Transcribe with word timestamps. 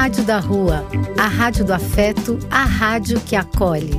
Rádio 0.00 0.24
da 0.24 0.38
Rua, 0.38 0.84
a 1.18 1.26
rádio 1.26 1.64
do 1.64 1.74
afeto, 1.74 2.38
a 2.52 2.62
rádio 2.62 3.20
que 3.20 3.34
acolhe. 3.34 3.90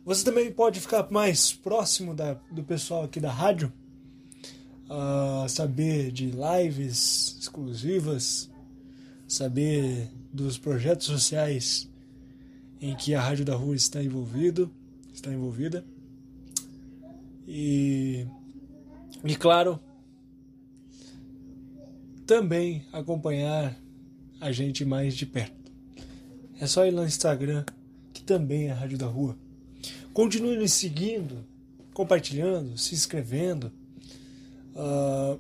Você 0.06 0.24
também 0.24 0.52
pode 0.52 0.80
ficar 0.80 1.10
mais 1.12 1.54
próximo 1.54 2.14
da, 2.16 2.34
do 2.52 2.64
pessoal 2.64 3.04
aqui 3.04 3.20
da 3.20 3.32
rádio, 3.32 3.72
uh, 4.90 5.48
saber 5.48 6.12
de 6.12 6.32
lives 6.32 7.38
exclusivas, 7.40 8.50
saber 9.28 10.10
dos 10.34 10.58
projetos 10.58 11.08
sociais 11.08 11.90
em 12.82 12.96
que 12.96 13.14
a 13.14 13.22
Rádio 13.22 13.46
da 13.46 13.56
Rua 13.56 13.76
está 13.76 14.02
envolvido, 14.02 14.72
está 15.14 15.32
envolvida. 15.32 15.84
E, 17.48 18.26
e 19.24 19.36
claro, 19.36 19.80
também 22.26 22.86
acompanhar 22.92 23.78
a 24.40 24.52
gente 24.52 24.86
mais 24.86 25.16
de 25.16 25.26
perto. 25.26 25.72
É 26.60 26.68
só 26.68 26.86
ir 26.86 26.92
lá 26.92 27.02
no 27.02 27.08
Instagram, 27.08 27.66
que 28.14 28.24
também 28.24 28.68
é 28.68 28.72
a 28.72 28.76
Rádio 28.76 28.98
da 28.98 29.08
Rua. 29.08 29.38
Continue 30.20 30.58
nos 30.58 30.74
seguindo, 30.74 31.46
compartilhando, 31.94 32.78
se 32.78 32.94
inscrevendo, 32.94 33.72
uh, 34.76 35.40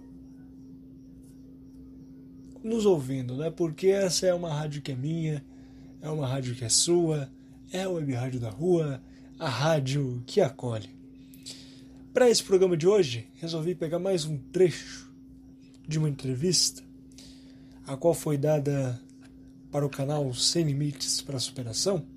nos 2.63 2.85
ouvindo, 2.85 3.35
né? 3.35 3.51
Porque 3.51 3.87
essa 3.87 4.25
é 4.25 4.33
uma 4.33 4.53
rádio 4.53 4.81
que 4.81 4.93
é 4.93 4.95
minha, 4.95 5.43
é 6.01 6.09
uma 6.09 6.25
rádio 6.25 6.55
que 6.55 6.63
é 6.63 6.69
sua, 6.69 7.29
é 7.73 7.83
a 7.83 7.89
Web 7.89 8.13
Rádio 8.13 8.39
da 8.39 8.49
Rua, 8.49 9.03
a 9.37 9.49
rádio 9.49 10.23
que 10.25 10.39
acolhe. 10.39 10.89
Para 12.13 12.29
esse 12.29 12.41
programa 12.41 12.77
de 12.77 12.87
hoje, 12.87 13.27
resolvi 13.33 13.75
pegar 13.75 13.99
mais 13.99 14.23
um 14.23 14.37
trecho 14.37 15.11
de 15.85 15.99
uma 15.99 16.07
entrevista, 16.07 16.81
a 17.85 17.97
qual 17.97 18.13
foi 18.13 18.37
dada 18.37 18.97
para 19.73 19.85
o 19.85 19.89
canal 19.89 20.33
Sem 20.33 20.63
Limites 20.63 21.21
para 21.21 21.35
a 21.35 21.41
Superação 21.41 22.07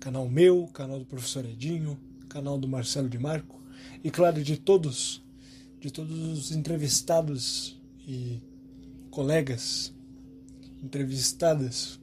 canal 0.00 0.28
meu, 0.28 0.66
canal 0.68 0.98
do 0.98 1.04
professor 1.04 1.44
Edinho, 1.44 1.98
canal 2.28 2.58
do 2.58 2.68
Marcelo 2.68 3.08
de 3.08 3.18
Marco 3.18 3.60
e 4.02 4.10
claro 4.10 4.42
de 4.42 4.56
todos, 4.56 5.22
de 5.80 5.90
todos 5.90 6.16
os 6.16 6.52
entrevistados 6.52 7.76
e 8.06 8.40
colegas 9.10 9.92
entrevistadas 10.82 11.98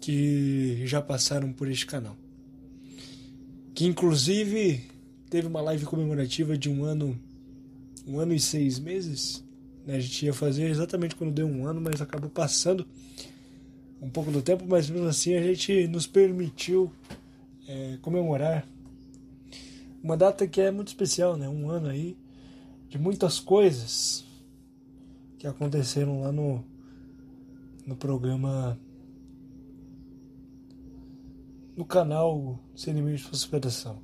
que 0.00 0.86
já 0.86 1.00
passaram 1.00 1.52
por 1.52 1.70
este 1.70 1.86
canal. 1.86 2.16
Que 3.74 3.86
inclusive 3.86 4.84
teve 5.28 5.48
uma 5.48 5.60
live 5.60 5.84
comemorativa 5.84 6.56
de 6.56 6.70
um 6.70 6.84
ano, 6.84 7.18
um 8.06 8.18
ano 8.18 8.32
e 8.32 8.40
seis 8.40 8.78
meses. 8.78 9.42
Né? 9.86 9.96
A 9.96 10.00
gente 10.00 10.26
ia 10.26 10.32
fazer 10.32 10.70
exatamente 10.70 11.16
quando 11.16 11.32
deu 11.32 11.46
um 11.46 11.66
ano, 11.66 11.80
mas 11.80 12.00
acabou 12.00 12.30
passando 12.30 12.86
um 14.00 14.10
pouco 14.10 14.30
do 14.30 14.42
tempo, 14.42 14.64
mas 14.68 14.88
mesmo 14.90 15.08
assim 15.08 15.34
a 15.34 15.42
gente 15.42 15.88
nos 15.88 16.06
permitiu 16.06 16.92
é, 17.68 17.98
comemorar 18.00 18.66
uma 20.02 20.16
data 20.16 20.46
que 20.46 20.60
é 20.60 20.70
muito 20.70 20.88
especial, 20.88 21.36
né? 21.36 21.48
Um 21.48 21.68
ano 21.68 21.88
aí 21.88 22.16
de 22.88 22.98
muitas 22.98 23.40
coisas 23.40 24.24
que 25.38 25.46
aconteceram 25.46 26.22
lá 26.22 26.30
no, 26.30 26.64
no 27.86 27.96
programa 27.96 28.78
no 31.76 31.84
canal 31.84 32.58
Sem 32.74 32.94
Limites 32.94 33.26
para 33.26 33.36
Superação. 33.36 34.00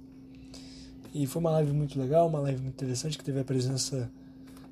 E 1.15 1.27
foi 1.27 1.41
uma 1.41 1.51
live 1.53 1.73
muito 1.73 1.99
legal, 1.99 2.29
uma 2.29 2.41
live 2.41 2.61
muito 2.61 2.75
interessante 2.75 3.17
que 3.17 3.25
teve 3.25 3.41
a 3.41 3.45
presença 3.45 4.11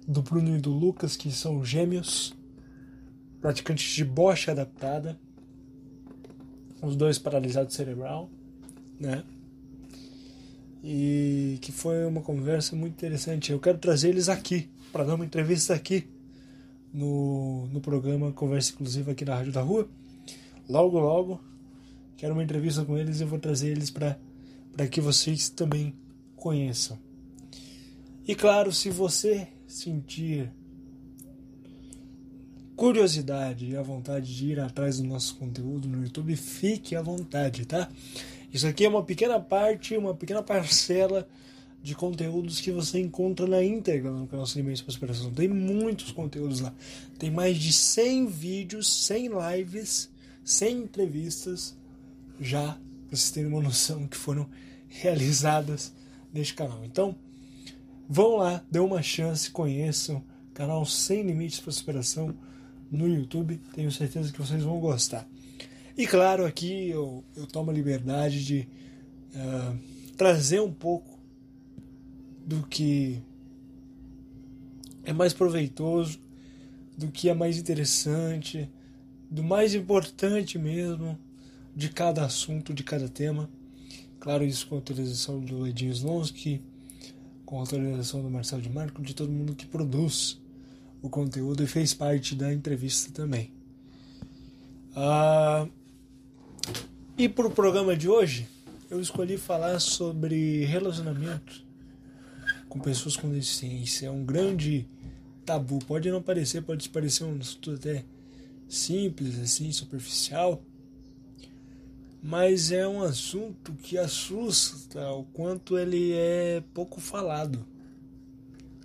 do 0.07 0.23
Bruno 0.23 0.57
e 0.57 0.61
do 0.61 0.71
Lucas, 0.71 1.17
que 1.17 1.31
são 1.31 1.65
gêmeos 1.65 2.35
praticantes 3.41 3.95
de 3.95 4.05
bocha 4.05 4.51
adaptada, 4.53 5.19
os 6.83 6.97
dois 6.97 7.19
paralisados 7.19 7.75
cerebral, 7.75 8.31
né? 9.01 9.25
E 10.85 11.59
que 11.61 11.73
foi 11.73 12.05
uma 12.05 12.21
conversa 12.21 12.77
muito 12.77 12.93
interessante. 12.93 13.51
Eu 13.51 13.59
quero 13.59 13.79
trazer 13.79 14.11
eles 14.11 14.29
aqui, 14.29 14.69
para 14.93 15.05
dar 15.05 15.15
uma 15.15 15.25
entrevista 15.25 15.75
aqui 15.75 16.07
no, 16.93 17.67
no 17.73 17.81
programa 17.81 18.33
Conversa 18.33 18.73
Inclusiva 18.73 19.13
aqui 19.13 19.25
na 19.25 19.37
Rádio 19.37 19.53
da 19.53 19.63
Rua. 19.63 19.89
Logo, 20.69 20.99
logo, 20.99 21.41
quero 22.17 22.35
uma 22.35 22.45
entrevista 22.45 22.85
com 22.85 22.97
eles 22.97 23.21
e 23.21 23.25
vou 23.25 23.39
trazer 23.39 23.71
eles 23.71 23.91
para 23.91 24.17
que 24.91 25.01
vocês 25.01 25.49
também 25.49 25.95
conheçam. 26.37 26.99
E 28.27 28.35
claro, 28.35 28.73
se 28.73 28.91
você 28.91 29.49
sentir 29.67 30.53
curiosidade 32.77 33.67
e 33.67 33.77
a 33.77 33.83
vontade 33.83 34.35
de 34.35 34.53
ir 34.53 34.61
atrás 34.61 34.99
do 34.99 35.05
nosso 35.05 35.37
conteúdo 35.37 35.89
no 35.89 36.03
YouTube, 36.03 36.35
fique 36.37 36.97
à 36.97 37.03
vontade, 37.03 37.67
tá? 37.67 37.91
Isso 38.53 38.67
aqui 38.67 38.85
é 38.85 38.89
uma 38.89 39.03
pequena 39.03 39.39
parte, 39.39 39.97
uma 39.97 40.15
pequena 40.15 40.43
parcela 40.43 41.29
de 41.83 41.95
conteúdos 41.95 42.61
que 42.61 42.71
você 42.71 43.01
encontra 43.01 43.47
na 43.47 43.63
íntegra 43.63 44.11
no 44.11 44.27
canal 44.27 44.47
para 44.47 44.93
Superação. 44.93 45.31
Tem 45.33 45.49
muitos 45.49 46.13
conteúdos 46.13 46.61
lá. 46.61 46.75
Tem 47.19 47.31
mais 47.31 47.57
de 47.57 47.73
100 47.73 48.27
vídeos, 48.27 48.93
100 49.05 49.31
lives, 49.57 50.11
100 50.45 50.79
entrevistas 50.79 51.77
já, 52.41 52.77
para 53.07 53.17
vocês 53.17 53.31
terem 53.31 53.49
uma 53.49 53.63
noção 53.63 54.07
que 54.07 54.17
foram 54.17 54.49
realizadas 54.89 55.93
neste 56.33 56.55
canal. 56.55 56.85
Então, 56.85 57.15
vão 58.09 58.37
lá, 58.37 58.63
dê 58.71 58.79
uma 58.79 59.03
chance, 59.03 59.51
conheçam 59.51 60.23
canal 60.53 60.85
Sem 60.85 61.23
Limites 61.23 61.61
para 61.61 61.73
Superação 61.73 62.35
no 62.91 63.09
YouTube. 63.09 63.61
Tenho 63.75 63.91
certeza 63.91 64.33
que 64.33 64.39
vocês 64.39 64.63
vão 64.63 64.79
gostar. 64.79 65.27
E 66.01 66.07
claro, 66.07 66.47
aqui 66.47 66.89
eu, 66.89 67.23
eu 67.37 67.47
tomo 67.47 67.71
a 67.71 67.75
liberdade 67.75 68.43
de 68.43 68.67
uh, 69.35 69.79
trazer 70.17 70.59
um 70.59 70.73
pouco 70.73 71.19
do 72.43 72.67
que 72.67 73.21
é 75.05 75.13
mais 75.13 75.35
proveitoso, 75.35 76.19
do 76.97 77.09
que 77.09 77.29
é 77.29 77.35
mais 77.35 77.59
interessante, 77.59 78.67
do 79.31 79.43
mais 79.43 79.75
importante 79.75 80.59
mesmo 80.59 81.19
de 81.77 81.91
cada 81.91 82.25
assunto, 82.25 82.73
de 82.73 82.83
cada 82.83 83.07
tema. 83.07 83.51
Claro, 84.21 84.43
isso 84.43 84.69
com 84.69 84.77
a 84.77 84.79
autorização 84.79 85.39
do 85.39 85.67
Edinho 85.67 85.93
Slonsky, 85.93 86.63
com 87.45 87.59
a 87.59 87.61
autorização 87.61 88.23
do 88.23 88.31
Marcelo 88.31 88.63
de 88.63 88.71
Marco, 88.71 89.03
de 89.03 89.15
todo 89.15 89.31
mundo 89.31 89.55
que 89.55 89.67
produz 89.67 90.41
o 91.03 91.11
conteúdo 91.11 91.63
e 91.63 91.67
fez 91.67 91.93
parte 91.93 92.35
da 92.35 92.51
entrevista 92.51 93.13
também. 93.13 93.53
Ah, 94.97 95.69
e 97.17 97.29
para 97.29 97.47
o 97.47 97.51
programa 97.51 97.97
de 97.97 98.09
hoje, 98.09 98.49
eu 98.89 99.01
escolhi 99.01 99.37
falar 99.37 99.79
sobre 99.79 100.65
relacionamento 100.65 101.65
com 102.69 102.81
pessoas 102.81 103.17
com 103.17 103.29
deficiência. 103.29 104.07
É 104.07 104.11
um 104.11 104.25
grande 104.25 104.89
tabu. 105.45 105.79
Pode 105.85 106.11
não 106.11 106.23
parecer, 106.23 106.63
pode 106.63 106.89
parecer 106.89 107.25
um 107.25 107.39
assunto 107.39 107.73
até 107.73 108.05
simples, 108.69 109.39
assim, 109.39 109.71
superficial, 109.73 110.63
mas 112.23 112.71
é 112.71 112.87
um 112.87 113.03
assunto 113.03 113.73
que 113.75 113.99
assusta 113.99 115.11
o 115.11 115.25
quanto 115.25 115.77
ele 115.77 116.13
é 116.13 116.63
pouco 116.73 117.01
falado. 117.01 117.67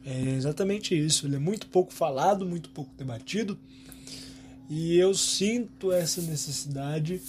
É 0.03 0.21
exatamente 0.31 0.97
isso, 0.97 1.25
ele 1.25 1.35
é 1.35 1.39
muito 1.39 1.67
pouco 1.67 1.93
falado, 1.93 2.45
muito 2.45 2.69
pouco 2.69 2.91
debatido, 2.95 3.57
e 4.69 4.95
eu 4.97 5.13
sinto 5.13 5.91
essa 5.91 6.21
necessidade 6.21 7.21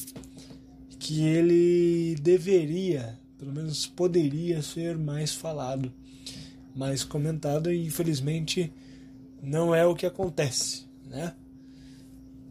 que 1.06 1.25
ele 1.25 2.17
deveria, 2.20 3.17
pelo 3.38 3.53
menos 3.53 3.87
poderia 3.87 4.61
ser 4.61 4.99
mais 4.99 5.32
falado, 5.32 5.93
mais 6.75 7.05
comentado, 7.05 7.73
e 7.73 7.87
infelizmente 7.87 8.73
não 9.41 9.73
é 9.73 9.87
o 9.87 9.94
que 9.94 10.05
acontece, 10.05 10.85
né? 11.08 11.32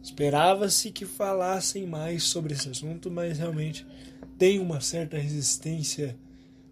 Esperava-se 0.02 0.90
que 0.90 1.04
falassem 1.04 1.86
mais 1.86 2.22
sobre 2.22 2.54
esse 2.54 2.70
assunto, 2.70 3.10
mas 3.10 3.36
realmente 3.36 3.86
tem 4.38 4.58
uma 4.58 4.80
certa 4.80 5.18
resistência 5.18 6.16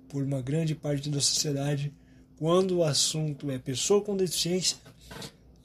por 0.09 0.23
uma 0.23 0.41
grande 0.41 0.75
parte 0.75 1.11
da 1.11 1.21
sociedade 1.21 1.93
quando 2.39 2.79
o 2.79 2.85
assunto 2.85 3.51
é 3.51 3.59
pessoa 3.59 4.01
com 4.01 4.17
deficiência 4.17 4.79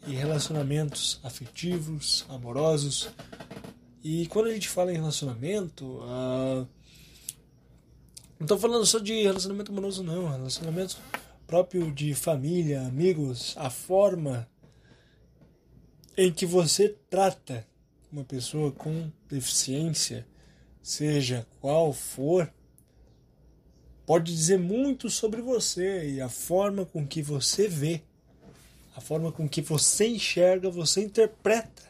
e 0.05 0.15
relacionamentos 0.15 1.17
afetivos, 1.23 2.25
amorosos. 2.27 3.07
E 4.03 4.27
quando 4.27 4.47
a 4.47 4.53
gente 4.53 4.69
fala 4.69 4.91
em 4.91 4.95
relacionamento, 4.95 5.85
uh, 5.85 6.67
não 8.39 8.45
estou 8.45 8.57
falando 8.57 8.85
só 8.85 8.99
de 8.99 9.23
relacionamento 9.23 9.71
amoroso, 9.71 10.01
não. 10.01 10.29
Relacionamento 10.29 10.97
próprio 11.45 11.91
de 11.91 12.13
família, 12.13 12.81
amigos, 12.81 13.53
a 13.57 13.69
forma 13.69 14.47
em 16.15 16.31
que 16.31 16.45
você 16.45 16.95
trata 17.09 17.67
uma 18.11 18.23
pessoa 18.23 18.71
com 18.71 19.11
deficiência, 19.27 20.25
seja 20.81 21.45
qual 21.59 21.91
for, 21.91 22.51
pode 24.05 24.33
dizer 24.33 24.57
muito 24.57 25.09
sobre 25.09 25.41
você 25.41 26.09
e 26.11 26.21
a 26.21 26.29
forma 26.29 26.85
com 26.85 27.05
que 27.05 27.21
você 27.21 27.67
vê, 27.67 28.01
a 28.95 29.01
forma 29.01 29.31
com 29.31 29.47
que 29.47 29.61
você 29.61 30.07
enxerga, 30.07 30.69
você 30.69 31.01
interpreta 31.01 31.83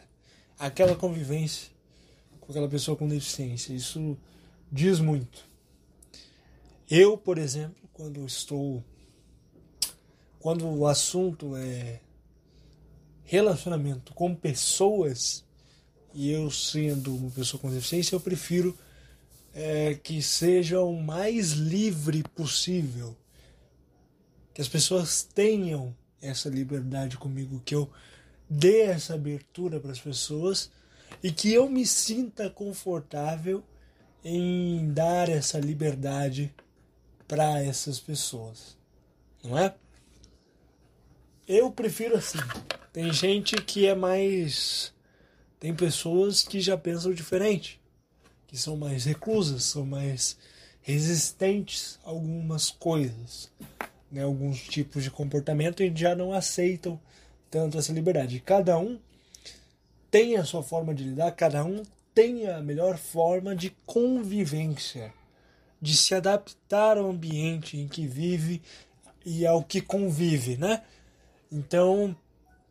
aquela 0.58 0.96
convivência 0.96 1.79
com 2.50 2.54
aquela 2.54 2.68
pessoa 2.68 2.98
com 2.98 3.07
deficiência. 3.07 3.74
Isso 3.74 4.18
diz 4.72 5.00
muito. 5.00 5.48
Eu, 6.90 7.16
por 7.16 7.38
exemplo, 7.38 7.88
quando 7.94 8.25
estou. 8.25 8.84
Quando 10.40 10.68
o 10.68 10.88
assunto 10.88 11.56
é 11.56 12.00
relacionamento 13.24 14.16
com 14.16 14.34
pessoas, 14.34 15.46
e 16.12 16.31
eu 16.31 16.50
sendo 16.50 17.16
uma 17.16 17.30
pessoa 17.30 17.62
com 17.62 17.69
deficiência, 17.69 18.16
eu 18.16 18.19
prefiro 18.19 18.75
é, 19.54 19.94
que 19.94 20.19
seja 20.19 20.81
o 20.81 21.00
mais 21.00 21.51
livre 21.51 22.24
possível. 22.36 23.16
Que 24.56 24.62
as 24.62 24.68
pessoas 24.68 25.22
tenham 25.22 25.96
essa 26.19 26.50
liberdade 26.50 27.16
comigo, 27.16 27.62
que 27.63 27.75
eu 27.75 27.88
dê 28.50 28.81
essa 28.81 29.13
abertura 29.13 29.80
para 29.80 29.92
as 29.92 30.00
pessoas 30.00 30.72
e 31.22 31.32
que 31.32 31.54
eu 31.54 31.70
me 31.70 31.86
sinta 31.86 32.50
confortável 32.50 33.64
em 34.24 34.92
dar 34.94 35.30
essa 35.30 35.60
liberdade 35.60 36.54
para 37.28 37.62
essas 37.62 38.00
pessoas. 38.00 38.78
Não 39.44 39.58
é? 39.58 39.74
Eu 41.48 41.72
prefiro 41.72 42.16
assim. 42.16 42.40
Tem 42.92 43.12
gente 43.14 43.56
que 43.56 43.86
é 43.86 43.96
mais. 43.96 44.94
Tem 45.60 45.76
pessoas 45.76 46.44
que 46.44 46.62
já 46.62 46.78
pensam 46.78 47.14
diferente, 47.14 47.82
que 48.48 48.58
são 48.58 48.78
mais 48.78 49.06
reclusas, 49.06 49.64
são 49.64 49.86
mais 49.86 50.38
resistentes 50.82 52.00
a 52.04 52.10
algumas 52.10 52.70
coisas, 52.70 53.52
né? 54.12 54.24
alguns 54.24 54.62
tipos 54.62 55.04
de 55.04 55.12
comportamento 55.12 55.84
e 55.84 55.94
já 55.94 56.16
não 56.16 56.34
aceitam 56.34 57.00
tanto 57.52 57.78
essa 57.78 57.92
liberdade. 57.92 58.40
Cada 58.40 58.78
um 58.80 59.00
tem 60.12 60.38
a 60.38 60.44
sua 60.44 60.64
forma 60.64 60.94
de 60.94 61.04
lidar, 61.04 61.32
cada 61.32 61.64
um 61.64 61.84
tem 62.14 62.48
a 62.48 62.62
melhor 62.62 62.98
forma 62.98 63.56
de 63.56 63.70
convivência, 63.86 65.14
de 65.82 65.96
se 65.96 66.14
adaptar 66.14 66.98
ao 66.98 67.10
ambiente 67.10 67.78
em 67.78 67.88
que 67.88 68.06
vive 68.06 68.62
e 69.26 69.46
ao 69.46 69.64
que 69.64 69.82
convive, 69.82 70.58
né? 70.58 70.84
Então, 71.52 72.16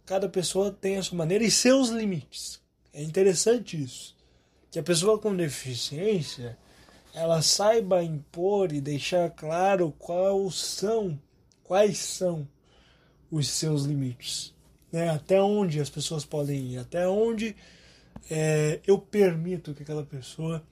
cada 0.05 0.29
pessoa 0.29 0.71
tem 0.71 0.97
a 0.97 1.03
sua 1.03 1.19
maneira 1.19 1.45
e 1.45 1.51
seus 1.51 1.89
limites. 1.89 2.61
É 2.93 3.03
interessante 3.03 3.83
isso. 3.83 4.17
Que 4.71 4.79
a 4.79 4.83
pessoa 4.83 5.19
com 5.19 5.35
deficiência 5.35 6.59
ela 7.15 7.43
saiba 7.43 8.03
impor 8.03 8.73
e 8.73 8.81
deixar 8.81 9.31
claro 9.31 9.93
quais 9.99 10.55
são, 10.55 11.19
quais 11.65 11.99
são 11.99 12.47
os 13.31 13.49
seus 13.49 13.85
limites. 13.85 14.55
Né? 14.91 15.09
Até 15.11 15.41
onde 15.41 15.81
as 15.81 15.91
pessoas 15.91 16.25
podem 16.25 16.73
ir, 16.73 16.79
até 16.79 17.09
onde 17.09 17.55
é, 18.31 18.81
eu 18.87 18.99
permito 18.99 19.75
que 19.75 19.83
aquela 19.83 20.05
pessoa 20.05 20.63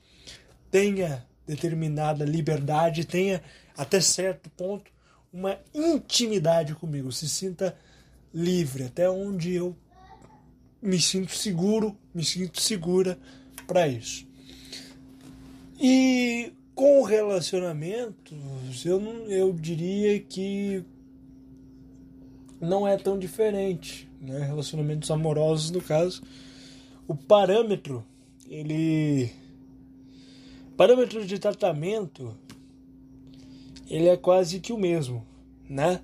tenha 0.70 1.24
determinada 1.46 2.24
liberdade, 2.24 3.04
tenha 3.04 3.42
até 3.76 4.00
certo 4.00 4.50
ponto 4.50 4.90
uma 5.32 5.58
intimidade 5.74 6.74
comigo, 6.74 7.12
se 7.12 7.28
sinta 7.28 7.76
livre, 8.32 8.84
até 8.84 9.08
onde 9.08 9.54
eu 9.54 9.76
me 10.80 11.00
sinto 11.00 11.32
seguro, 11.32 11.96
me 12.14 12.24
sinto 12.24 12.60
segura 12.60 13.18
para 13.66 13.86
isso. 13.86 14.26
E 15.78 16.52
com 16.74 17.02
relacionamentos, 17.02 18.84
eu, 18.84 19.00
eu 19.28 19.52
diria 19.52 20.18
que 20.20 20.84
não 22.60 22.86
é 22.86 22.96
tão 22.96 23.18
diferente, 23.18 24.05
né? 24.20 24.44
Relacionamentos 24.46 25.10
amorosos, 25.10 25.70
no 25.70 25.80
caso, 25.80 26.22
o 27.06 27.14
parâmetro, 27.14 28.04
ele 28.48 29.30
parâmetro 30.76 31.26
de 31.26 31.38
tratamento, 31.38 32.36
ele 33.88 34.08
é 34.08 34.16
quase 34.16 34.60
que 34.60 34.72
o 34.72 34.78
mesmo, 34.78 35.26
né? 35.68 36.00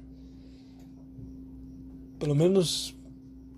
pelo 2.22 2.36
menos 2.36 2.94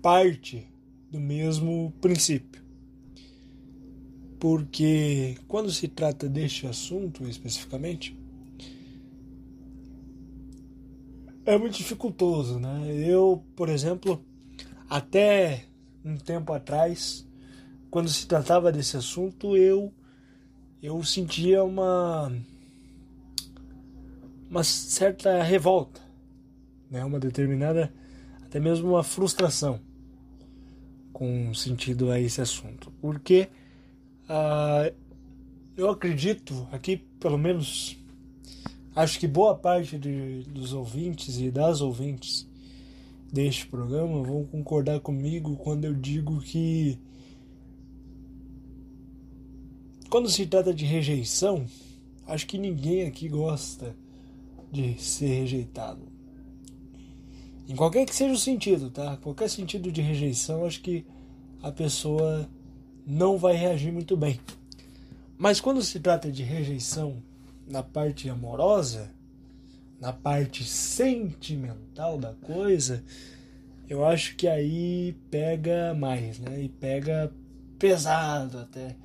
parte 0.01 0.67
do 1.11 1.19
mesmo 1.19 1.93
princípio. 2.01 2.63
Porque 4.39 5.37
quando 5.47 5.71
se 5.71 5.87
trata 5.87 6.27
deste 6.27 6.65
assunto 6.65 7.27
especificamente, 7.27 8.17
é 11.45 11.55
muito 11.59 11.77
dificultoso, 11.77 12.59
né? 12.59 12.91
Eu, 13.07 13.43
por 13.55 13.69
exemplo, 13.69 14.19
até 14.89 15.65
um 16.03 16.17
tempo 16.17 16.53
atrás, 16.53 17.27
quando 17.89 18.09
se 18.09 18.27
tratava 18.27 18.71
desse 18.71 18.97
assunto, 18.97 19.57
eu 19.57 19.93
eu 20.81 21.03
sentia 21.03 21.63
uma 21.63 22.31
uma 24.49 24.63
certa 24.63 25.41
revolta, 25.41 26.01
né? 26.89 27.03
Uma 27.03 27.19
determinada 27.19 27.91
até 28.43 28.59
mesmo 28.59 28.89
uma 28.89 29.03
frustração 29.03 29.81
com 31.11 31.53
sentido 31.53 32.11
a 32.11 32.19
esse 32.19 32.41
assunto. 32.41 32.91
Porque 33.01 33.49
uh, 34.29 34.93
eu 35.75 35.89
acredito, 35.89 36.67
aqui 36.71 36.97
pelo 37.19 37.37
menos, 37.37 37.97
acho 38.95 39.19
que 39.19 39.27
boa 39.27 39.55
parte 39.55 39.97
de, 39.97 40.43
dos 40.43 40.73
ouvintes 40.73 41.39
e 41.39 41.49
das 41.49 41.81
ouvintes 41.81 42.47
deste 43.35 43.67
programa 43.67 44.23
vão 44.23 44.45
concordar 44.45 45.01
comigo 45.01 45.57
quando 45.57 45.83
eu 45.83 45.93
digo 45.93 46.39
que 46.39 46.97
quando 50.09 50.29
se 50.29 50.45
trata 50.45 50.73
de 50.73 50.85
rejeição, 50.85 51.65
acho 52.25 52.47
que 52.47 52.57
ninguém 52.57 53.05
aqui 53.05 53.27
gosta 53.27 53.93
de 54.71 54.97
ser 55.03 55.41
rejeitado. 55.41 56.07
Em 57.67 57.75
qualquer 57.75 58.05
que 58.05 58.15
seja 58.15 58.33
o 58.33 58.37
sentido, 58.37 58.89
tá? 58.89 59.17
Qualquer 59.17 59.49
sentido 59.49 59.91
de 59.91 60.01
rejeição, 60.01 60.65
acho 60.65 60.81
que 60.81 61.05
a 61.61 61.73
pessoa 61.73 62.49
não 63.05 63.37
vai 63.37 63.57
reagir 63.57 63.91
muito 63.91 64.15
bem. 64.15 64.39
Mas 65.37 65.59
quando 65.59 65.81
se 65.81 65.99
trata 65.99 66.31
de 66.31 66.41
rejeição 66.41 67.21
na 67.67 67.83
parte 67.83 68.29
amorosa, 68.29 69.11
na 69.99 70.11
parte 70.11 70.63
sentimental 70.63 72.17
da 72.17 72.33
coisa, 72.33 73.03
eu 73.87 74.05
acho 74.05 74.35
que 74.35 74.47
aí 74.47 75.15
pega 75.29 75.93
mais, 75.93 76.39
né? 76.39 76.61
E 76.61 76.69
pega 76.69 77.31
pesado 77.77 78.59
até. 78.59 78.95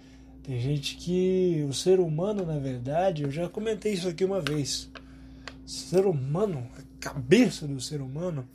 Tem 0.43 0.59
gente 0.59 0.97
que 0.97 1.65
o 1.69 1.73
ser 1.73 2.01
humano, 2.01 2.45
na 2.45 2.59
verdade, 2.59 3.23
eu 3.23 3.31
já 3.31 3.49
comentei 3.49 3.93
isso 3.93 4.09
aqui 4.09 4.25
uma 4.25 4.41
vez. 4.41 4.91
O 5.65 5.69
ser 5.69 6.07
humano, 6.07 6.67
a 6.79 6.83
cabeça 6.99 7.67
do 7.69 7.81
ser 7.81 8.01
humano, 8.01 8.49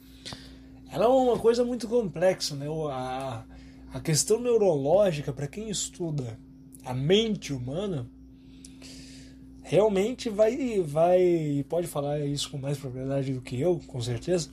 ela 0.91 1.05
é 1.05 1.07
uma 1.07 1.37
coisa 1.37 1.63
muito 1.63 1.87
complexa, 1.87 2.55
né? 2.55 2.65
A, 2.91 3.43
a 3.93 3.99
questão 3.99 4.39
neurológica, 4.39 5.31
para 5.31 5.47
quem 5.47 5.69
estuda 5.69 6.39
a 6.83 6.93
mente 6.93 7.53
humana, 7.53 8.09
realmente 9.67 10.29
vai, 10.29 10.79
vai, 10.79 11.65
pode 11.67 11.87
falar 11.87 12.19
isso 12.19 12.51
com 12.51 12.57
mais 12.57 12.77
propriedade 12.77 13.33
do 13.33 13.41
que 13.41 13.59
eu, 13.59 13.81
com 13.87 13.99
certeza. 13.99 14.49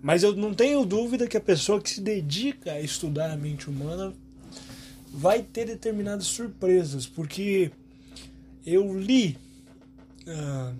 Mas 0.00 0.22
eu 0.22 0.36
não 0.36 0.54
tenho 0.54 0.86
dúvida 0.86 1.26
que 1.26 1.36
a 1.36 1.40
pessoa 1.40 1.80
que 1.80 1.90
se 1.90 2.00
dedica 2.00 2.72
a 2.72 2.80
estudar 2.80 3.32
a 3.32 3.36
mente 3.36 3.68
humana 3.68 4.14
vai 5.12 5.42
ter 5.42 5.66
determinadas 5.66 6.26
surpresas, 6.26 7.06
porque 7.06 7.72
eu 8.64 8.96
li 8.96 9.36
uh, 10.28 10.76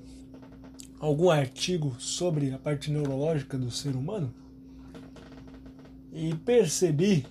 algum 1.00 1.28
artigo 1.28 1.97
sobre 1.99 2.52
a 2.52 2.59
parte 2.59 2.88
neurológica 2.88 3.59
do 3.59 3.71
ser 3.71 3.97
humano 3.97 4.33
e 6.12 6.33
percebi 6.37 7.26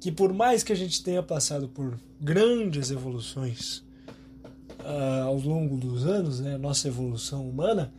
que 0.00 0.10
por 0.10 0.32
mais 0.32 0.64
que 0.64 0.72
a 0.72 0.76
gente 0.76 1.04
tenha 1.04 1.22
passado 1.22 1.68
por 1.68 1.98
grandes 2.20 2.90
evoluções 2.90 3.83
uh, 4.84 5.24
ao 5.24 5.36
longo 5.38 5.76
dos 5.76 6.06
anos, 6.06 6.40
né, 6.40 6.56
nossa 6.56 6.86
evolução 6.88 7.48
humana, 7.48 7.92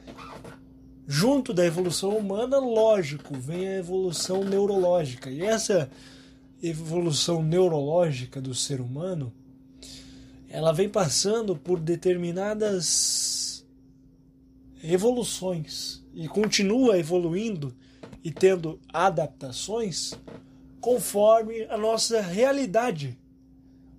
junto 1.08 1.54
da 1.54 1.66
evolução 1.66 2.16
humana, 2.18 2.58
lógico, 2.58 3.36
vem 3.38 3.68
a 3.68 3.78
evolução 3.78 4.44
neurológica. 4.44 5.30
E 5.30 5.42
essa 5.42 5.90
evolução 6.62 7.44
neurológica 7.44 8.42
do 8.42 8.54
ser 8.54 8.80
humano, 8.80 9.34
ela 10.48 10.72
vem 10.72 10.88
passando 10.88 11.56
por 11.56 11.80
determinadas 11.80 13.66
evoluções 14.84 16.04
e 16.14 16.28
continua 16.28 16.98
evoluindo 16.98 17.76
e 18.24 18.32
tendo 18.32 18.80
adaptações 18.94 20.14
conforme 20.80 21.64
a 21.64 21.78
nossa 21.78 22.22
realidade 22.22 23.18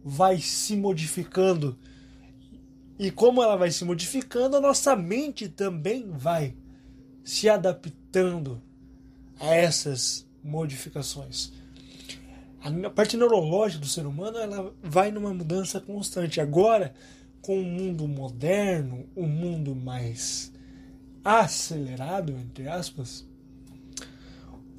vai 0.05 0.39
se 0.39 0.77
modificando. 0.77 1.77
E 2.99 3.11
como 3.11 3.43
ela 3.43 3.57
vai 3.57 3.71
se 3.71 3.85
modificando, 3.85 4.57
a 4.57 4.61
nossa 4.61 4.97
mente 4.97 5.49
também 5.49 6.11
vai 6.11 6.55
se 7.23 7.49
adaptando 7.49 8.63
a 9.39 9.55
essas 9.55 10.27
modificações 10.43 11.53
a 12.85 12.91
parte 12.91 13.17
neurológica 13.17 13.81
do 13.81 13.87
ser 13.87 14.07
humano 14.07 14.39
ela 14.39 14.75
vai 14.83 15.13
numa 15.13 15.33
mudança 15.33 15.81
constante. 15.81 16.41
Agora, 16.41 16.93
com 17.41 17.61
o 17.61 17.65
mundo 17.65 18.09
moderno, 18.09 19.07
um 19.17 19.27
mundo 19.27 19.75
mais 19.75 20.53
acelerado, 21.25 22.33
entre 22.33 22.69
aspas, 22.69 23.25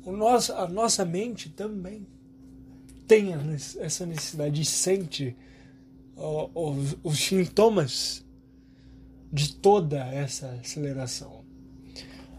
o 0.04 0.12
nosso, 0.12 0.54
a 0.54 0.68
nossa 0.68 1.06
mente 1.06 1.50
também 1.50 2.06
tem 3.08 3.30
essa 3.80 4.06
necessidade 4.06 4.62
e 4.62 4.66
sente 4.66 5.36
os, 6.18 6.98
os 7.04 7.20
sintomas 7.20 8.26
de 9.32 9.54
toda 9.54 9.98
essa 9.98 10.48
aceleração. 10.62 11.46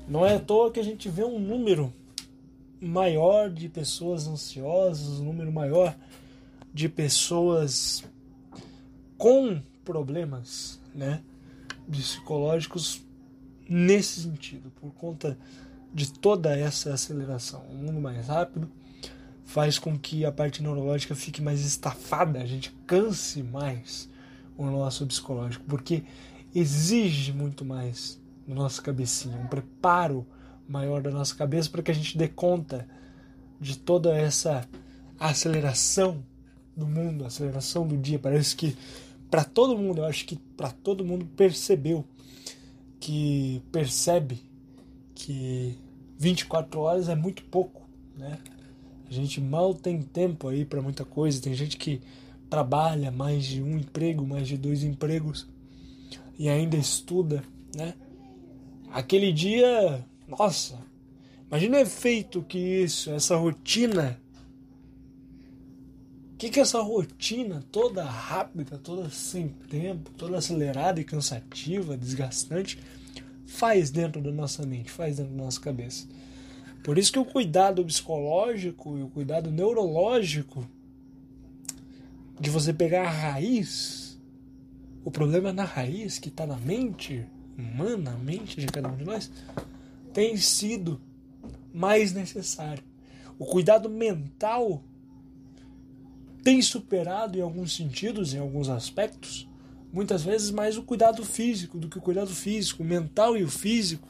Não 0.06 0.24
é 0.24 0.36
à 0.36 0.40
toa 0.40 0.72
que 0.72 0.80
a 0.80 0.84
gente 0.84 1.08
vê 1.08 1.22
um 1.22 1.38
número 1.38 1.92
maior 2.80 3.50
de 3.50 3.68
pessoas 3.68 4.26
ansiosas, 4.26 5.20
um 5.20 5.24
número 5.24 5.52
maior 5.52 5.96
de 6.72 6.88
pessoas 6.88 8.04
com 9.16 9.60
problemas, 9.84 10.80
né, 10.94 11.22
psicológicos 11.90 13.02
nesse 13.68 14.22
sentido, 14.22 14.70
por 14.80 14.92
conta 14.94 15.38
de 15.92 16.12
toda 16.12 16.56
essa 16.56 16.94
aceleração. 16.94 17.64
Um 17.70 17.86
mundo 17.86 18.00
mais 18.00 18.28
rápido 18.28 18.70
faz 19.58 19.76
com 19.76 19.98
que 19.98 20.24
a 20.24 20.30
parte 20.30 20.62
neurológica 20.62 21.16
fique 21.16 21.42
mais 21.42 21.64
estafada, 21.64 22.40
a 22.40 22.46
gente 22.46 22.70
canse 22.86 23.42
mais 23.42 24.08
o 24.56 24.64
nosso 24.66 25.04
psicológico, 25.04 25.64
porque 25.66 26.04
exige 26.54 27.32
muito 27.32 27.64
mais 27.64 28.22
no 28.46 28.54
nosso 28.54 28.80
cabecinha, 28.80 29.36
um 29.36 29.48
preparo 29.48 30.24
maior 30.68 31.02
da 31.02 31.10
nossa 31.10 31.34
cabeça 31.34 31.68
para 31.68 31.82
que 31.82 31.90
a 31.90 31.94
gente 31.94 32.16
dê 32.16 32.28
conta 32.28 32.86
de 33.60 33.76
toda 33.76 34.16
essa 34.16 34.64
aceleração 35.18 36.24
do 36.76 36.86
mundo, 36.86 37.24
aceleração 37.24 37.84
do 37.84 37.96
dia. 37.96 38.20
Parece 38.20 38.54
que 38.54 38.76
para 39.28 39.42
todo 39.42 39.76
mundo, 39.76 40.02
eu 40.02 40.04
acho 40.04 40.24
que 40.24 40.36
para 40.56 40.70
todo 40.70 41.04
mundo 41.04 41.26
percebeu 41.36 42.04
que 43.00 43.60
percebe 43.72 44.40
que 45.16 45.76
24 46.16 46.78
horas 46.78 47.08
é 47.08 47.16
muito 47.16 47.42
pouco, 47.42 47.88
né? 48.16 48.38
A 49.08 49.12
gente 49.12 49.40
mal 49.40 49.74
tem 49.74 50.02
tempo 50.02 50.48
aí 50.48 50.64
para 50.64 50.82
muita 50.82 51.04
coisa. 51.04 51.40
Tem 51.40 51.54
gente 51.54 51.76
que 51.76 52.00
trabalha 52.50 53.10
mais 53.10 53.44
de 53.44 53.62
um 53.62 53.76
emprego, 53.76 54.26
mais 54.26 54.48
de 54.48 54.56
dois 54.56 54.82
empregos 54.82 55.46
e 56.38 56.48
ainda 56.48 56.76
estuda, 56.76 57.42
né? 57.74 57.94
Aquele 58.90 59.32
dia 59.32 60.04
nossa, 60.28 60.78
imagina 61.46 61.78
o 61.78 61.80
efeito 61.80 62.42
que 62.42 62.58
isso, 62.58 63.10
essa 63.10 63.34
rotina. 63.36 64.20
O 66.34 66.36
que, 66.36 66.50
que 66.50 66.60
essa 66.60 66.80
rotina 66.80 67.64
toda 67.72 68.04
rápida, 68.04 68.78
toda 68.78 69.08
sem 69.10 69.48
tempo, 69.48 70.10
toda 70.16 70.36
acelerada 70.36 71.00
e 71.00 71.04
cansativa, 71.04 71.96
desgastante, 71.96 72.78
faz 73.46 73.90
dentro 73.90 74.22
da 74.22 74.30
nossa 74.30 74.64
mente, 74.64 74.90
faz 74.90 75.16
dentro 75.16 75.34
da 75.34 75.42
nossa 75.42 75.58
cabeça. 75.58 76.06
Por 76.88 76.96
isso 76.96 77.12
que 77.12 77.18
o 77.18 77.24
cuidado 77.26 77.84
psicológico 77.84 78.96
e 78.96 79.02
o 79.02 79.10
cuidado 79.10 79.50
neurológico 79.50 80.66
de 82.40 82.48
você 82.48 82.72
pegar 82.72 83.06
a 83.06 83.10
raiz, 83.10 84.18
o 85.04 85.10
problema 85.10 85.52
na 85.52 85.64
raiz 85.64 86.18
que 86.18 86.30
está 86.30 86.46
na 86.46 86.56
mente 86.56 87.26
humana, 87.58 88.12
na 88.12 88.16
mente 88.16 88.58
de 88.58 88.66
cada 88.68 88.88
um 88.88 88.96
de 88.96 89.04
nós, 89.04 89.30
tem 90.14 90.34
sido 90.38 90.98
mais 91.74 92.14
necessário. 92.14 92.82
O 93.38 93.44
cuidado 93.44 93.90
mental 93.90 94.82
tem 96.42 96.62
superado 96.62 97.36
em 97.36 97.42
alguns 97.42 97.76
sentidos, 97.76 98.32
em 98.32 98.38
alguns 98.38 98.70
aspectos, 98.70 99.46
muitas 99.92 100.22
vezes 100.22 100.50
mais 100.50 100.78
o 100.78 100.82
cuidado 100.82 101.22
físico 101.22 101.76
do 101.76 101.86
que 101.86 101.98
o 101.98 102.00
cuidado 102.00 102.30
físico. 102.30 102.82
O 102.82 102.86
mental 102.86 103.36
e 103.36 103.44
o 103.44 103.50
físico 103.50 104.08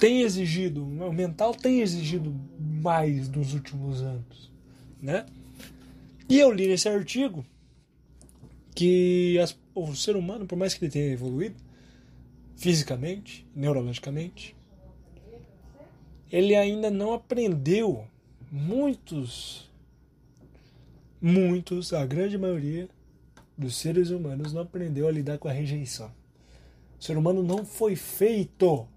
tem 0.00 0.22
exigido, 0.22 0.82
o 0.82 1.12
mental 1.12 1.54
tem 1.54 1.82
exigido 1.82 2.34
mais 2.58 3.28
nos 3.28 3.52
últimos 3.52 4.00
anos, 4.00 4.50
né? 5.00 5.26
E 6.26 6.40
eu 6.40 6.50
li 6.50 6.66
nesse 6.66 6.88
artigo 6.88 7.44
que 8.74 9.38
as, 9.38 9.54
o 9.74 9.94
ser 9.94 10.16
humano, 10.16 10.46
por 10.46 10.56
mais 10.56 10.72
que 10.72 10.82
ele 10.82 10.90
tenha 10.90 11.12
evoluído, 11.12 11.56
fisicamente, 12.56 13.46
neurologicamente, 13.54 14.56
ele 16.32 16.56
ainda 16.56 16.90
não 16.90 17.12
aprendeu 17.12 18.06
muitos, 18.50 19.70
muitos, 21.20 21.92
a 21.92 22.06
grande 22.06 22.38
maioria 22.38 22.88
dos 23.56 23.76
seres 23.76 24.08
humanos 24.08 24.54
não 24.54 24.62
aprendeu 24.62 25.06
a 25.06 25.12
lidar 25.12 25.36
com 25.36 25.48
a 25.48 25.52
rejeição. 25.52 26.10
O 26.98 27.04
ser 27.04 27.18
humano 27.18 27.42
não 27.42 27.66
foi 27.66 27.96
feito 27.96 28.88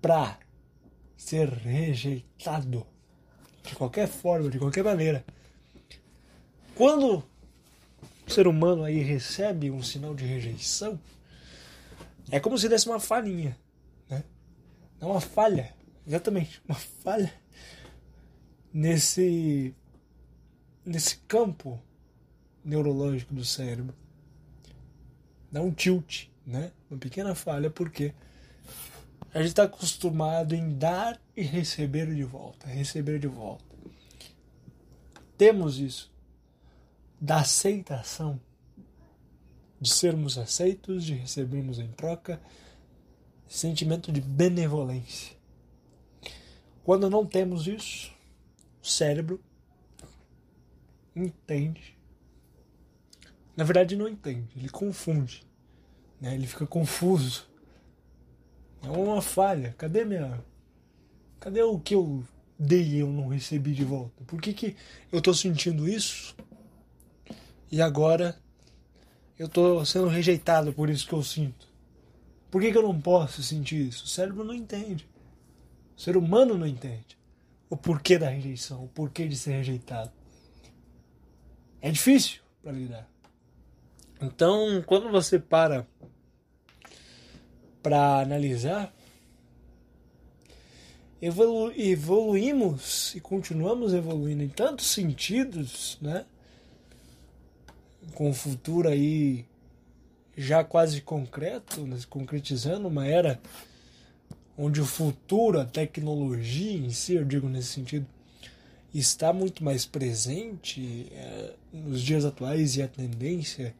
para 0.00 0.38
ser 1.16 1.48
rejeitado 1.48 2.86
de 3.62 3.74
qualquer 3.74 4.08
forma, 4.08 4.48
de 4.48 4.58
qualquer 4.58 4.84
maneira. 4.84 5.24
Quando 6.74 7.24
o 8.26 8.30
ser 8.30 8.46
humano 8.46 8.84
aí 8.84 9.00
recebe 9.02 9.70
um 9.70 9.82
sinal 9.82 10.14
de 10.14 10.24
rejeição, 10.24 10.98
é 12.30 12.38
como 12.38 12.56
se 12.56 12.68
desse 12.68 12.88
uma 12.88 13.00
falhinha, 13.00 13.58
né? 14.08 14.22
É 15.00 15.04
uma 15.04 15.20
falha, 15.20 15.74
exatamente, 16.06 16.62
uma 16.68 16.76
falha 16.76 17.32
nesse 18.72 19.74
nesse 20.84 21.18
campo 21.28 21.82
neurológico 22.64 23.34
do 23.34 23.44
cérebro. 23.44 23.94
Dá 25.50 25.60
um 25.60 25.70
tilt, 25.70 26.28
né? 26.46 26.72
Uma 26.90 26.98
pequena 26.98 27.34
falha 27.34 27.70
porque 27.70 28.14
A 29.32 29.38
gente 29.38 29.48
está 29.48 29.64
acostumado 29.64 30.54
em 30.54 30.76
dar 30.76 31.20
e 31.36 31.42
receber 31.42 32.14
de 32.14 32.24
volta, 32.24 32.66
receber 32.66 33.18
de 33.18 33.26
volta. 33.26 33.64
Temos 35.36 35.78
isso 35.78 36.10
da 37.20 37.40
aceitação, 37.40 38.40
de 39.80 39.90
sermos 39.90 40.38
aceitos, 40.38 41.04
de 41.04 41.14
recebermos 41.14 41.78
em 41.78 41.88
troca, 41.88 42.40
sentimento 43.46 44.10
de 44.10 44.20
benevolência. 44.20 45.36
Quando 46.82 47.10
não 47.10 47.26
temos 47.26 47.66
isso, 47.66 48.12
o 48.82 48.86
cérebro 48.86 49.40
entende. 51.14 51.96
Na 53.54 53.64
verdade, 53.64 53.94
não 53.94 54.08
entende, 54.08 54.48
ele 54.56 54.68
confunde. 54.68 55.46
Né? 56.20 56.34
Ele 56.34 56.46
fica 56.46 56.66
confuso. 56.66 57.46
É 58.82 58.88
uma 58.88 59.22
falha. 59.22 59.74
Cadê 59.76 60.04
minha. 60.04 60.42
Cadê 61.40 61.62
o 61.62 61.78
que 61.78 61.94
eu 61.94 62.24
dei 62.58 62.82
e 62.82 62.98
eu 62.98 63.08
não 63.08 63.28
recebi 63.28 63.72
de 63.72 63.84
volta? 63.84 64.24
Por 64.24 64.40
que, 64.40 64.52
que 64.52 64.76
eu 65.12 65.18
estou 65.18 65.34
sentindo 65.34 65.88
isso? 65.88 66.36
E 67.70 67.80
agora 67.80 68.36
eu 69.38 69.46
estou 69.46 69.84
sendo 69.84 70.08
rejeitado 70.08 70.72
por 70.72 70.90
isso 70.90 71.06
que 71.06 71.12
eu 71.12 71.22
sinto. 71.22 71.68
Por 72.50 72.60
que, 72.60 72.72
que 72.72 72.78
eu 72.78 72.82
não 72.82 73.00
posso 73.00 73.42
sentir 73.42 73.88
isso? 73.88 74.04
O 74.04 74.08
cérebro 74.08 74.42
não 74.42 74.54
entende. 74.54 75.08
O 75.96 76.00
ser 76.00 76.16
humano 76.16 76.56
não 76.56 76.66
entende 76.66 77.18
o 77.70 77.76
porquê 77.76 78.18
da 78.18 78.28
rejeição, 78.28 78.84
o 78.84 78.88
porquê 78.88 79.28
de 79.28 79.36
ser 79.36 79.52
rejeitado. 79.52 80.10
É 81.80 81.90
difícil 81.90 82.40
para 82.62 82.72
lidar. 82.72 83.08
Então, 84.20 84.82
quando 84.86 85.10
você 85.10 85.38
para 85.38 85.86
para 87.88 88.20
analisar, 88.20 88.94
evolu 91.22 91.72
evoluímos 91.74 93.14
e 93.14 93.20
continuamos 93.20 93.94
evoluindo 93.94 94.42
em 94.42 94.48
tantos 94.50 94.88
sentidos, 94.88 95.96
né? 96.02 96.26
Com 98.12 98.28
o 98.28 98.34
futuro 98.34 98.90
aí 98.90 99.46
já 100.36 100.62
quase 100.62 101.00
concreto, 101.00 101.80
né? 101.80 101.98
concretizando 102.10 102.88
uma 102.88 103.06
era 103.06 103.40
onde 104.56 104.82
o 104.82 104.84
futuro, 104.84 105.58
a 105.58 105.64
tecnologia 105.64 106.76
em 106.76 106.90
si, 106.90 107.14
eu 107.14 107.24
digo 107.24 107.48
nesse 107.48 107.68
sentido, 107.68 108.06
está 108.92 109.32
muito 109.32 109.64
mais 109.64 109.86
presente 109.86 111.06
é, 111.10 111.54
nos 111.72 112.02
dias 112.02 112.26
atuais 112.26 112.76
e 112.76 112.82
a 112.82 112.88
tendência 112.88 113.74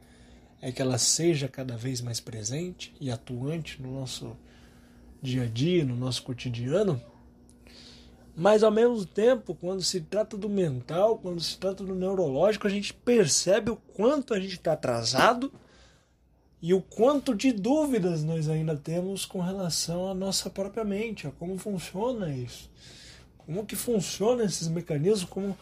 é 0.60 0.72
que 0.72 0.82
ela 0.82 0.98
seja 0.98 1.48
cada 1.48 1.76
vez 1.76 2.00
mais 2.00 2.20
presente 2.20 2.94
e 3.00 3.10
atuante 3.10 3.80
no 3.80 4.00
nosso 4.00 4.36
dia 5.22 5.44
a 5.44 5.46
dia, 5.46 5.84
no 5.84 5.96
nosso 5.96 6.22
cotidiano. 6.22 7.00
Mas 8.36 8.62
ao 8.62 8.70
mesmo 8.70 9.04
tempo, 9.04 9.54
quando 9.54 9.82
se 9.82 10.00
trata 10.00 10.36
do 10.36 10.48
mental, 10.48 11.18
quando 11.18 11.40
se 11.40 11.58
trata 11.58 11.82
do 11.82 11.94
neurológico, 11.94 12.66
a 12.66 12.70
gente 12.70 12.94
percebe 12.94 13.70
o 13.70 13.76
quanto 13.76 14.32
a 14.32 14.38
gente 14.38 14.54
está 14.54 14.72
atrasado 14.72 15.52
e 16.60 16.74
o 16.74 16.80
quanto 16.80 17.34
de 17.34 17.52
dúvidas 17.52 18.22
nós 18.24 18.48
ainda 18.48 18.76
temos 18.76 19.24
com 19.24 19.40
relação 19.40 20.08
à 20.08 20.14
nossa 20.14 20.50
própria 20.50 20.84
mente, 20.84 21.26
a 21.26 21.30
como 21.30 21.56
funciona 21.56 22.32
isso, 22.32 22.70
como 23.38 23.64
que 23.64 23.76
funciona 23.76 24.44
esses 24.44 24.68
mecanismos, 24.68 25.28
como, 25.28 25.56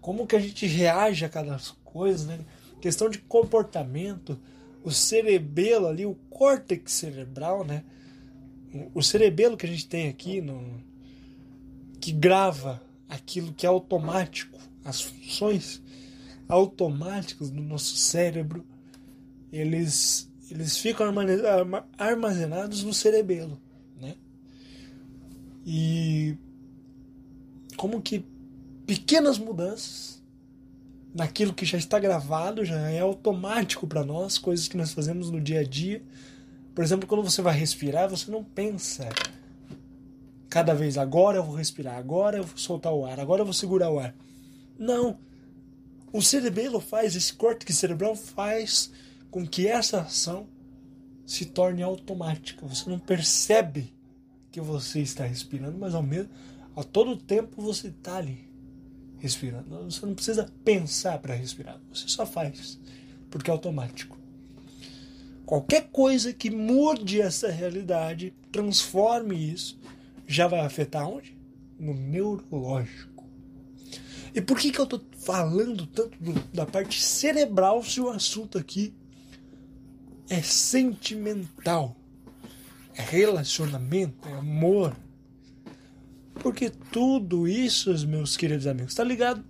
como 0.00 0.26
que 0.26 0.36
a 0.36 0.40
gente 0.40 0.66
reage 0.66 1.24
a 1.24 1.28
cada 1.28 1.58
coisa, 1.84 2.26
né? 2.26 2.40
Questão 2.80 3.08
de 3.08 3.18
comportamento, 3.18 4.38
o 4.82 4.90
cerebelo 4.90 5.86
ali, 5.86 6.06
o 6.06 6.14
córtex 6.30 6.92
cerebral, 6.92 7.64
né? 7.64 7.84
O 8.94 9.02
cerebelo 9.02 9.56
que 9.56 9.66
a 9.66 9.68
gente 9.68 9.86
tem 9.86 10.08
aqui, 10.08 10.40
no, 10.40 10.82
que 12.00 12.12
grava 12.12 12.82
aquilo 13.08 13.52
que 13.52 13.66
é 13.66 13.68
automático, 13.68 14.58
as 14.84 15.00
funções 15.00 15.82
automáticas 16.48 17.50
do 17.50 17.60
nosso 17.60 17.96
cérebro, 17.96 18.64
eles, 19.52 20.30
eles 20.50 20.76
ficam 20.78 21.06
armazenados 21.96 22.84
no 22.84 22.94
cerebelo, 22.94 23.60
né? 24.00 24.14
E 25.66 26.36
como 27.76 28.00
que 28.00 28.24
pequenas 28.86 29.38
mudanças 29.38 30.17
naquilo 31.14 31.54
que 31.54 31.64
já 31.64 31.78
está 31.78 31.98
gravado, 31.98 32.64
já 32.64 32.90
é 32.90 33.00
automático 33.00 33.86
para 33.86 34.04
nós, 34.04 34.38
coisas 34.38 34.68
que 34.68 34.76
nós 34.76 34.92
fazemos 34.92 35.30
no 35.30 35.40
dia 35.40 35.60
a 35.60 35.64
dia. 35.64 36.02
Por 36.74 36.84
exemplo, 36.84 37.08
quando 37.08 37.22
você 37.22 37.42
vai 37.42 37.56
respirar, 37.56 38.08
você 38.08 38.30
não 38.30 38.44
pensa 38.44 39.08
cada 40.48 40.74
vez 40.74 40.96
agora 40.96 41.38
eu 41.38 41.44
vou 41.44 41.54
respirar, 41.54 41.96
agora 41.96 42.38
eu 42.38 42.44
vou 42.44 42.56
soltar 42.56 42.92
o 42.92 43.04
ar, 43.04 43.20
agora 43.20 43.42
eu 43.42 43.44
vou 43.44 43.54
segurar 43.54 43.90
o 43.90 43.98
ar. 43.98 44.14
Não. 44.78 45.18
O 46.12 46.22
cerebelo 46.22 46.80
faz, 46.80 47.14
esse 47.14 47.34
corte 47.34 47.70
cerebral 47.72 48.16
faz 48.16 48.90
com 49.30 49.46
que 49.46 49.66
essa 49.66 50.00
ação 50.00 50.48
se 51.26 51.44
torne 51.44 51.82
automática. 51.82 52.66
Você 52.66 52.88
não 52.88 52.98
percebe 52.98 53.92
que 54.50 54.60
você 54.60 55.00
está 55.00 55.24
respirando, 55.24 55.76
mas 55.76 55.94
ao 55.94 56.02
mesmo 56.02 56.30
a 56.74 56.82
todo 56.82 57.16
tempo 57.16 57.60
você 57.60 57.88
está 57.88 58.16
ali 58.16 58.47
respirando. 59.18 59.84
Você 59.84 60.04
não 60.04 60.14
precisa 60.14 60.46
pensar 60.64 61.18
para 61.18 61.34
respirar, 61.34 61.80
você 61.92 62.08
só 62.08 62.24
faz, 62.24 62.78
porque 63.30 63.50
é 63.50 63.52
automático. 63.52 64.16
Qualquer 65.44 65.88
coisa 65.90 66.32
que 66.32 66.50
mude 66.50 67.20
essa 67.20 67.50
realidade, 67.50 68.34
transforme 68.52 69.34
isso, 69.34 69.78
já 70.26 70.46
vai 70.46 70.60
afetar 70.60 71.08
onde? 71.08 71.36
No 71.78 71.94
neurológico. 71.94 73.24
E 74.34 74.42
por 74.42 74.58
que, 74.58 74.70
que 74.70 74.78
eu 74.78 74.84
estou 74.84 75.00
falando 75.20 75.86
tanto 75.86 76.22
do, 76.22 76.34
da 76.52 76.66
parte 76.66 77.02
cerebral 77.02 77.82
se 77.82 78.00
o 78.00 78.10
assunto 78.10 78.58
aqui 78.58 78.94
é 80.28 80.42
sentimental? 80.42 81.96
É 82.94 83.02
relacionamento, 83.02 84.28
é 84.28 84.34
amor, 84.34 84.94
porque 86.40 86.70
tudo 86.70 87.46
isso, 87.48 87.92
meus 88.06 88.36
queridos 88.36 88.66
amigos, 88.66 88.92
está 88.92 89.04
ligado? 89.04 89.44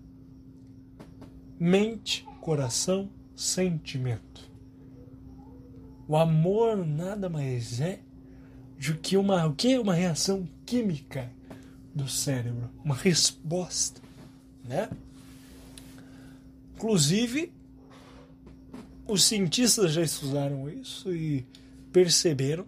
Mente, 1.59 2.27
coração, 2.41 3.11
sentimento. 3.37 4.51
O 6.07 6.17
amor 6.17 6.87
nada 6.87 7.29
mais 7.29 7.81
é 7.81 8.01
do 8.79 8.95
que 8.95 9.17
uma, 9.17 9.47
o 9.47 9.55
que? 9.55 9.77
uma 9.79 9.95
reação 9.95 10.49
química 10.65 11.31
do 11.95 12.09
cérebro, 12.09 12.71
uma 12.85 12.95
resposta, 12.95 14.01
né? 14.65 14.89
Inclusive, 16.77 17.53
os 19.07 19.25
cientistas 19.25 19.93
já 19.93 20.03
estudaram 20.03 20.71
isso 20.71 21.13
e 21.13 21.45
perceberam 21.93 22.65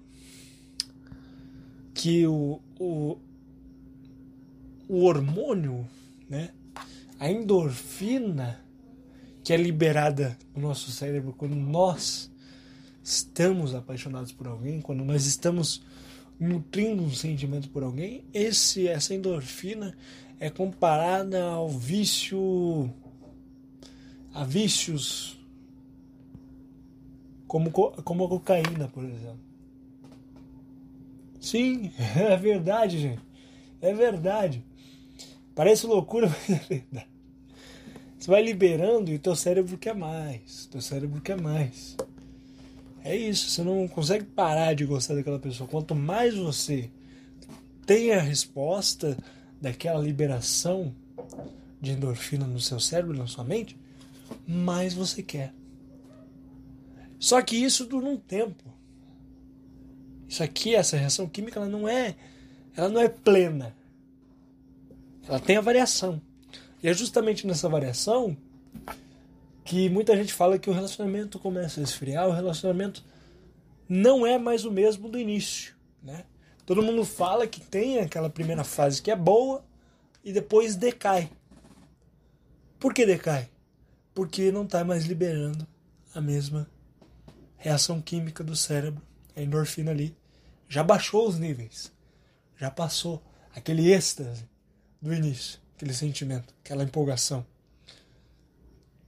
que 1.94 2.26
o, 2.26 2.60
o, 2.78 3.18
o 4.90 5.04
hormônio, 5.04 5.88
né? 6.28 6.50
A 7.20 7.30
endorfina 7.30 8.60
que 9.44 9.52
é 9.52 9.56
liberada 9.56 10.36
no 10.52 10.62
nosso 10.62 10.90
cérebro 10.90 11.32
quando 11.32 11.54
nós 11.54 12.28
estamos 13.00 13.72
apaixonados 13.72 14.32
por 14.32 14.48
alguém, 14.48 14.80
quando 14.80 15.04
nós 15.04 15.26
estamos 15.26 15.80
nutrindo 16.40 17.04
um 17.04 17.10
sentimento 17.12 17.70
por 17.70 17.84
alguém, 17.84 18.24
esse 18.34 18.88
essa 18.88 19.14
endorfina 19.14 19.96
é 20.40 20.50
comparada 20.50 21.40
ao 21.44 21.68
vício 21.68 22.92
a 24.34 24.42
vícios 24.42 25.38
como 27.46 27.70
como 27.70 28.24
a 28.24 28.28
cocaína, 28.28 28.88
por 28.88 29.04
exemplo. 29.04 29.38
Sim, 31.40 31.92
é 32.18 32.36
verdade, 32.36 32.98
gente. 32.98 33.22
É 33.80 33.94
verdade. 33.94 34.64
Parece 35.60 35.86
loucura, 35.86 36.26
mas 36.48 36.48
é 36.48 36.64
verdade. 36.66 37.06
Você 38.18 38.30
vai 38.30 38.42
liberando 38.42 39.12
e 39.12 39.18
teu 39.18 39.36
cérebro 39.36 39.76
quer 39.76 39.94
mais. 39.94 40.64
Teu 40.64 40.80
cérebro 40.80 41.20
quer 41.20 41.38
mais. 41.38 41.98
É 43.04 43.14
isso, 43.14 43.50
você 43.50 43.62
não 43.62 43.86
consegue 43.86 44.24
parar 44.24 44.72
de 44.72 44.86
gostar 44.86 45.16
daquela 45.16 45.38
pessoa. 45.38 45.68
Quanto 45.68 45.94
mais 45.94 46.34
você 46.34 46.90
tem 47.84 48.10
a 48.10 48.22
resposta 48.22 49.18
daquela 49.60 50.00
liberação 50.00 50.94
de 51.78 51.90
endorfina 51.90 52.46
no 52.46 52.58
seu 52.58 52.80
cérebro, 52.80 53.18
na 53.18 53.26
sua 53.26 53.44
mente, 53.44 53.76
mais 54.48 54.94
você 54.94 55.22
quer. 55.22 55.52
Só 57.18 57.42
que 57.42 57.56
isso 57.56 57.84
dura 57.84 58.06
um 58.06 58.16
tempo. 58.16 58.64
Isso 60.26 60.42
aqui, 60.42 60.74
essa 60.74 60.96
reação 60.96 61.28
química, 61.28 61.60
ela 61.60 61.68
não 61.68 61.86
é, 61.86 62.16
ela 62.74 62.88
não 62.88 63.02
é 63.02 63.10
plena. 63.10 63.78
Ela 65.28 65.40
tem 65.40 65.56
a 65.56 65.60
variação. 65.60 66.20
E 66.82 66.88
é 66.88 66.94
justamente 66.94 67.46
nessa 67.46 67.68
variação 67.68 68.36
que 69.64 69.88
muita 69.88 70.16
gente 70.16 70.32
fala 70.32 70.58
que 70.58 70.70
o 70.70 70.72
relacionamento 70.72 71.38
começa 71.38 71.80
a 71.80 71.82
esfriar, 71.82 72.28
o 72.28 72.32
relacionamento 72.32 73.04
não 73.88 74.26
é 74.26 74.38
mais 74.38 74.64
o 74.64 74.70
mesmo 74.70 75.08
do 75.08 75.18
início, 75.18 75.74
né? 76.02 76.24
Todo 76.64 76.82
mundo 76.82 77.04
fala 77.04 77.46
que 77.46 77.60
tem 77.60 77.98
aquela 77.98 78.30
primeira 78.30 78.64
fase 78.64 79.02
que 79.02 79.10
é 79.10 79.16
boa 79.16 79.64
e 80.24 80.32
depois 80.32 80.76
decai. 80.76 81.30
Por 82.78 82.94
que 82.94 83.04
decai? 83.04 83.48
Porque 84.14 84.50
não 84.50 84.64
está 84.64 84.84
mais 84.84 85.04
liberando 85.04 85.66
a 86.14 86.20
mesma 86.20 86.68
reação 87.56 88.00
química 88.00 88.42
do 88.42 88.56
cérebro. 88.56 89.02
A 89.36 89.42
endorfina 89.42 89.90
ali 89.90 90.16
já 90.68 90.82
baixou 90.82 91.28
os 91.28 91.38
níveis. 91.38 91.92
Já 92.56 92.70
passou 92.70 93.22
aquele 93.54 93.92
êxtase 93.92 94.49
do 95.00 95.14
início, 95.14 95.60
aquele 95.74 95.94
sentimento, 95.94 96.54
aquela 96.64 96.84
empolgação. 96.84 97.46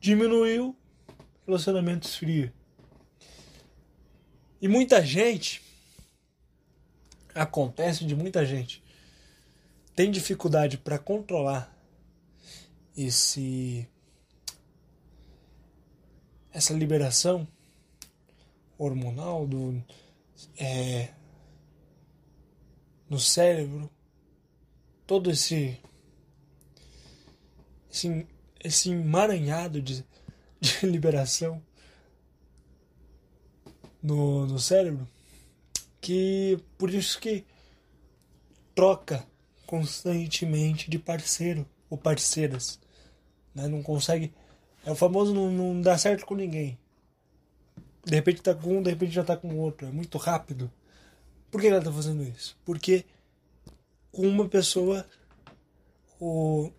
Diminuiu, 0.00 0.76
relacionamento 1.46 2.09
esfria. 2.09 2.52
E 4.61 4.68
muita 4.68 5.05
gente 5.05 5.62
acontece 7.35 8.05
de 8.05 8.14
muita 8.14 8.44
gente 8.44 8.83
tem 9.94 10.11
dificuldade 10.11 10.78
para 10.78 10.98
controlar 10.98 11.72
esse 12.96 13.88
essa 16.52 16.74
liberação 16.74 17.48
hormonal 18.76 19.46
do 19.46 19.83
é, 20.59 21.09
no 23.09 23.18
cérebro 23.18 23.90
todo 25.12 25.31
esse 25.31 25.79
esse, 27.90 28.27
esse 28.64 28.90
emaranhado 28.90 29.83
de, 29.83 30.03
de 30.59 30.87
liberação 30.87 31.62
no, 34.03 34.46
no 34.46 34.59
cérebro 34.59 35.07
que 36.01 36.59
por 36.79 36.88
isso 36.88 37.20
que 37.20 37.44
troca 38.75 39.22
constantemente 39.66 40.90
de 40.90 40.98
parceiro 40.98 41.68
ou 41.90 41.98
parceiras. 41.98 42.81
Né? 43.55 43.68
Não 43.68 43.83
consegue. 43.83 44.33
É 44.83 44.90
o 44.90 44.94
famoso 44.94 45.35
não, 45.35 45.51
não 45.51 45.83
dá 45.83 45.98
certo 45.98 46.25
com 46.25 46.35
ninguém. 46.35 46.79
De 48.03 48.14
repente 48.14 48.40
tá 48.40 48.55
com 48.55 48.79
um, 48.79 48.83
de 48.83 48.88
repente 48.88 49.12
já 49.12 49.22
tá 49.22 49.37
com 49.37 49.59
outro. 49.59 49.87
É 49.87 49.90
muito 49.90 50.16
rápido. 50.16 50.72
Por 51.51 51.61
que 51.61 51.66
ela 51.66 51.83
tá 51.83 51.92
fazendo 51.92 52.22
isso? 52.22 52.59
Porque 52.64 53.05
com 54.12 54.29
uma 54.29 54.46
pessoa 54.46 55.07
o, 56.20 56.70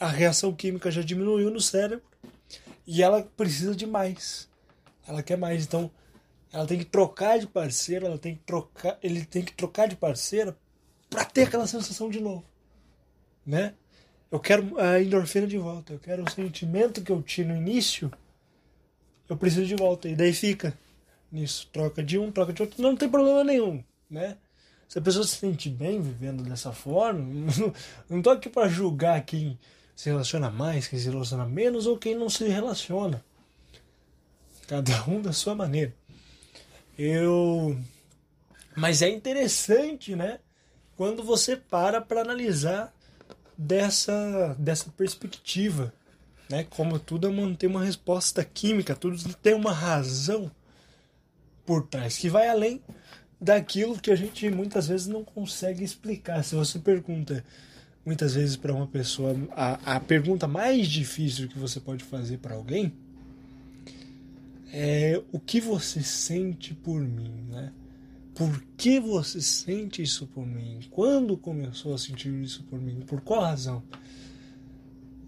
a 0.00 0.08
reação 0.08 0.52
química 0.52 0.90
já 0.90 1.02
diminuiu 1.02 1.50
no 1.50 1.60
cérebro 1.60 2.04
e 2.86 3.02
ela 3.02 3.22
precisa 3.22 3.74
de 3.74 3.86
mais. 3.86 4.48
Ela 5.06 5.22
quer 5.22 5.38
mais. 5.38 5.64
Então 5.64 5.90
ela 6.52 6.66
tem 6.66 6.78
que 6.78 6.84
trocar 6.84 7.38
de 7.38 7.46
parceiro, 7.46 8.06
ela 8.06 8.18
tem 8.18 8.36
que 8.36 8.42
trocar, 8.42 8.98
ele 9.02 9.24
tem 9.24 9.44
que 9.44 9.52
trocar 9.52 9.88
de 9.88 9.96
parceira 9.96 10.56
para 11.10 11.24
ter 11.24 11.42
aquela 11.42 11.66
sensação 11.66 12.08
de 12.08 12.20
novo, 12.20 12.44
né? 13.44 13.74
Eu 14.30 14.38
quero 14.38 14.78
a 14.80 15.00
endorfina 15.00 15.46
de 15.46 15.58
volta, 15.58 15.92
eu 15.92 15.98
quero 15.98 16.22
o 16.22 16.30
sentimento 16.30 17.02
que 17.02 17.10
eu 17.10 17.22
tinha 17.22 17.48
no 17.48 17.56
início, 17.56 18.10
eu 19.28 19.36
preciso 19.36 19.66
de 19.66 19.74
volta 19.74 20.08
e 20.08 20.14
daí 20.14 20.32
fica 20.32 20.78
nisso, 21.30 21.68
troca 21.72 22.02
de 22.02 22.18
um, 22.18 22.30
troca 22.30 22.52
de 22.52 22.62
outro, 22.62 22.80
não 22.80 22.96
tem 22.96 23.08
problema 23.08 23.42
nenhum, 23.42 23.82
né? 24.08 24.36
Se 24.88 24.98
a 24.98 25.02
pessoa 25.02 25.24
se 25.24 25.36
sente 25.36 25.68
bem 25.68 26.00
vivendo 26.00 26.42
dessa 26.42 26.72
forma, 26.72 27.20
não 28.08 28.22
tô 28.22 28.30
aqui 28.30 28.48
para 28.48 28.68
julgar 28.68 29.24
quem 29.24 29.58
se 29.94 30.08
relaciona 30.08 30.50
mais, 30.50 30.86
quem 30.86 30.98
se 30.98 31.08
relaciona 31.08 31.46
menos 31.46 31.86
ou 31.86 31.98
quem 31.98 32.14
não 32.14 32.28
se 32.28 32.46
relaciona. 32.48 33.24
Cada 34.66 35.04
um 35.08 35.20
da 35.20 35.32
sua 35.32 35.54
maneira. 35.54 35.94
Eu. 36.98 37.78
Mas 38.76 39.02
é 39.02 39.08
interessante, 39.08 40.16
né? 40.16 40.40
Quando 40.96 41.22
você 41.22 41.56
para 41.56 42.00
para 42.00 42.20
analisar 42.20 42.92
dessa, 43.56 44.54
dessa 44.58 44.90
perspectiva, 44.90 45.92
né? 46.48 46.64
Como 46.64 46.98
tudo 46.98 47.28
é 47.28 47.54
tem 47.56 47.68
uma 47.68 47.84
resposta 47.84 48.44
química, 48.44 48.94
tudo 48.94 49.34
tem 49.34 49.54
uma 49.54 49.72
razão 49.72 50.50
por 51.64 51.86
trás 51.86 52.18
que 52.18 52.28
vai 52.28 52.48
além 52.48 52.82
daquilo 53.44 54.00
que 54.00 54.10
a 54.10 54.16
gente 54.16 54.48
muitas 54.50 54.88
vezes 54.88 55.06
não 55.06 55.22
consegue 55.22 55.84
explicar. 55.84 56.42
Se 56.42 56.54
você 56.54 56.78
pergunta 56.78 57.44
muitas 58.04 58.34
vezes 58.34 58.56
para 58.56 58.72
uma 58.72 58.86
pessoa 58.86 59.36
a, 59.52 59.96
a 59.96 60.00
pergunta 60.00 60.46
mais 60.46 60.88
difícil 60.88 61.48
que 61.48 61.58
você 61.58 61.78
pode 61.78 62.02
fazer 62.04 62.38
para 62.38 62.54
alguém 62.54 62.92
é 64.72 65.22
o 65.30 65.38
que 65.38 65.60
você 65.60 66.02
sente 66.02 66.74
por 66.74 67.00
mim, 67.00 67.46
né? 67.50 67.72
Por 68.34 68.64
que 68.76 68.98
você 68.98 69.40
sente 69.40 70.02
isso 70.02 70.26
por 70.26 70.44
mim? 70.44 70.80
Quando 70.90 71.36
começou 71.36 71.94
a 71.94 71.98
sentir 71.98 72.34
isso 72.42 72.64
por 72.64 72.80
mim? 72.80 73.00
Por 73.06 73.20
qual 73.20 73.42
razão? 73.42 73.82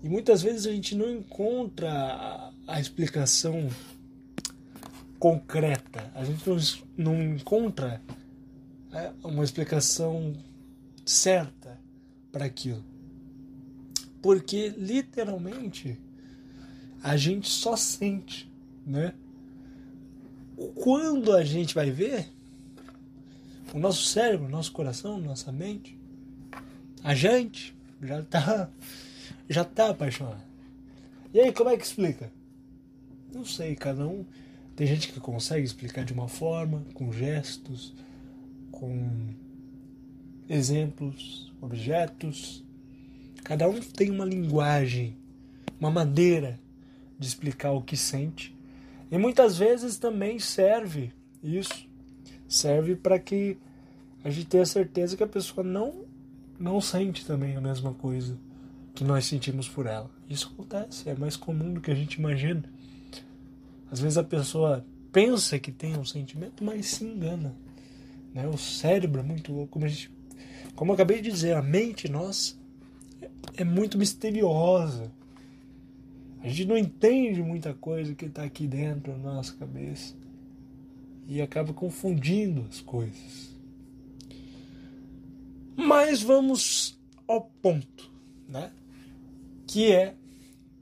E 0.02 0.08
muitas 0.08 0.42
vezes 0.42 0.66
a 0.66 0.72
gente 0.72 0.96
não 0.96 1.08
encontra 1.08 1.88
a, 1.92 2.52
a 2.66 2.80
explicação 2.80 3.68
concreta. 5.18 5.75
A 6.14 6.24
gente 6.24 6.48
não, 6.48 6.56
não 6.96 7.22
encontra 7.34 8.00
é, 8.92 9.12
uma 9.22 9.44
explicação 9.44 10.34
certa 11.04 11.80
para 12.32 12.44
aquilo. 12.44 12.84
Porque 14.22 14.70
literalmente 14.76 15.98
a 17.02 17.16
gente 17.16 17.48
só 17.48 17.76
sente, 17.76 18.50
né? 18.84 19.14
quando 20.74 21.34
a 21.34 21.44
gente 21.44 21.74
vai 21.74 21.90
ver, 21.90 22.28
o 23.74 23.78
nosso 23.78 24.04
cérebro, 24.04 24.48
nosso 24.48 24.72
coração, 24.72 25.20
nossa 25.20 25.52
mente, 25.52 25.98
a 27.02 27.14
gente 27.14 27.76
já 28.02 28.22
tá, 28.22 28.70
já 29.48 29.64
tá 29.64 29.90
apaixonado. 29.90 30.42
E 31.34 31.40
aí, 31.40 31.52
como 31.52 31.68
é 31.70 31.76
que 31.76 31.84
explica? 31.84 32.32
Não 33.32 33.44
sei, 33.44 33.76
cada 33.76 34.06
um. 34.06 34.24
Tem 34.76 34.86
gente 34.86 35.10
que 35.10 35.18
consegue 35.18 35.64
explicar 35.64 36.04
de 36.04 36.12
uma 36.12 36.28
forma, 36.28 36.84
com 36.94 37.10
gestos, 37.10 37.94
com 38.70 39.34
exemplos, 40.48 41.52
objetos. 41.60 42.62
Cada 43.42 43.68
um 43.68 43.80
tem 43.80 44.10
uma 44.10 44.24
linguagem, 44.24 45.16
uma 45.80 45.90
maneira 45.90 46.60
de 47.18 47.26
explicar 47.26 47.72
o 47.72 47.82
que 47.82 47.96
sente 47.96 48.56
e 49.10 49.16
muitas 49.16 49.56
vezes 49.56 49.98
também 49.98 50.38
serve 50.38 51.12
isso, 51.42 51.88
serve 52.48 52.96
para 52.96 53.18
que 53.18 53.56
a 54.24 54.30
gente 54.30 54.46
tenha 54.46 54.66
certeza 54.66 55.16
que 55.16 55.22
a 55.22 55.28
pessoa 55.28 55.64
não 55.64 56.04
não 56.58 56.80
sente 56.80 57.24
também 57.24 57.54
a 57.54 57.60
mesma 57.60 57.92
coisa 57.92 58.38
que 58.94 59.04
nós 59.04 59.26
sentimos 59.26 59.68
por 59.68 59.86
ela. 59.86 60.10
Isso 60.28 60.50
acontece, 60.52 61.08
é 61.08 61.14
mais 61.14 61.36
comum 61.36 61.74
do 61.74 61.82
que 61.82 61.90
a 61.90 61.94
gente 61.94 62.14
imagina. 62.14 62.64
Às 63.90 64.00
vezes 64.00 64.18
a 64.18 64.24
pessoa 64.24 64.84
pensa 65.12 65.58
que 65.58 65.72
tem 65.72 65.96
um 65.96 66.04
sentimento, 66.04 66.64
mas 66.64 66.86
se 66.86 67.04
engana. 67.04 67.54
Né? 68.34 68.46
O 68.46 68.58
cérebro 68.58 69.20
é 69.20 69.22
muito 69.22 69.52
louco. 69.52 69.72
Como, 69.72 69.88
gente, 69.88 70.10
como 70.74 70.90
eu 70.90 70.94
acabei 70.94 71.20
de 71.20 71.30
dizer, 71.30 71.54
a 71.54 71.62
mente 71.62 72.08
nossa 72.08 72.54
é 73.56 73.64
muito 73.64 73.96
misteriosa. 73.96 75.10
A 76.42 76.48
gente 76.48 76.66
não 76.66 76.76
entende 76.76 77.42
muita 77.42 77.74
coisa 77.74 78.14
que 78.14 78.26
está 78.26 78.44
aqui 78.44 78.66
dentro 78.66 79.12
da 79.12 79.32
nossa 79.32 79.54
cabeça 79.54 80.14
e 81.26 81.40
acaba 81.40 81.72
confundindo 81.72 82.66
as 82.68 82.80
coisas. 82.80 83.56
Mas 85.76 86.22
vamos 86.22 86.98
ao 87.26 87.42
ponto, 87.62 88.10
né? 88.48 88.70
Que 89.66 89.90
é 89.92 90.14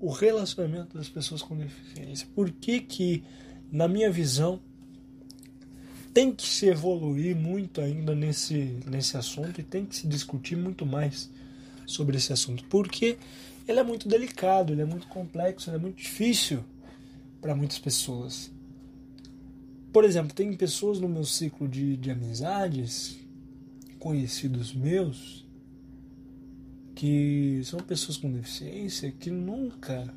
o 0.05 0.11
relacionamento 0.11 0.99
das 0.99 1.09
pessoas 1.09 1.41
com 1.41 1.57
deficiência. 1.57 2.29
Por 2.35 2.51
que 2.51 2.79
que, 2.79 3.25
na 3.73 3.89
minha 3.89 4.11
visão, 4.11 4.61
tem 6.13 6.31
que 6.31 6.47
se 6.47 6.67
evoluir 6.67 7.35
muito 7.35 7.81
ainda 7.81 8.15
nesse, 8.15 8.79
nesse 8.87 9.17
assunto 9.17 9.59
e 9.59 9.65
tem 9.65 9.87
que 9.87 9.97
se 9.97 10.07
discutir 10.07 10.57
muito 10.57 10.85
mais 10.85 11.31
sobre 11.87 12.19
esse 12.19 12.35
assunto? 12.35 12.65
Porque 12.65 13.17
ele 13.67 13.81
é 13.81 13.83
muito 13.83 14.07
delicado, 14.07 14.75
ele 14.75 14.83
é 14.83 14.85
muito 14.85 15.07
complexo, 15.07 15.71
ele 15.71 15.79
é 15.79 15.81
muito 15.81 15.97
difícil 15.97 16.63
para 17.41 17.55
muitas 17.55 17.79
pessoas. 17.79 18.53
Por 19.91 20.05
exemplo, 20.05 20.35
tem 20.35 20.53
pessoas 20.53 21.01
no 21.01 21.09
meu 21.09 21.25
ciclo 21.25 21.67
de, 21.67 21.97
de 21.97 22.11
amizades, 22.11 23.17
conhecidos 23.99 24.75
meus, 24.75 25.44
que 26.95 27.61
são 27.65 27.81
pessoas 27.81 28.17
com 28.17 28.31
deficiência 28.31 29.11
que 29.11 29.31
nunca, 29.31 30.13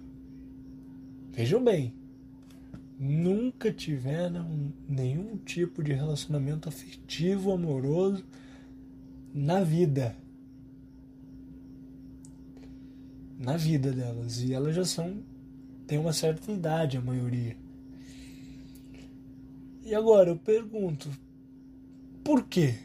vejam 1.32 1.64
bem, 1.64 1.94
nunca 3.00 3.72
tiveram 3.72 4.74
nenhum 4.88 5.38
tipo 5.38 5.84
de 5.84 5.94
relacionamento 5.94 6.70
afetivo, 6.70 7.52
amoroso 7.52 8.24
na 9.34 9.64
vida 9.64 10.16
na 13.38 13.56
vida 13.56 13.92
delas 13.92 14.42
e 14.42 14.54
elas 14.54 14.76
já 14.76 14.84
são 14.84 15.24
têm 15.86 15.98
uma 15.98 16.12
certa 16.12 16.52
idade 16.52 16.98
a 16.98 17.02
maioria. 17.02 17.56
E 19.86 19.96
agora 19.96 20.32
eu 20.32 20.38
pergunto, 20.38 21.10
por 22.24 22.44
quê? 22.46 22.76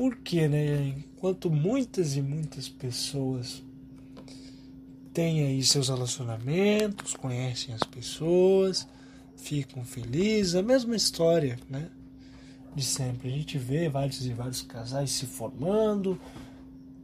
Porque, 0.00 0.48
né? 0.48 0.94
Enquanto 0.96 1.50
muitas 1.50 2.16
e 2.16 2.22
muitas 2.22 2.70
pessoas 2.70 3.62
têm 5.12 5.42
aí 5.42 5.62
seus 5.62 5.90
relacionamentos, 5.90 7.12
conhecem 7.12 7.74
as 7.74 7.82
pessoas, 7.82 8.88
ficam 9.36 9.84
felizes, 9.84 10.54
a 10.54 10.62
mesma 10.62 10.96
história, 10.96 11.58
né? 11.68 11.90
De 12.74 12.82
sempre. 12.82 13.28
A 13.28 13.36
gente 13.36 13.58
vê 13.58 13.90
vários 13.90 14.24
e 14.24 14.32
vários 14.32 14.62
casais 14.62 15.10
se 15.10 15.26
formando, 15.26 16.18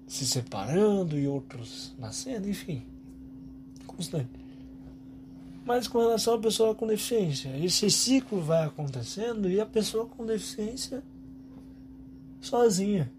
se 0.06 0.26
separando 0.26 1.18
e 1.18 1.28
outros 1.28 1.94
nascendo, 1.98 2.48
enfim. 2.48 2.82
Constante. 3.86 4.30
Mas 5.66 5.86
com 5.86 5.98
relação 5.98 6.32
à 6.32 6.38
pessoa 6.38 6.74
com 6.74 6.86
deficiência, 6.86 7.54
esse 7.62 7.90
ciclo 7.90 8.40
vai 8.40 8.64
acontecendo 8.64 9.50
e 9.50 9.60
a 9.60 9.66
pessoa 9.66 10.06
com 10.06 10.24
deficiência 10.24 11.02
sozinha. 12.46 13.12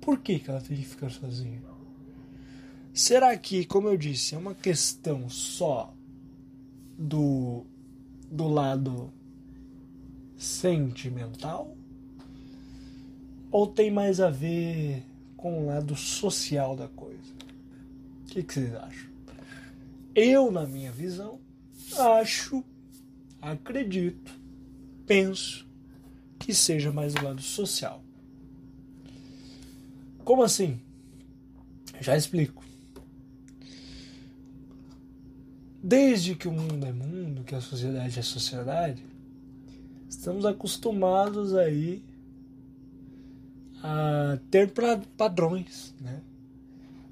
Por 0.00 0.18
que, 0.20 0.38
que 0.38 0.50
ela 0.50 0.60
tem 0.60 0.76
que 0.76 0.84
ficar 0.84 1.10
sozinha? 1.10 1.60
Será 2.92 3.36
que, 3.36 3.64
como 3.64 3.88
eu 3.88 3.96
disse, 3.96 4.34
é 4.34 4.38
uma 4.38 4.54
questão 4.54 5.28
só 5.28 5.94
do, 6.98 7.64
do 8.30 8.48
lado 8.48 9.12
sentimental? 10.36 11.76
Ou 13.50 13.66
tem 13.66 13.90
mais 13.90 14.20
a 14.20 14.30
ver 14.30 15.04
com 15.36 15.62
o 15.62 15.66
lado 15.66 15.94
social 15.96 16.76
da 16.76 16.88
coisa? 16.88 17.32
O 18.22 18.26
que, 18.26 18.42
que 18.42 18.54
vocês 18.54 18.74
acham? 18.74 19.10
Eu, 20.14 20.50
na 20.50 20.66
minha 20.66 20.92
visão, 20.92 21.40
acho, 21.96 22.64
acredito, 23.40 24.32
penso 25.06 25.69
que 26.40 26.54
seja 26.54 26.90
mais 26.90 27.14
do 27.14 27.22
lado 27.22 27.42
social. 27.42 28.02
Como 30.24 30.42
assim? 30.42 30.80
Já 32.00 32.16
explico. 32.16 32.64
Desde 35.82 36.34
que 36.34 36.48
o 36.48 36.52
mundo 36.52 36.84
é 36.84 36.92
mundo, 36.92 37.44
que 37.44 37.54
a 37.54 37.60
sociedade 37.60 38.18
é 38.18 38.22
sociedade, 38.22 39.04
estamos 40.08 40.44
acostumados 40.44 41.54
aí 41.54 42.02
a 43.82 44.38
ter 44.50 44.72
padrões, 45.16 45.94
né? 46.00 46.20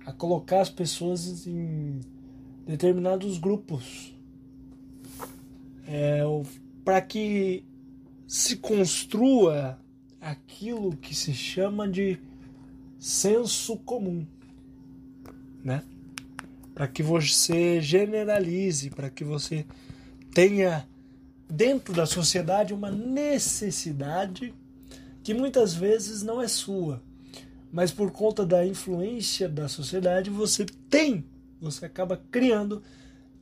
a 0.04 0.12
colocar 0.12 0.62
as 0.62 0.70
pessoas 0.70 1.46
em 1.46 2.00
determinados 2.66 3.38
grupos 3.38 4.14
é, 5.86 6.20
para 6.84 7.00
que 7.00 7.64
se 8.28 8.58
construa 8.58 9.80
aquilo 10.20 10.94
que 10.98 11.14
se 11.14 11.32
chama 11.32 11.88
de 11.88 12.20
senso 12.98 13.78
comum, 13.78 14.26
né? 15.64 15.82
Para 16.74 16.86
que 16.86 17.02
você 17.02 17.80
generalize, 17.80 18.90
para 18.90 19.08
que 19.08 19.24
você 19.24 19.64
tenha 20.34 20.86
dentro 21.48 21.94
da 21.94 22.04
sociedade 22.04 22.74
uma 22.74 22.90
necessidade 22.90 24.54
que 25.22 25.32
muitas 25.32 25.74
vezes 25.74 26.22
não 26.22 26.42
é 26.42 26.48
sua, 26.48 27.02
mas 27.72 27.90
por 27.90 28.10
conta 28.10 28.44
da 28.44 28.64
influência 28.66 29.48
da 29.48 29.68
sociedade 29.68 30.28
você 30.28 30.66
tem, 30.90 31.24
você 31.58 31.86
acaba 31.86 32.22
criando 32.30 32.82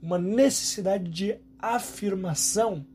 uma 0.00 0.16
necessidade 0.16 1.10
de 1.10 1.36
afirmação 1.58 2.86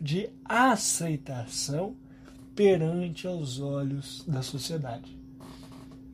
de 0.00 0.28
aceitação 0.44 1.96
perante 2.54 3.26
aos 3.26 3.60
olhos 3.60 4.24
da 4.26 4.42
sociedade. 4.42 5.16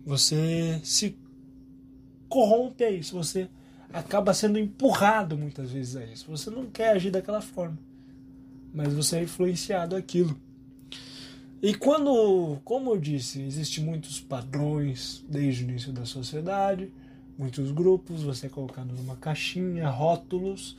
Você 0.05 0.81
se 0.83 1.17
corrompe 2.29 2.83
a 2.83 2.91
isso, 2.91 3.15
você 3.15 3.49
acaba 3.93 4.33
sendo 4.35 4.59
empurrado 4.59 5.37
muitas 5.37 5.71
vezes 5.71 5.97
a 5.97 6.05
isso. 6.05 6.31
Você 6.31 6.51
não 6.51 6.67
quer 6.67 6.91
agir 6.91 7.11
daquela 7.11 7.41
forma, 7.41 7.79
mas 8.73 8.93
você 8.93 9.19
é 9.19 9.23
influenciado 9.23 9.95
aquilo. 9.95 10.37
E 11.63 11.75
quando, 11.75 12.59
como 12.65 12.91
eu 12.91 12.99
disse, 12.99 13.41
existem 13.43 13.85
muitos 13.85 14.19
padrões 14.21 15.25
desde 15.29 15.63
o 15.63 15.69
início 15.69 15.93
da 15.93 16.05
sociedade, 16.05 16.93
muitos 17.39 17.71
grupos, 17.71 18.23
você 18.23 18.47
é 18.47 18.49
colocado 18.49 18.93
numa 18.93 19.15
caixinha, 19.15 19.89
rótulos 19.89 20.77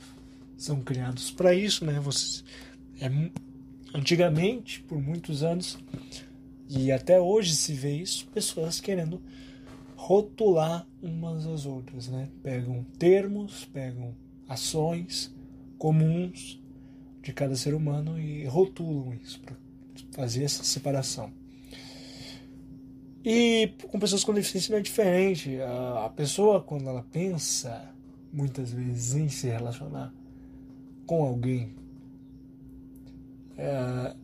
são 0.58 0.82
criados 0.82 1.30
para 1.30 1.54
isso, 1.54 1.84
né? 1.84 1.98
Você 2.00 2.42
é, 3.00 3.10
antigamente, 3.94 4.82
por 4.82 5.00
muitos 5.00 5.42
anos, 5.42 5.78
e 6.68 6.90
até 6.90 7.20
hoje 7.20 7.54
se 7.54 7.72
vê 7.72 7.96
isso, 7.96 8.26
pessoas 8.28 8.80
querendo 8.80 9.22
rotular 9.96 10.86
umas 11.02 11.46
às 11.46 11.66
outras, 11.66 12.08
né? 12.08 12.28
Pegam 12.42 12.84
termos, 12.98 13.64
pegam 13.66 14.14
ações 14.48 15.34
comuns 15.78 16.60
de 17.22 17.32
cada 17.32 17.56
ser 17.56 17.74
humano 17.74 18.18
e 18.18 18.44
rotulam 18.44 19.14
isso 19.22 19.40
para 19.40 19.56
fazer 20.12 20.44
essa 20.44 20.62
separação. 20.62 21.32
E 23.24 23.72
com 23.90 23.98
pessoas 23.98 24.22
com 24.22 24.34
deficiência 24.34 24.72
não 24.72 24.78
é 24.78 24.82
diferente. 24.82 25.58
A 25.60 26.10
pessoa, 26.14 26.60
quando 26.60 26.88
ela 26.88 27.02
pensa 27.10 27.90
muitas 28.30 28.72
vezes 28.72 29.14
em 29.14 29.28
se 29.28 29.46
relacionar 29.46 30.12
com 31.06 31.24
alguém 31.24 31.74
é, 33.56 34.14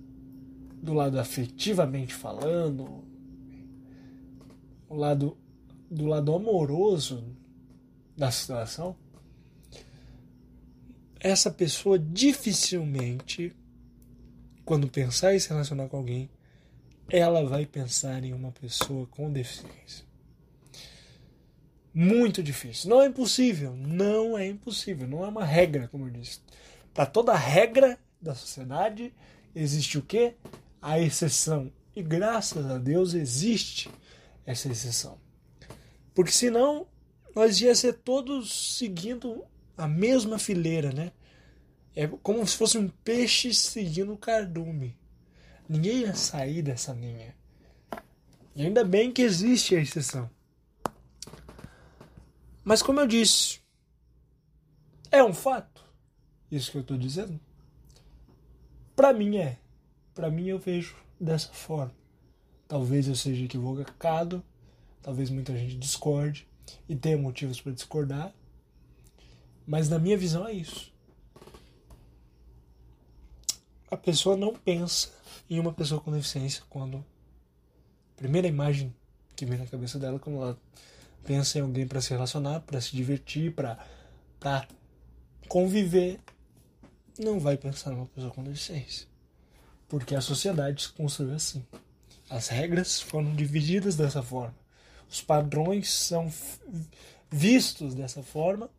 do 0.83 0.95
lado 0.95 1.19
afetivamente 1.19 2.15
falando, 2.15 3.05
o 4.89 4.95
lado 4.95 5.37
do 5.91 6.07
lado 6.07 6.35
amoroso 6.35 7.25
da 8.17 8.31
situação, 8.31 8.97
essa 11.19 11.51
pessoa 11.51 11.99
dificilmente, 11.99 13.55
quando 14.65 14.89
pensar 14.89 15.35
em 15.35 15.39
se 15.39 15.49
relacionar 15.49 15.89
com 15.89 15.97
alguém, 15.97 16.31
ela 17.09 17.45
vai 17.45 17.67
pensar 17.67 18.23
em 18.25 18.33
uma 18.33 18.53
pessoa 18.53 19.07
com 19.07 19.33
deficiência. 19.33 20.05
Muito 21.93 22.43
difícil. 22.43 22.89
Não 22.89 23.03
é 23.03 23.07
impossível. 23.07 23.75
Não 23.77 24.39
é 24.39 24.47
impossível. 24.47 25.09
Não 25.09 25.25
é 25.25 25.29
uma 25.29 25.45
regra, 25.45 25.89
como 25.89 26.07
eu 26.07 26.11
disse. 26.11 26.41
Para 26.95 27.05
toda 27.05 27.35
regra 27.35 27.99
da 28.21 28.35
sociedade 28.35 29.15
existe 29.55 29.99
o 29.99 30.03
quê? 30.03 30.35
A 30.81 30.99
exceção. 30.99 31.73
E 31.95 32.03
graças 32.03 32.67
a 32.67 32.79
Deus 32.79 33.15
existe 33.15 33.91
essa 34.47 34.69
exceção. 34.69 35.19
Porque 36.15 36.33
senão 36.33 36.87
nós 37.35 37.61
ia 37.61 37.75
ser 37.75 37.95
todos 37.95 38.77
seguindo 38.77 39.45
a 39.77 39.87
mesma 39.89 40.39
fileira, 40.39 40.93
né? 40.93 41.13
É 41.95 42.07
como 42.07 42.47
se 42.47 42.57
fosse 42.57 42.79
um 42.79 42.89
peixe 42.89 43.53
seguindo 43.53 44.13
o 44.13 44.19
cardume. 44.19 44.97
Ninguém 45.69 46.01
ia 46.01 46.15
sair 46.15 46.63
dessa 46.63 46.93
linha. 46.93 47.35
E 48.55 48.63
ainda 48.63 48.85
bem 48.85 49.13
que 49.13 49.23
existe 49.23 49.75
a 49.75 49.81
exceção. 49.81 50.31
Mas 52.65 52.83
como 52.83 53.01
eu 53.01 53.07
disse, 53.07 53.61
é 55.11 55.23
um 55.23 55.33
fato. 55.33 55.85
Isso 56.51 56.71
que 56.71 56.79
eu 56.79 56.83
estou 56.83 56.99
dizendo. 56.99 57.41
Para 59.01 59.15
mim 59.15 59.39
é. 59.39 59.57
Para 60.15 60.31
mim 60.31 60.49
eu 60.49 60.59
vejo 60.59 60.95
dessa 61.19 61.49
forma. 61.55 61.95
Talvez 62.69 63.09
eu 63.09 63.15
seja 63.15 63.47
equivocado, 63.47 64.45
talvez 65.01 65.31
muita 65.31 65.57
gente 65.57 65.79
discorde 65.79 66.47
e 66.87 66.95
tenha 66.95 67.17
motivos 67.17 67.59
para 67.59 67.73
discordar, 67.73 68.31
mas 69.67 69.89
na 69.89 69.99
minha 69.99 70.19
visão 70.19 70.47
é 70.47 70.53
isso. 70.53 70.93
A 73.91 73.97
pessoa 73.97 74.37
não 74.37 74.55
pensa 74.55 75.09
em 75.49 75.59
uma 75.59 75.73
pessoa 75.73 75.99
com 75.99 76.13
deficiência 76.13 76.63
quando 76.69 76.99
a 76.99 78.19
primeira 78.19 78.49
imagem 78.49 78.95
que 79.35 79.47
vem 79.47 79.59
na 79.59 79.67
cabeça 79.67 79.99
dela 79.99 80.19
quando 80.19 80.43
ela 80.43 80.59
pensa 81.25 81.57
em 81.57 81.63
alguém 81.63 81.87
para 81.87 82.03
se 82.03 82.11
relacionar, 82.11 82.61
para 82.61 82.83
se 82.83 82.95
divertir, 82.95 83.55
para 83.55 84.69
conviver, 85.49 86.21
não 87.21 87.39
vai 87.39 87.57
pensar 87.57 87.91
numa 87.91 88.07
pessoa 88.07 88.33
com 88.33 88.43
deficiência. 88.43 89.07
Porque 89.89 90.15
a 90.15 90.21
sociedade 90.21 90.83
se 90.83 90.93
construiu 90.93 91.35
assim. 91.35 91.65
As 92.29 92.49
regras 92.49 93.01
foram 93.01 93.35
divididas 93.35 93.97
dessa 93.97 94.23
forma. 94.23 94.55
Os 95.11 95.21
padrões 95.21 95.93
são 95.93 96.33
vistos 97.31 97.95
dessa 97.95 98.23
forma. 98.23 98.71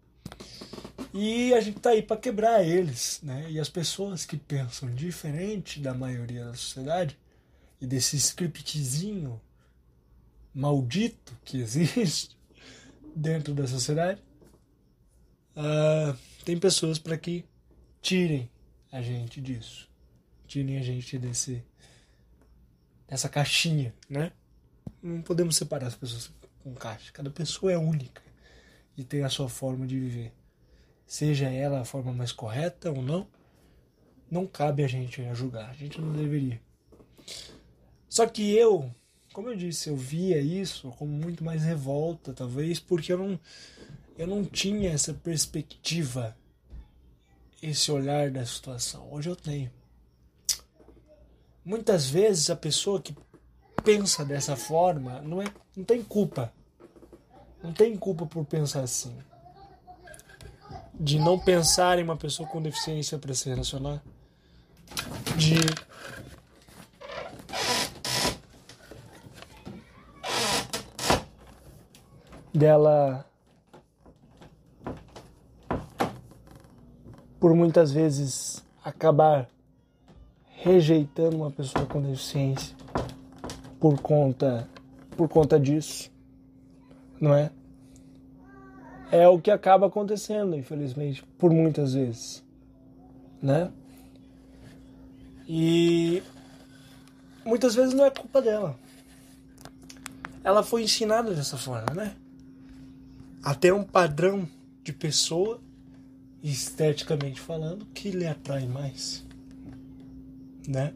E 1.13 1.54
a 1.54 1.60
gente 1.60 1.77
está 1.77 1.89
aí 1.89 2.01
para 2.01 2.15
quebrar 2.15 2.63
eles, 2.65 3.19
né? 3.21 3.51
E 3.51 3.60
as 3.60 3.67
pessoas 3.67 4.25
que 4.25 4.38
pensam 4.38 4.89
diferente 4.93 5.80
da 5.80 5.93
maioria 5.93 6.45
da 6.45 6.54
sociedade 6.54 7.17
e 7.82 7.86
desse 7.86 8.15
scriptzinho 8.15 9.41
maldito 10.54 11.38
que 11.43 11.58
existe 11.58 12.38
dentro 13.15 13.54
da 13.54 13.67
sociedade, 13.67 14.21
uh, 15.58 16.17
tem 16.45 16.58
pessoas 16.58 16.97
para 16.97 17.17
que 17.17 17.43
tirem 18.01 18.49
a 18.91 19.01
gente 19.01 19.39
disso, 19.39 19.89
tirem 20.47 20.77
a 20.77 20.81
gente 20.81 21.17
desse 21.17 21.63
nessa 23.09 23.27
caixinha, 23.27 23.93
né? 24.09 24.31
Não 25.01 25.21
podemos 25.21 25.55
separar 25.55 25.87
as 25.87 25.95
pessoas 25.95 26.31
com 26.63 26.73
caixa. 26.73 27.11
Cada 27.11 27.29
pessoa 27.29 27.71
é 27.71 27.77
única 27.77 28.21
e 28.97 29.03
tem 29.03 29.23
a 29.23 29.29
sua 29.29 29.49
forma 29.49 29.85
de 29.85 29.99
viver. 29.99 30.33
Seja 31.05 31.49
ela 31.49 31.81
a 31.81 31.85
forma 31.85 32.13
mais 32.13 32.31
correta 32.31 32.89
ou 32.89 33.01
não, 33.01 33.27
não 34.29 34.47
cabe 34.47 34.83
a 34.83 34.87
gente 34.87 35.21
a 35.21 35.33
julgar. 35.33 35.69
A 35.69 35.73
gente 35.73 35.99
não 35.99 36.13
deveria. 36.13 36.61
Só 38.07 38.25
que 38.25 38.55
eu, 38.55 38.93
como 39.33 39.49
eu 39.49 39.55
disse, 39.55 39.89
eu 39.89 39.97
via 39.97 40.39
isso 40.39 40.89
como 40.91 41.11
muito 41.11 41.43
mais 41.43 41.63
revolta, 41.63 42.33
talvez, 42.33 42.79
porque 42.79 43.11
eu 43.11 43.17
não, 43.17 43.39
eu 44.17 44.27
não 44.27 44.45
tinha 44.45 44.91
essa 44.91 45.13
perspectiva, 45.13 46.37
esse 47.62 47.91
olhar 47.91 48.32
da 48.32 48.45
situação. 48.45 49.08
Hoje 49.12 49.30
eu 49.30 49.36
tenho. 49.36 49.71
Muitas 51.63 52.10
vezes 52.10 52.50
a 52.50 52.56
pessoa 52.56 53.02
que 53.02 53.15
pensa 53.84 54.26
dessa 54.26 54.56
forma 54.56 55.21
não, 55.21 55.41
é, 55.41 55.45
não 55.76 55.84
tem 55.84 56.04
culpa. 56.04 56.52
Não 57.62 57.71
tem 57.71 57.95
culpa 57.95 58.26
por 58.26 58.43
pensar 58.45 58.82
assim. 58.82 59.15
De 60.93 61.19
não 61.19 61.38
pensar 61.38 62.00
em 62.00 62.04
uma 62.04 62.17
pessoa 62.17 62.50
com 62.50 62.62
deficiência 62.62 63.17
para 63.17 63.34
se 63.34 63.50
relacionar. 63.50 64.02
De 65.38 65.56
dela 72.54 73.26
por 77.41 77.56
muitas 77.56 77.91
vezes 77.91 78.63
acabar 78.86 79.49
rejeitando 80.45 81.36
uma 81.36 81.49
pessoa 81.49 81.88
com 81.88 81.99
deficiência 81.99 82.77
por 83.80 83.99
conta 83.99 84.69
por 85.17 85.27
conta 85.27 85.60
disso, 85.60 86.12
não 87.19 87.34
é? 87.34 87.51
É 89.12 89.27
o 89.27 89.41
que 89.41 89.51
acaba 89.51 89.88
acontecendo, 89.88 90.56
infelizmente, 90.56 91.23
por 91.38 91.51
muitas 91.51 91.93
vezes, 91.93 92.43
né? 93.41 93.71
E 95.47 96.23
muitas 97.43 97.75
vezes 97.75 97.93
não 97.93 98.06
é 98.06 98.10
culpa 98.10 98.41
dela. 98.41 98.80
Ela 100.43 100.63
foi 100.63 100.84
ensinada 100.84 101.34
dessa 101.34 101.58
forma, 101.58 101.93
né? 101.93 102.15
Até 103.43 103.73
um 103.73 103.84
padrão 103.84 104.47
de 104.84 104.93
pessoa, 104.93 105.60
esteticamente 106.43 107.39
falando, 107.39 107.86
que 107.93 108.10
lhe 108.12 108.25
atrai 108.25 108.67
mais, 108.67 109.23
né? 110.67 110.93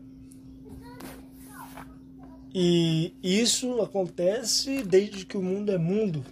E 2.54 3.14
isso 3.22 3.82
acontece 3.82 4.82
desde 4.82 5.26
que 5.26 5.38
o 5.38 5.44
mundo 5.44 5.72
é 5.72 5.78
mundo. 5.78 6.26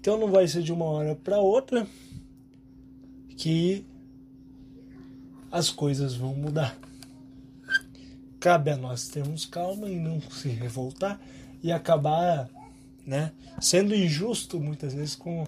Então 0.00 0.18
não 0.18 0.28
vai 0.28 0.48
ser 0.48 0.62
de 0.62 0.72
uma 0.72 0.84
hora 0.84 1.14
para 1.14 1.38
outra 1.38 1.86
que 3.36 3.86
as 5.50 5.70
coisas 5.70 6.14
vão 6.14 6.34
mudar. 6.34 6.76
Cabe 8.40 8.72
a 8.72 8.76
nós 8.76 9.08
termos 9.08 9.46
calma 9.46 9.88
e 9.88 9.94
não 9.94 10.20
se 10.20 10.48
revoltar 10.48 11.20
e 11.62 11.70
acabar, 11.70 12.50
né, 13.06 13.30
sendo 13.60 13.94
injusto 13.94 14.58
muitas 14.58 14.92
vezes 14.92 15.14
com, 15.14 15.46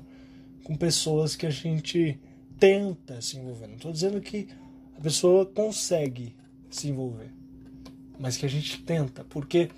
com 0.62 0.76
pessoas 0.76 1.34
que 1.34 1.46
a 1.46 1.50
gente 1.50 2.20
tenta 2.66 3.20
se 3.20 3.36
envolver. 3.38 3.66
Não 3.66 3.76
estou 3.76 3.92
dizendo 3.92 4.20
que 4.20 4.48
a 4.96 5.00
pessoa 5.00 5.44
consegue 5.46 6.34
se 6.70 6.88
envolver 6.88 7.30
mas 8.18 8.36
que 8.36 8.46
a 8.46 8.48
gente 8.48 8.82
tenta, 8.82 9.24
porque 9.24 9.70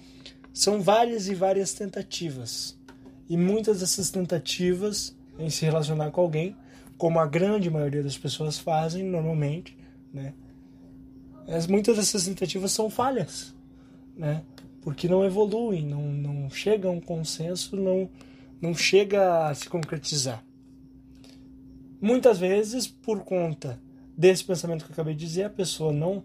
são 0.53 0.81
várias 0.81 1.29
e 1.29 1.35
várias 1.35 1.73
tentativas. 1.73 2.79
E 3.29 3.37
muitas 3.37 3.81
dessas 3.81 4.11
tentativas 4.11 5.17
em 5.39 5.51
se 5.51 5.65
relacionar 5.65 6.11
com 6.11 6.21
alguém, 6.21 6.57
como 6.97 7.19
a 7.19 7.27
grande 7.27 7.69
maioria 7.71 8.03
das 8.03 8.17
pessoas 8.17 8.59
fazem 8.59 9.03
normalmente, 9.03 9.77
né? 10.13 10.33
As, 11.49 11.67
muitas 11.67 11.97
dessas 11.97 12.25
tentativas 12.25 12.73
são 12.73 12.89
falhas, 12.89 13.55
né? 14.17 14.43
Porque 14.81 15.09
não 15.09 15.25
evoluem, 15.25 15.85
não, 15.85 16.03
não 16.03 16.49
chega 16.51 16.89
a 16.89 16.91
um 16.91 17.01
consenso, 17.01 17.77
não, 17.77 18.09
não 18.61 18.75
chega 18.75 19.49
a 19.49 19.55
se 19.55 19.69
concretizar. 19.69 20.45
Muitas 22.01 22.39
vezes, 22.39 22.87
por 22.87 23.21
conta 23.21 23.81
desse 24.17 24.45
pensamento 24.45 24.85
que 24.85 24.91
eu 24.91 24.95
acabei 24.95 25.15
de 25.15 25.27
dizer, 25.27 25.45
a 25.45 25.51
pessoa 25.51 25.93
não 25.93 26.23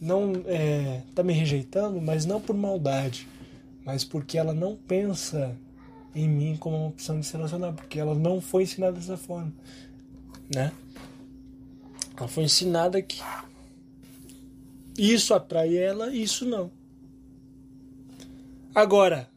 não 0.00 0.32
é, 0.46 1.02
tá 1.14 1.22
me 1.22 1.32
rejeitando, 1.32 2.00
mas 2.02 2.26
não 2.26 2.40
por 2.40 2.56
maldade, 2.56 3.28
mas 3.84 4.02
porque 4.02 4.36
ela 4.36 4.52
não 4.52 4.74
pensa 4.74 5.56
em 6.12 6.28
mim 6.28 6.56
como 6.56 6.76
uma 6.76 6.88
opção 6.88 7.20
de 7.20 7.24
se 7.24 7.36
relacionar, 7.36 7.72
porque 7.72 8.00
ela 8.00 8.12
não 8.12 8.40
foi 8.40 8.64
ensinada 8.64 8.94
dessa 8.94 9.16
forma, 9.16 9.52
né? 10.52 10.72
Ela 12.16 12.26
foi 12.26 12.44
ensinada 12.44 13.00
que 13.00 13.20
isso 14.98 15.32
atrai 15.32 15.76
ela, 15.76 16.12
isso 16.12 16.44
não. 16.44 16.70
Agora, 18.74 19.30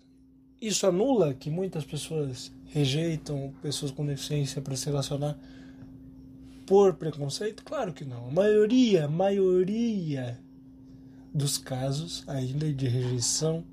isso 0.59 0.87
anula 0.87 1.33
que 1.33 1.49
muitas 1.49 1.85
pessoas 1.85 2.51
rejeitam 2.69 3.53
pessoas 3.61 3.91
com 3.91 4.03
deficiência 4.03 4.61
para 4.61 4.75
se 4.75 4.87
relacionar 4.87 5.37
por 6.65 6.95
preconceito? 6.95 7.63
Claro 7.63 7.93
que 7.93 8.05
não. 8.05 8.27
A 8.27 8.31
maioria, 8.31 9.07
maioria 9.07 10.39
dos 11.33 11.57
casos 11.57 12.23
ainda 12.27 12.71
de 12.71 12.87
rejeição 12.87 13.63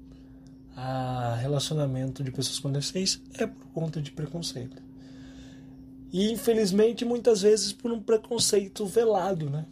a 0.77 1.37
relacionamento 1.41 2.25
de 2.25 2.31
pessoas 2.31 2.59
com 2.59 2.73
deficiência 2.73 3.21
é 3.39 3.47
por 3.47 3.67
conta 3.69 4.01
de 4.01 4.11
preconceito. 4.11 4.83
E 6.13 6.31
infelizmente 6.31 7.05
muitas 7.05 7.43
vezes 7.43 7.73
por 7.73 7.91
um 7.91 8.01
preconceito 8.01 8.87
velado, 8.87 9.49
né? 9.49 9.67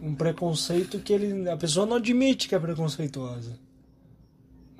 Um 0.00 0.14
preconceito 0.14 1.00
que 1.00 1.12
ele, 1.12 1.48
a 1.48 1.56
pessoa 1.56 1.86
não 1.86 1.96
admite 1.96 2.48
que 2.48 2.54
é 2.54 2.58
preconceituosa, 2.58 3.58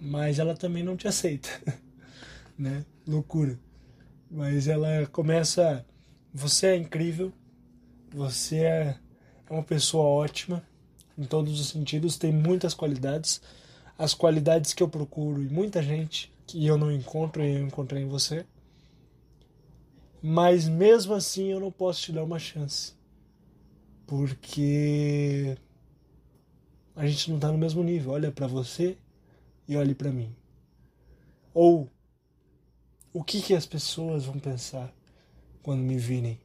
mas 0.01 0.39
ela 0.39 0.55
também 0.55 0.83
não 0.85 0.97
te 0.97 1.09
aceita, 1.09 1.49
né? 2.59 2.85
Loucura. 3.07 3.59
Mas 4.31 4.69
ela 4.69 5.07
começa, 5.07 5.85
você 6.37 6.66
é 6.66 6.77
incrível, 6.77 7.33
você 8.14 8.59
é 8.59 8.99
uma 9.49 9.62
pessoa 9.62 10.05
ótima, 10.05 10.62
em 11.16 11.25
todos 11.25 11.59
os 11.59 11.68
sentidos, 11.68 12.18
tem 12.18 12.31
muitas 12.31 12.75
qualidades. 12.75 13.40
As 13.96 14.12
qualidades 14.12 14.75
que 14.75 14.83
eu 14.83 14.88
procuro 14.88 15.42
e 15.42 15.49
muita 15.49 15.83
gente 15.83 16.31
que 16.46 16.66
eu 16.66 16.77
não 16.77 16.92
encontro 16.92 17.42
e 17.42 17.55
eu 17.55 17.66
encontrei 17.66 18.03
em 18.03 18.09
você. 18.09 18.44
Mas 20.22 20.68
mesmo 20.68 21.14
assim 21.14 21.46
eu 21.46 21.59
não 21.59 21.72
posso 21.72 22.03
te 22.03 22.12
dar 22.12 22.22
uma 22.22 22.38
chance. 22.38 22.92
Porque 24.07 25.57
a 26.94 27.07
gente 27.07 27.31
não 27.31 27.37
está 27.37 27.51
no 27.51 27.57
mesmo 27.57 27.83
nível. 27.83 28.12
Olha 28.12 28.31
para 28.31 28.46
você 28.46 28.99
e 29.66 29.75
olhe 29.75 29.94
para 29.94 30.12
mim. 30.12 30.37
Ou 31.55 31.88
o 33.11 33.25
que, 33.25 33.40
que 33.40 33.55
as 33.55 33.64
pessoas 33.64 34.27
vão 34.27 34.38
pensar 34.38 34.94
quando 35.66 35.81
me 35.81 35.98
virem 35.98 36.38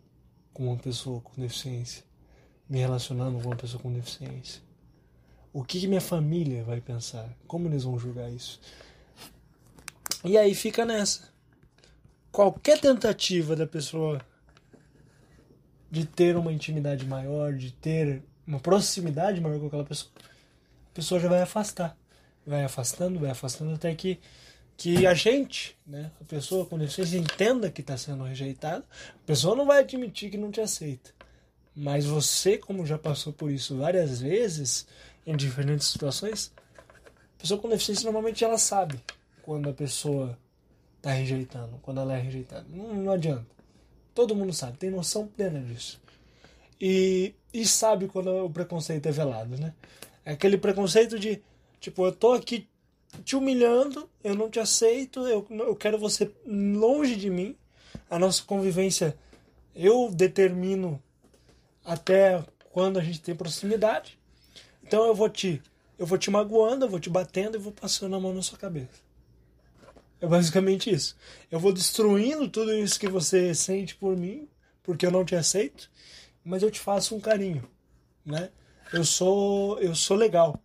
como 0.51 0.71
uma 0.71 0.77
pessoa 0.79 1.21
com 1.21 1.39
deficiência? 1.39 2.03
me 2.67 2.79
relacionando 2.79 3.39
com 3.39 3.49
uma 3.49 3.55
pessoa 3.55 3.83
com 3.83 3.93
deficiência? 3.93 4.63
O 5.53 5.63
que 5.63 5.85
minha 5.85 6.01
família 6.01 6.63
vai 6.63 6.81
pensar? 6.81 7.29
Como 7.45 7.67
eles 7.67 7.83
vão 7.83 7.99
julgar 7.99 8.31
isso? 8.31 8.59
E 10.23 10.39
aí 10.39 10.55
fica 10.55 10.83
nessa. 10.83 11.29
Qualquer 12.31 12.79
tentativa 12.79 13.55
da 13.55 13.67
pessoa 13.67 14.25
de 15.91 16.03
ter 16.03 16.35
uma 16.35 16.51
intimidade 16.51 17.05
maior, 17.05 17.53
de 17.53 17.71
ter 17.71 18.23
uma 18.47 18.59
proximidade 18.59 19.39
maior 19.39 19.59
com 19.59 19.67
aquela 19.67 19.85
pessoa, 19.85 20.11
a 20.89 20.95
pessoa 20.95 21.21
já 21.21 21.29
vai 21.29 21.43
afastar. 21.43 21.95
Vai 22.43 22.63
afastando, 22.63 23.19
vai 23.19 23.29
afastando 23.29 23.75
até 23.75 23.93
que, 23.93 24.19
que 24.81 25.05
a 25.05 25.13
gente, 25.13 25.77
né, 25.85 26.09
a 26.19 26.23
pessoa 26.23 26.65
com 26.65 26.75
deficiência, 26.75 27.15
entenda 27.15 27.69
que 27.69 27.81
está 27.81 27.95
sendo 27.95 28.23
rejeitado. 28.23 28.83
A 29.13 29.27
pessoa 29.27 29.55
não 29.55 29.67
vai 29.67 29.81
admitir 29.81 30.31
que 30.31 30.37
não 30.37 30.49
te 30.49 30.59
aceita. 30.59 31.11
Mas 31.75 32.03
você, 32.03 32.57
como 32.57 32.83
já 32.83 32.97
passou 32.97 33.31
por 33.31 33.51
isso 33.51 33.77
várias 33.77 34.21
vezes, 34.21 34.87
em 35.23 35.37
diferentes 35.37 35.85
situações, 35.85 36.51
a 36.97 37.41
pessoa 37.41 37.61
com 37.61 37.69
deficiência 37.69 38.05
normalmente 38.05 38.43
ela 38.43 38.57
sabe 38.57 38.99
quando 39.43 39.69
a 39.69 39.73
pessoa 39.73 40.35
está 40.97 41.11
rejeitando, 41.11 41.77
quando 41.83 42.01
ela 42.01 42.17
é 42.17 42.19
rejeitada. 42.19 42.65
Não, 42.67 42.91
não 42.95 43.11
adianta. 43.11 43.45
Todo 44.15 44.35
mundo 44.35 44.51
sabe, 44.51 44.79
tem 44.79 44.89
noção 44.89 45.27
plena 45.27 45.59
disso. 45.59 46.01
E, 46.81 47.35
e 47.53 47.67
sabe 47.67 48.07
quando 48.07 48.45
o 48.45 48.49
preconceito 48.49 49.05
é 49.05 49.11
velado, 49.11 49.59
né? 49.59 49.75
É 50.25 50.31
aquele 50.31 50.57
preconceito 50.57 51.19
de, 51.19 51.39
tipo, 51.79 52.03
eu 52.03 52.11
tô 52.11 52.33
aqui 52.33 52.67
te 53.23 53.35
humilhando, 53.35 54.09
eu 54.23 54.35
não 54.35 54.49
te 54.49 54.59
aceito, 54.59 55.27
eu, 55.27 55.45
eu 55.49 55.75
quero 55.75 55.97
você 55.97 56.31
longe 56.45 57.15
de 57.15 57.29
mim. 57.29 57.55
A 58.09 58.17
nossa 58.17 58.43
convivência 58.43 59.17
eu 59.75 60.09
determino 60.11 61.01
até 61.83 62.43
quando 62.71 62.99
a 62.99 63.03
gente 63.03 63.21
tem 63.21 63.35
proximidade. 63.35 64.17
Então 64.83 65.05
eu 65.05 65.15
vou 65.15 65.29
te 65.29 65.61
eu 65.97 66.05
vou 66.05 66.17
te 66.17 66.31
magoando, 66.31 66.85
eu 66.85 66.89
vou 66.89 66.99
te 66.99 67.11
batendo 67.11 67.55
e 67.55 67.59
vou 67.59 67.71
passando 67.71 68.15
a 68.15 68.19
mão 68.19 68.33
na 68.33 68.41
sua 68.41 68.57
cabeça. 68.57 69.11
É 70.19 70.25
basicamente 70.25 70.89
isso. 70.89 71.15
Eu 71.51 71.59
vou 71.59 71.71
destruindo 71.71 72.47
tudo 72.47 72.73
isso 72.73 72.99
que 72.99 73.07
você 73.07 73.53
sente 73.53 73.95
por 73.95 74.17
mim, 74.17 74.47
porque 74.81 75.05
eu 75.05 75.11
não 75.11 75.23
te 75.23 75.35
aceito, 75.35 75.91
mas 76.43 76.63
eu 76.63 76.71
te 76.71 76.79
faço 76.79 77.15
um 77.15 77.19
carinho, 77.19 77.67
né? 78.25 78.49
Eu 78.91 79.03
sou 79.03 79.79
eu 79.79 79.93
sou 79.93 80.17
legal, 80.17 80.59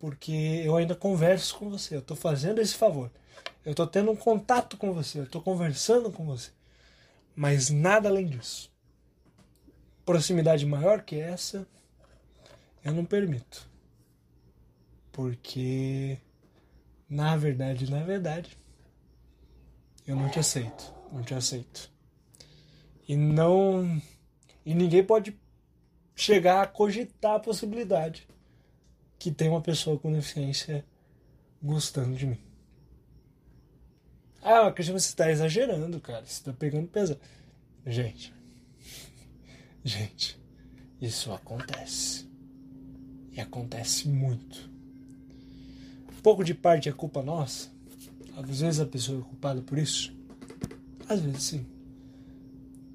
porque 0.00 0.32
eu 0.64 0.76
ainda 0.76 0.96
converso 0.96 1.58
com 1.58 1.68
você, 1.68 1.94
eu 1.94 2.02
tô 2.02 2.16
fazendo 2.16 2.58
esse 2.58 2.74
favor. 2.74 3.10
Eu 3.62 3.74
tô 3.74 3.86
tendo 3.86 4.10
um 4.10 4.16
contato 4.16 4.78
com 4.78 4.94
você, 4.94 5.20
eu 5.20 5.26
tô 5.26 5.42
conversando 5.42 6.10
com 6.10 6.24
você. 6.24 6.50
Mas 7.36 7.68
nada 7.68 8.08
além 8.08 8.26
disso. 8.26 8.72
Proximidade 10.06 10.64
maior 10.64 11.02
que 11.02 11.16
essa, 11.16 11.68
eu 12.82 12.94
não 12.94 13.04
permito. 13.04 13.68
Porque 15.12 16.18
na 17.08 17.36
verdade, 17.36 17.90
na 17.90 18.02
verdade, 18.02 18.56
eu 20.06 20.16
não 20.16 20.30
te 20.30 20.38
aceito. 20.38 20.94
Não 21.12 21.22
te 21.22 21.34
aceito. 21.34 21.90
E 23.06 23.16
não. 23.16 24.00
E 24.64 24.74
ninguém 24.74 25.04
pode 25.04 25.38
chegar 26.16 26.62
a 26.62 26.66
cogitar 26.66 27.34
a 27.34 27.40
possibilidade 27.40 28.26
que 29.20 29.30
tem 29.30 29.50
uma 29.50 29.60
pessoa 29.60 29.98
com 29.98 30.10
deficiência 30.10 30.82
gostando 31.62 32.16
de 32.16 32.26
mim. 32.26 32.38
Ah, 34.42 34.72
Cristian, 34.72 34.98
você 34.98 35.10
está 35.10 35.30
exagerando, 35.30 36.00
cara. 36.00 36.24
Você 36.24 36.32
está 36.40 36.54
pegando 36.54 36.88
pesado. 36.88 37.20
Gente. 37.86 38.32
Gente. 39.84 40.40
Isso 41.02 41.30
acontece. 41.32 42.26
E 43.30 43.40
acontece 43.40 44.08
muito. 44.08 44.70
Um 46.16 46.22
pouco 46.22 46.42
de 46.42 46.54
parte 46.54 46.88
é 46.88 46.92
culpa 46.92 47.22
nossa. 47.22 47.68
Às 48.34 48.60
vezes 48.60 48.80
a 48.80 48.86
pessoa 48.86 49.20
é 49.20 49.22
culpada 49.22 49.60
por 49.60 49.76
isso? 49.76 50.16
Às 51.06 51.20
vezes 51.20 51.42
sim. 51.42 51.66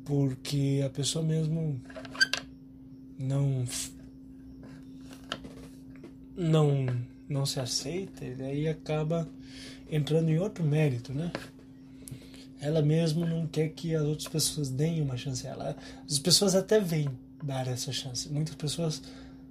Porque 0.03 0.81
a 0.83 0.89
pessoa 0.89 1.23
mesmo 1.23 1.79
não 3.15 3.63
não 6.35 6.85
não 7.27 7.45
se 7.45 7.59
aceita 7.59 8.23
e 8.23 8.35
daí 8.35 8.67
acaba 8.67 9.27
entrando 9.89 10.29
em 10.29 10.37
outro 10.37 10.63
mérito, 10.63 11.13
né? 11.13 11.31
Ela 12.59 12.81
mesmo 12.81 13.25
não 13.25 13.47
quer 13.47 13.69
que 13.69 13.95
as 13.95 14.03
outras 14.03 14.27
pessoas 14.27 14.69
deem 14.69 15.01
uma 15.01 15.17
chance 15.17 15.45
a 15.47 15.51
ela. 15.51 15.77
As 16.09 16.19
pessoas 16.19 16.55
até 16.55 16.79
vêm 16.79 17.09
dar 17.43 17.67
essa 17.67 17.91
chance. 17.91 18.31
Muitas 18.31 18.55
pessoas 18.55 19.01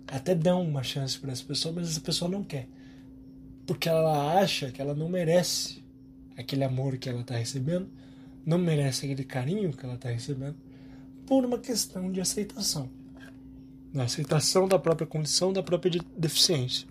até 0.07 0.35
dão 0.35 0.63
uma 0.63 0.83
chance 0.83 1.19
para 1.19 1.33
essa 1.33 1.45
pessoa, 1.45 1.75
mas 1.75 1.91
essa 1.91 2.01
pessoa 2.01 2.31
não 2.31 2.43
quer. 2.43 2.69
Porque 3.67 3.89
ela 3.89 4.39
acha 4.39 4.71
que 4.71 4.81
ela 4.81 4.95
não 4.95 5.09
merece 5.09 5.83
aquele 6.37 6.65
amor 6.65 6.97
que 6.99 7.09
ela 7.09 7.21
está 7.21 7.37
recebendo, 7.37 7.89
não 8.45 8.59
merece 8.59 9.07
aquele 9.07 9.25
carinho 9.25 9.73
que 9.73 9.85
ela 9.85 9.95
está 9.95 10.09
recebendo, 10.09 10.57
por 11.27 11.45
uma 11.45 11.59
questão 11.59 12.11
de 12.11 12.21
aceitação. 12.21 12.91
Da 13.95 14.05
aceitação 14.05 14.67
da 14.69 14.79
própria 14.79 15.07
condição, 15.07 15.53
da 15.53 15.63
própria 15.63 16.01
deficiência. 16.19 16.87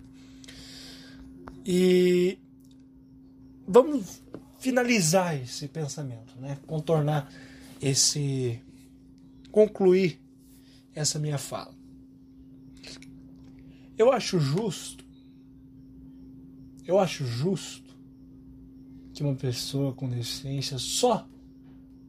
E 1.66 2.38
vamos 3.68 4.22
finalizar 4.58 5.36
esse 5.36 5.68
pensamento, 5.68 6.34
né? 6.40 6.58
contornar 6.66 7.30
esse. 7.80 8.58
concluir 9.52 10.18
essa 10.94 11.18
minha 11.18 11.36
fala. 11.36 11.74
Eu 13.96 14.10
acho 14.10 14.40
justo, 14.40 15.04
eu 16.86 16.98
acho 16.98 17.24
justo 17.26 17.94
que 19.12 19.22
uma 19.22 19.34
pessoa 19.34 19.92
com 19.92 20.08
deficiência, 20.08 20.78
só 20.78 21.28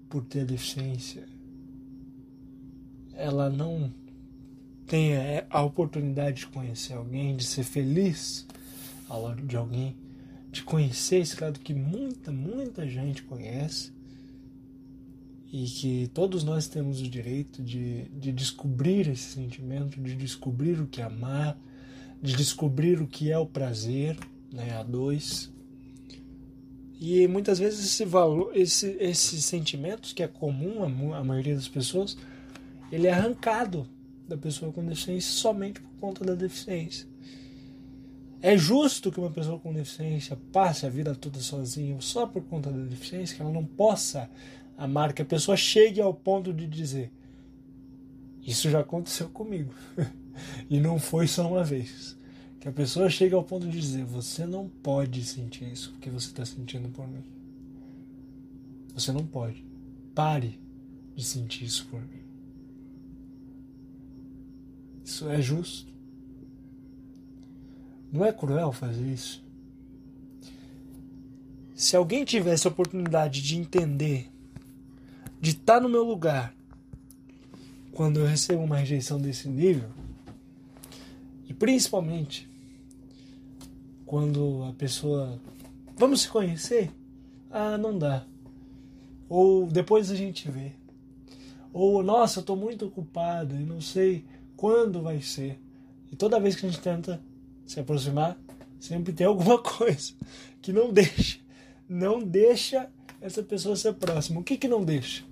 por 0.10 0.24
ter 0.24 0.46
deficiência, 0.46 1.28
ela 3.14 3.50
não 3.50 3.94
tenha 4.88 5.46
a 5.50 5.64
oportunidade 5.64 6.42
de 6.42 6.48
conhecer 6.48 6.94
alguém, 6.94 7.36
de 7.36 7.46
ser 7.46 7.64
feliz 7.64 8.46
ao 9.10 9.24
lado 9.24 9.44
de 9.44 9.56
alguém, 9.56 9.96
de 10.52 10.64
conhecer 10.64 11.18
esse 11.18 11.42
lado 11.42 11.60
que 11.60 11.74
muita, 11.74 12.32
muita 12.32 12.88
gente 12.88 13.24
conhece 13.24 13.92
e 15.52 15.66
que 15.66 16.12
todos 16.14 16.44
nós 16.44 16.68
temos 16.68 17.02
o 17.02 17.08
direito 17.08 17.64
de, 17.64 18.10
de 18.10 18.32
descobrir 18.32 19.08
esse 19.08 19.34
sentimento, 19.34 20.02
de 20.02 20.16
descobrir 20.16 20.80
o 20.82 20.88
que 20.88 21.02
é 21.02 21.06
amar, 21.06 21.58
de 22.22 22.36
descobrir 22.36 23.02
o 23.02 23.08
que 23.08 23.32
é 23.32 23.38
o 23.38 23.46
prazer, 23.46 24.18
né, 24.52 24.78
a 24.78 24.84
dois. 24.84 25.52
E 27.00 27.28
muitas 27.28 27.60
vezes 27.60 27.86
esse 27.86 28.06
valor, 28.06 28.52
esse, 28.56 28.98
esses 29.00 29.46
sentimentos 29.46 30.14
que 30.14 30.24
é 30.24 30.28
comum 30.28 31.14
à, 31.14 31.24
maioria 31.24 31.56
das 31.56 31.68
pessoas, 31.68 32.18
ele 32.92 33.08
é 33.08 33.12
arrancado 33.12 33.88
da 34.28 34.38
pessoa 34.38 34.72
com 34.72 34.86
deficiência 34.86 35.32
somente 35.34 35.80
por 35.82 35.92
conta 36.00 36.26
da 36.26 36.34
deficiência. 36.34 37.08
É 38.42 38.58
justo 38.58 39.12
que 39.12 39.20
uma 39.20 39.32
pessoa 39.32 39.60
com 39.60 39.74
deficiência 39.74 40.38
passe 40.52 40.86
a 40.86 40.90
vida 40.90 41.16
toda 41.16 41.40
sozinha 41.40 42.00
só 42.00 42.28
por 42.28 42.44
conta 42.44 42.72
da 42.72 42.84
deficiência, 42.84 43.36
que 43.36 43.42
ela 43.42 43.52
não 43.52 43.66
possa 43.66 44.30
amar, 44.78 45.14
que 45.14 45.22
a 45.22 45.26
pessoa 45.26 45.58
chegue 45.58 46.00
ao 46.00 46.14
ponto 46.14 46.54
de 46.54 46.68
dizer: 46.68 47.12
Isso 48.46 48.70
já 48.70 48.82
aconteceu 48.82 49.30
comigo. 49.30 49.74
e 50.70 50.80
não 50.80 51.00
foi 51.00 51.28
só 51.28 51.48
uma 51.48 51.64
vez. 51.64 52.16
Que 52.60 52.68
a 52.68 52.72
pessoa 52.72 53.10
chega 53.10 53.36
ao 53.36 53.44
ponto 53.44 53.68
de 53.68 53.80
dizer: 53.80 54.06
Você 54.06 54.46
não 54.46 54.70
pode 54.70 55.24
sentir 55.24 55.72
isso 55.72 55.92
porque 55.92 56.10
você 56.10 56.28
está 56.28 56.46
sentindo 56.46 56.90
por 56.90 57.08
mim. 57.08 57.24
Você 58.94 59.12
não 59.12 59.26
pode. 59.26 59.66
Pare 60.14 60.60
de 61.16 61.24
sentir 61.24 61.66
isso 61.66 61.88
por 61.88 62.00
mim. 62.02 62.25
Isso 65.06 65.30
é 65.30 65.40
justo. 65.40 65.94
Não 68.12 68.26
é 68.26 68.34
cruel 68.34 68.72
fazer 68.72 69.06
isso? 69.06 69.46
Se 71.76 71.96
alguém 71.96 72.26
tivesse 72.26 72.66
a 72.66 72.72
oportunidade 72.72 73.40
de 73.44 73.56
entender, 73.56 74.32
de 75.40 75.52
estar 75.52 75.80
no 75.80 75.88
meu 75.88 76.04
lugar, 76.04 76.56
quando 77.92 78.20
eu 78.20 78.26
recebo 78.26 78.64
uma 78.64 78.78
rejeição 78.78 79.22
desse 79.22 79.48
nível, 79.48 79.90
e 81.48 81.54
principalmente 81.54 82.50
quando 84.08 84.64
a 84.64 84.74
pessoa. 84.74 85.40
Vamos 85.98 86.22
se 86.22 86.30
conhecer? 86.30 86.92
Ah, 87.52 87.78
não 87.78 87.98
dá. 87.98 88.26
Ou 89.30 89.68
depois 89.68 90.10
a 90.10 90.16
gente 90.16 90.50
vê. 90.50 90.72
Ou, 91.72 92.02
nossa, 92.02 92.40
eu 92.40 92.44
tô 92.44 92.56
muito 92.56 92.86
ocupado 92.86 93.56
e 93.56 93.64
não 93.66 93.82
sei 93.82 94.26
quando 94.56 95.02
vai 95.02 95.22
ser. 95.22 95.60
E 96.12 96.16
toda 96.16 96.40
vez 96.40 96.56
que 96.56 96.66
a 96.66 96.70
gente 96.70 96.82
tenta 96.82 97.22
se 97.66 97.80
aproximar, 97.80 98.38
sempre 98.80 99.14
tem 99.14 99.28
alguma 99.28 99.58
coisa 99.62 100.14
que 100.62 100.72
não 100.72 100.92
deixa. 100.92 101.40
Não 101.88 102.20
deixa 102.20 102.90
essa 103.22 103.44
pessoa 103.44 103.76
ser 103.76 103.94
próxima. 103.94 104.40
O 104.40 104.44
que 104.44 104.58
que 104.58 104.68
não 104.68 104.84
deixa? 104.84 105.24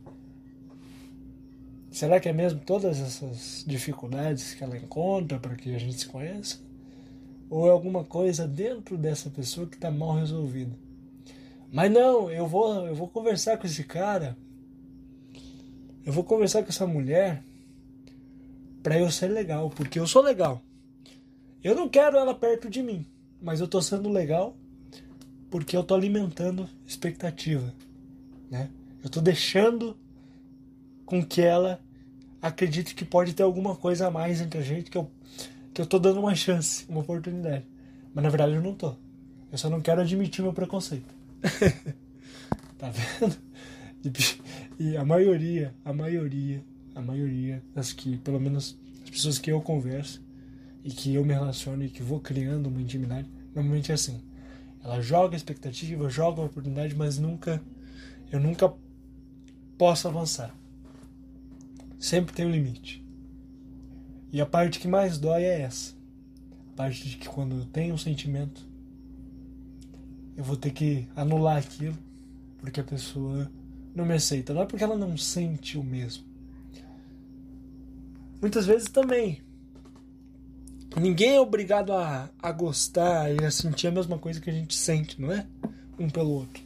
Será 1.92 2.20
que 2.20 2.28
é 2.28 2.34
mesmo 2.34 2.60
todas 2.60 3.00
essas 3.00 3.64
dificuldades 3.68 4.54
que 4.54 4.64
ela 4.64 4.78
encontra 4.78 5.40
para 5.40 5.56
que 5.56 5.74
a 5.76 5.78
gente 5.78 6.00
se 6.00 6.08
conheça? 6.08 6.60
ou 7.54 7.68
é 7.68 7.70
alguma 7.70 8.04
coisa 8.04 8.48
dentro 8.48 8.98
dessa 8.98 9.30
pessoa 9.30 9.68
que 9.68 9.76
está 9.76 9.92
mal 9.92 10.16
resolvida. 10.16 10.76
Mas 11.72 11.92
não, 11.92 12.32
eu 12.32 12.48
vou, 12.48 12.88
eu 12.88 12.96
vou 12.96 13.08
conversar 13.08 13.58
com 13.58 13.68
esse 13.68 13.84
cara, 13.84 14.36
eu 16.04 16.12
vou 16.12 16.24
conversar 16.24 16.64
com 16.64 16.70
essa 16.70 16.88
mulher 16.88 17.44
para 18.84 19.00
eu 19.00 19.10
ser 19.10 19.30
legal, 19.30 19.70
porque 19.70 20.00
eu 20.00 20.06
sou 20.06 20.22
legal. 20.22 20.62
Eu 21.64 21.74
não 21.74 21.88
quero 21.88 22.18
ela 22.18 22.36
perto 22.36 22.70
de 22.70 22.84
mim, 22.84 23.06
mas 23.42 23.62
eu 23.62 23.68
tô 23.68 23.82
sendo 23.82 24.10
legal 24.10 24.56
porque 25.50 25.78
eu 25.78 25.84
tô 25.84 25.96
alimentando 25.96 26.70
expectativa, 26.86 27.74
né? 28.52 28.70
Eu 29.04 29.10
tô 29.10 29.22
deixando 29.22 29.98
com 31.06 31.24
que 31.24 31.42
ela 31.42 31.80
acredite 32.42 32.94
que 32.94 33.06
pode 33.06 33.34
ter 33.34 33.44
alguma 33.44 33.76
coisa 33.76 34.08
a 34.08 34.12
mais 34.12 34.42
entre 34.42 34.60
a 34.60 34.64
gente 34.64 34.92
que 34.92 34.98
eu 34.98 35.10
que 35.74 35.82
eu 35.82 35.86
tô 35.88 35.98
dando 35.98 36.20
uma 36.20 36.36
chance, 36.36 36.86
uma 36.88 37.02
oportunidade. 37.02 37.66
Mas 38.14 38.24
na 38.24 38.30
verdade 38.30 38.54
eu 38.54 38.62
não 38.62 38.76
tô. 38.76 38.96
Eu 39.52 39.58
só 39.58 39.70
não 39.70 39.82
quero 39.82 40.02
admitir 40.02 40.44
meu 40.44 40.54
preconceito. 40.54 41.14
tá 42.78 42.92
vendo? 42.92 43.36
E, 44.04 44.84
e, 44.84 44.98
a 44.98 45.04
maioria, 45.04 45.74
a 45.84 45.92
maioria, 45.92 46.64
a 46.96 47.02
maioria 47.02 47.64
das 47.74 47.92
que, 47.92 48.18
pelo 48.18 48.40
menos 48.40 48.78
as 49.04 49.10
pessoas 49.10 49.40
que 49.40 49.52
eu 49.52 49.62
converso 49.62 50.24
e 50.84 50.92
que 50.92 51.14
eu 51.14 51.26
me 51.26 51.34
relaciono 51.34 51.84
e 51.84 51.90
que 51.90 52.04
vou 52.04 52.20
criando 52.20 52.68
uma 52.68 52.82
intimidade, 52.82 53.30
normalmente 53.54 53.92
é 53.92 53.96
assim. 53.96 54.22
Ela 54.84 55.02
joga 55.02 55.36
a 55.36 55.38
expectativa, 55.38 56.10
joga 56.10 56.42
a 56.42 56.46
oportunidade, 56.46 56.94
mas 56.96 57.18
nunca, 57.18 57.62
eu 58.32 58.40
nunca 58.40 58.74
posso 59.78 60.08
avançar. 60.08 60.54
Sempre 61.98 62.36
tem 62.36 62.46
um 62.46 62.52
limite. 62.52 63.04
E 64.32 64.42
a 64.42 64.46
parte 64.46 64.80
que 64.80 64.88
mais 64.88 65.18
dói 65.18 65.44
é 65.44 65.62
essa. 65.62 65.94
parte 66.76 67.08
de 67.08 67.18
que 67.18 67.30
quando 67.30 67.56
eu 67.56 67.66
tenho 67.66 67.94
um 67.94 67.98
sentimento, 67.98 68.68
eu 70.36 70.44
vou 70.44 70.58
ter 70.58 70.72
que 70.72 71.08
anular 71.16 71.58
aquilo, 71.58 71.98
porque 72.58 72.80
a 72.80 72.84
pessoa 72.84 73.50
não 73.96 74.06
me 74.06 74.16
aceita. 74.16 74.54
Não 74.54 74.64
é 74.64 74.66
porque 74.66 74.84
ela 74.84 74.98
não 74.98 75.16
sente 75.16 75.78
o 75.78 75.84
mesmo. 75.84 76.33
Muitas 78.44 78.66
vezes 78.66 78.90
também. 78.90 79.42
Ninguém 81.00 81.38
é 81.38 81.40
obrigado 81.40 81.94
a, 81.94 82.30
a 82.42 82.52
gostar 82.52 83.34
e 83.34 83.46
a 83.46 83.50
sentir 83.50 83.88
a 83.88 83.92
mesma 83.92 84.18
coisa 84.20 84.42
que 84.42 84.50
a 84.50 84.54
gente 84.54 84.76
sente, 84.76 85.22
não 85.22 85.32
é? 85.32 85.48
Um 85.98 86.10
pelo 86.10 86.32
outro. 86.32 86.62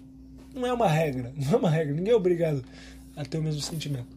Não 0.56 0.66
é 0.66 0.74
uma 0.74 0.88
regra, 0.88 1.32
não 1.38 1.52
é 1.52 1.56
uma 1.56 1.70
regra. 1.70 1.94
Ninguém 1.94 2.14
é 2.14 2.16
obrigado 2.16 2.66
a 3.16 3.24
ter 3.24 3.38
o 3.38 3.44
mesmo 3.44 3.62
sentimento. 3.62 4.08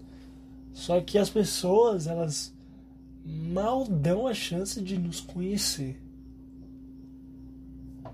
Só 0.72 1.02
que 1.02 1.18
as 1.18 1.28
pessoas, 1.28 2.06
elas 2.06 2.50
mal 3.22 3.84
dão 3.84 4.26
a 4.26 4.32
chance 4.32 4.80
de 4.80 4.96
nos 4.96 5.20
conhecer. 5.20 6.00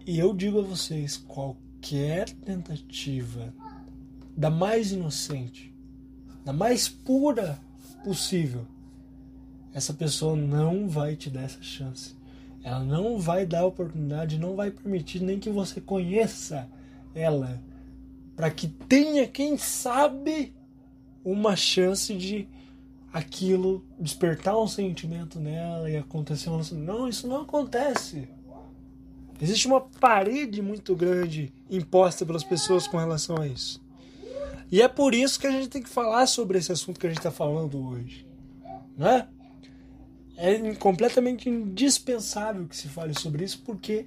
E 0.04 0.18
eu 0.18 0.34
digo 0.34 0.58
a 0.58 0.62
vocês, 0.62 1.16
qualquer 1.16 2.28
tentativa 2.30 3.54
da 4.36 4.50
mais 4.50 4.90
inocente, 4.90 5.72
da 6.44 6.52
mais 6.52 6.88
pura 6.88 7.60
possível, 8.02 8.66
essa 9.76 9.92
pessoa 9.92 10.34
não 10.34 10.88
vai 10.88 11.14
te 11.16 11.28
dar 11.28 11.42
essa 11.42 11.62
chance. 11.62 12.16
Ela 12.64 12.82
não 12.82 13.18
vai 13.18 13.44
dar 13.44 13.60
a 13.60 13.66
oportunidade, 13.66 14.38
não 14.38 14.56
vai 14.56 14.70
permitir 14.70 15.22
nem 15.22 15.38
que 15.38 15.50
você 15.50 15.82
conheça 15.82 16.66
ela, 17.14 17.60
para 18.34 18.50
que 18.50 18.68
tenha, 18.68 19.28
quem 19.28 19.58
sabe, 19.58 20.54
uma 21.22 21.54
chance 21.54 22.14
de 22.14 22.48
aquilo 23.12 23.84
despertar 23.98 24.58
um 24.58 24.66
sentimento 24.66 25.38
nela 25.38 25.90
e 25.90 25.98
acontecer 25.98 26.48
um 26.48 26.62
Não, 26.72 27.06
isso 27.06 27.28
não 27.28 27.42
acontece. 27.42 28.26
Existe 29.38 29.66
uma 29.66 29.82
parede 29.82 30.62
muito 30.62 30.96
grande 30.96 31.52
imposta 31.68 32.24
pelas 32.24 32.42
pessoas 32.42 32.88
com 32.88 32.96
relação 32.96 33.36
a 33.36 33.46
isso. 33.46 33.84
E 34.72 34.80
é 34.80 34.88
por 34.88 35.12
isso 35.12 35.38
que 35.38 35.46
a 35.46 35.50
gente 35.50 35.68
tem 35.68 35.82
que 35.82 35.88
falar 35.90 36.26
sobre 36.26 36.56
esse 36.56 36.72
assunto 36.72 36.98
que 36.98 37.06
a 37.06 37.10
gente 37.10 37.18
está 37.18 37.30
falando 37.30 37.78
hoje. 37.86 38.26
Né? 38.96 39.28
É 40.36 40.74
completamente 40.74 41.48
indispensável 41.48 42.66
que 42.66 42.76
se 42.76 42.88
fale 42.88 43.18
sobre 43.18 43.44
isso 43.44 43.62
porque 43.64 44.06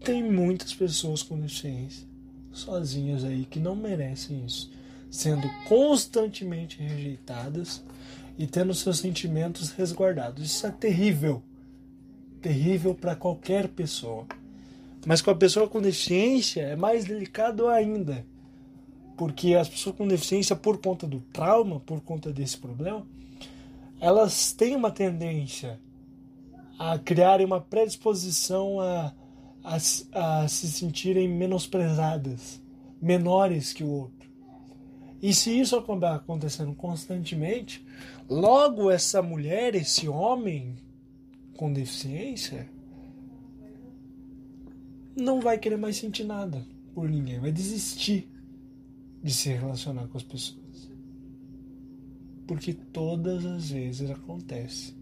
tem 0.00 0.22
muitas 0.22 0.72
pessoas 0.72 1.22
com 1.22 1.38
deficiência 1.38 2.06
sozinhas 2.52 3.24
aí 3.24 3.44
que 3.44 3.60
não 3.60 3.76
merecem 3.76 4.44
isso, 4.44 4.70
sendo 5.10 5.48
constantemente 5.68 6.80
rejeitadas 6.80 7.84
e 8.36 8.46
tendo 8.46 8.74
seus 8.74 8.98
sentimentos 8.98 9.70
resguardados. 9.70 10.44
Isso 10.44 10.66
é 10.66 10.70
terrível. 10.70 11.42
Terrível 12.40 12.94
para 12.94 13.14
qualquer 13.14 13.68
pessoa. 13.68 14.26
Mas 15.06 15.22
com 15.22 15.30
a 15.30 15.36
pessoa 15.36 15.68
com 15.68 15.80
deficiência 15.80 16.62
é 16.62 16.76
mais 16.76 17.04
delicado 17.04 17.68
ainda 17.68 18.24
porque 19.18 19.56
as 19.56 19.68
pessoas 19.68 19.96
com 19.96 20.06
deficiência, 20.06 20.54
por 20.54 20.78
conta 20.78 21.04
do 21.04 21.20
trauma, 21.32 21.80
por 21.80 22.00
conta 22.00 22.32
desse 22.32 22.56
problema, 22.56 23.04
elas 24.00 24.52
têm 24.52 24.76
uma 24.76 24.90
tendência 24.90 25.80
a 26.78 26.98
criarem 26.98 27.44
uma 27.44 27.60
predisposição 27.60 28.80
a, 28.80 29.12
a, 29.64 30.42
a 30.42 30.48
se 30.48 30.68
sentirem 30.68 31.28
menosprezadas, 31.28 32.62
menores 33.02 33.72
que 33.72 33.82
o 33.82 33.90
outro. 33.90 34.30
E 35.20 35.34
se 35.34 35.58
isso 35.58 35.74
acabar 35.74 36.14
acontecendo 36.14 36.72
constantemente, 36.74 37.84
logo 38.28 38.90
essa 38.90 39.20
mulher, 39.20 39.74
esse 39.74 40.08
homem 40.08 40.76
com 41.56 41.72
deficiência, 41.72 42.70
não 45.16 45.40
vai 45.40 45.58
querer 45.58 45.76
mais 45.76 45.96
sentir 45.96 46.22
nada 46.22 46.64
por 46.94 47.08
ninguém, 47.08 47.40
vai 47.40 47.50
desistir 47.50 48.28
de 49.20 49.34
se 49.34 49.52
relacionar 49.52 50.06
com 50.06 50.16
as 50.16 50.22
pessoas. 50.22 50.67
Porque 52.48 52.72
todas 52.72 53.44
as 53.44 53.70
vezes 53.70 54.10
acontece 54.10 54.94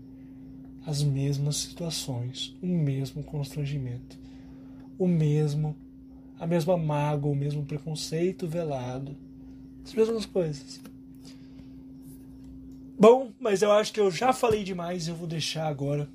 as 0.85 1.03
mesmas 1.03 1.57
situações, 1.57 2.57
o 2.61 2.67
mesmo 2.67 3.23
constrangimento, 3.23 4.19
o 4.99 5.07
mesmo 5.07 5.77
a 6.39 6.47
mesma 6.47 6.77
mágoa, 6.77 7.33
o 7.33 7.37
mesmo 7.37 7.65
preconceito 7.65 8.47
velado, 8.47 9.17
as 9.85 9.95
mesmas 9.95 10.27
coisas. 10.27 10.81
Bom, 12.99 13.33
mas 13.39 13.63
eu 13.63 13.71
acho 13.73 13.93
que 13.93 14.01
eu 14.01 14.11
já 14.11 14.33
falei 14.33 14.65
demais, 14.65 15.07
eu 15.07 15.15
vou 15.15 15.27
deixar 15.27 15.69
agora 15.69 16.11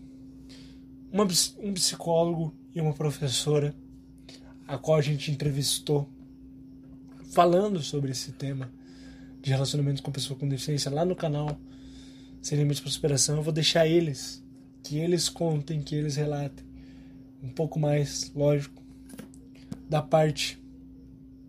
uma, 1.12 1.24
um 1.60 1.74
psicólogo 1.74 2.54
e 2.76 2.82
uma 2.82 2.94
professora 2.94 3.74
a 4.68 4.78
qual 4.78 4.98
a 4.98 5.02
gente 5.02 5.32
entrevistou 5.32 6.08
falando 7.32 7.82
sobre 7.82 8.12
esse 8.12 8.34
tema 8.34 8.70
de 9.42 9.52
relacionamentos 9.52 10.02
com 10.02 10.12
pessoa 10.12 10.38
com 10.38 10.48
deficiência 10.48 10.92
lá 10.92 11.04
no 11.04 11.16
canal 11.16 11.58
Sem 12.42 12.58
Limites 12.58 12.82
Prosperação. 12.82 13.38
Eu 13.38 13.44
vou 13.44 13.54
deixar 13.54 13.88
eles, 13.88 14.44
que 14.84 14.98
eles 14.98 15.28
contem, 15.30 15.82
que 15.82 15.96
eles 15.96 16.16
relatem 16.16 16.66
um 17.44 17.50
pouco 17.50 17.80
mais, 17.80 18.32
lógico, 18.36 18.82
da 19.90 20.02
parte 20.02 20.62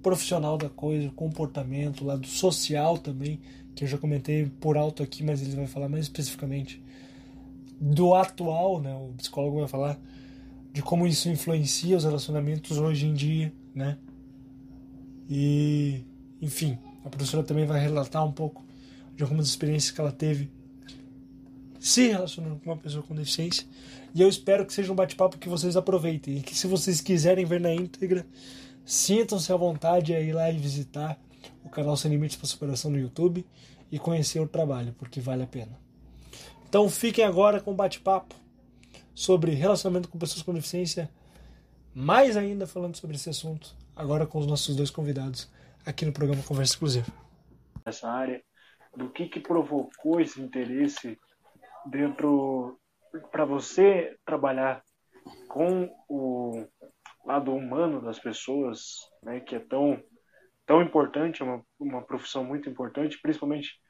profissional 0.02 0.56
da 0.56 0.68
coisa, 0.68 1.10
comportamento, 1.10 2.04
lado 2.04 2.26
social 2.26 2.98
também, 2.98 3.40
que 3.74 3.84
eu 3.84 3.88
já 3.88 3.98
comentei 3.98 4.46
por 4.46 4.76
alto 4.76 5.02
aqui, 5.02 5.22
mas 5.22 5.40
ele 5.42 5.54
vai 5.54 5.66
falar 5.66 5.88
mais 5.88 6.04
especificamente 6.06 6.82
do 7.80 8.14
atual, 8.14 8.80
né? 8.80 8.94
O 8.94 9.12
psicólogo 9.16 9.58
vai 9.58 9.68
falar 9.68 10.00
de 10.72 10.82
como 10.82 11.06
isso 11.06 11.28
influencia 11.28 11.96
os 11.96 12.04
relacionamentos 12.04 12.78
hoje 12.78 13.06
em 13.06 13.14
dia, 13.14 13.52
né? 13.74 13.98
E, 15.28 16.04
enfim, 16.40 16.78
a 17.04 17.08
professora 17.08 17.42
também 17.42 17.66
vai 17.66 17.80
relatar 17.80 18.24
um 18.24 18.32
pouco 18.32 18.64
de 19.16 19.22
algumas 19.22 19.48
experiências 19.48 19.90
que 19.90 20.00
ela 20.00 20.12
teve 20.12 20.50
se 21.78 22.08
relacionando 22.08 22.56
com 22.56 22.70
uma 22.70 22.76
pessoa 22.76 23.02
com 23.02 23.14
deficiência. 23.14 23.66
E 24.14 24.22
eu 24.22 24.28
espero 24.28 24.64
que 24.64 24.72
seja 24.72 24.92
um 24.92 24.94
bate-papo 24.94 25.36
que 25.36 25.48
vocês 25.48 25.76
aproveitem. 25.76 26.38
E 26.38 26.40
que 26.40 26.54
se 26.54 26.66
vocês 26.66 27.00
quiserem 27.00 27.44
ver 27.44 27.60
na 27.60 27.74
íntegra, 27.74 28.24
sintam-se 28.84 29.52
à 29.52 29.56
vontade 29.56 30.14
a 30.14 30.20
ir 30.20 30.32
lá 30.32 30.50
e 30.50 30.58
visitar 30.58 31.18
o 31.64 31.68
canal 31.68 31.96
Sem 31.96 32.10
Limites 32.10 32.36
para 32.36 32.46
Superação 32.46 32.90
no 32.90 32.98
YouTube 32.98 33.44
e 33.90 33.98
conhecer 33.98 34.40
o 34.40 34.46
trabalho, 34.46 34.94
porque 34.96 35.20
vale 35.20 35.42
a 35.42 35.46
pena. 35.46 35.76
Então 36.68 36.88
fiquem 36.88 37.24
agora 37.24 37.60
com 37.60 37.72
o 37.72 37.74
bate-papo 37.74 38.34
sobre 39.14 39.52
relacionamento 39.52 40.08
com 40.08 40.18
pessoas 40.18 40.42
com 40.42 40.54
deficiência, 40.54 41.10
mais 41.94 42.36
ainda 42.36 42.66
falando 42.66 42.96
sobre 42.96 43.16
esse 43.16 43.28
assunto 43.28 43.76
agora 43.94 44.26
com 44.26 44.38
os 44.38 44.46
nossos 44.46 44.74
dois 44.74 44.90
convidados 44.90 45.48
aqui 45.86 46.04
no 46.04 46.12
programa 46.12 46.42
Conversa 46.42 46.72
Exclusiva. 46.72 47.06
Essa 47.84 48.10
área, 48.10 48.42
do 48.96 49.10
que, 49.10 49.28
que 49.28 49.40
provocou 49.40 50.20
esse 50.20 50.40
interesse 50.40 51.18
dentro 51.86 52.78
para 53.30 53.44
você 53.44 54.16
trabalhar 54.24 54.82
com 55.48 55.94
o 56.08 56.66
lado 57.24 57.54
humano 57.54 58.00
das 58.00 58.18
pessoas, 58.18 58.96
né, 59.22 59.40
que 59.40 59.54
é 59.54 59.60
tão 59.60 60.02
tão 60.64 60.80
importante, 60.80 61.42
é 61.42 61.44
uma, 61.44 61.64
uma 61.78 62.02
profissão 62.02 62.44
muito 62.44 62.70
importante, 62.70 63.20
principalmente 63.20 63.80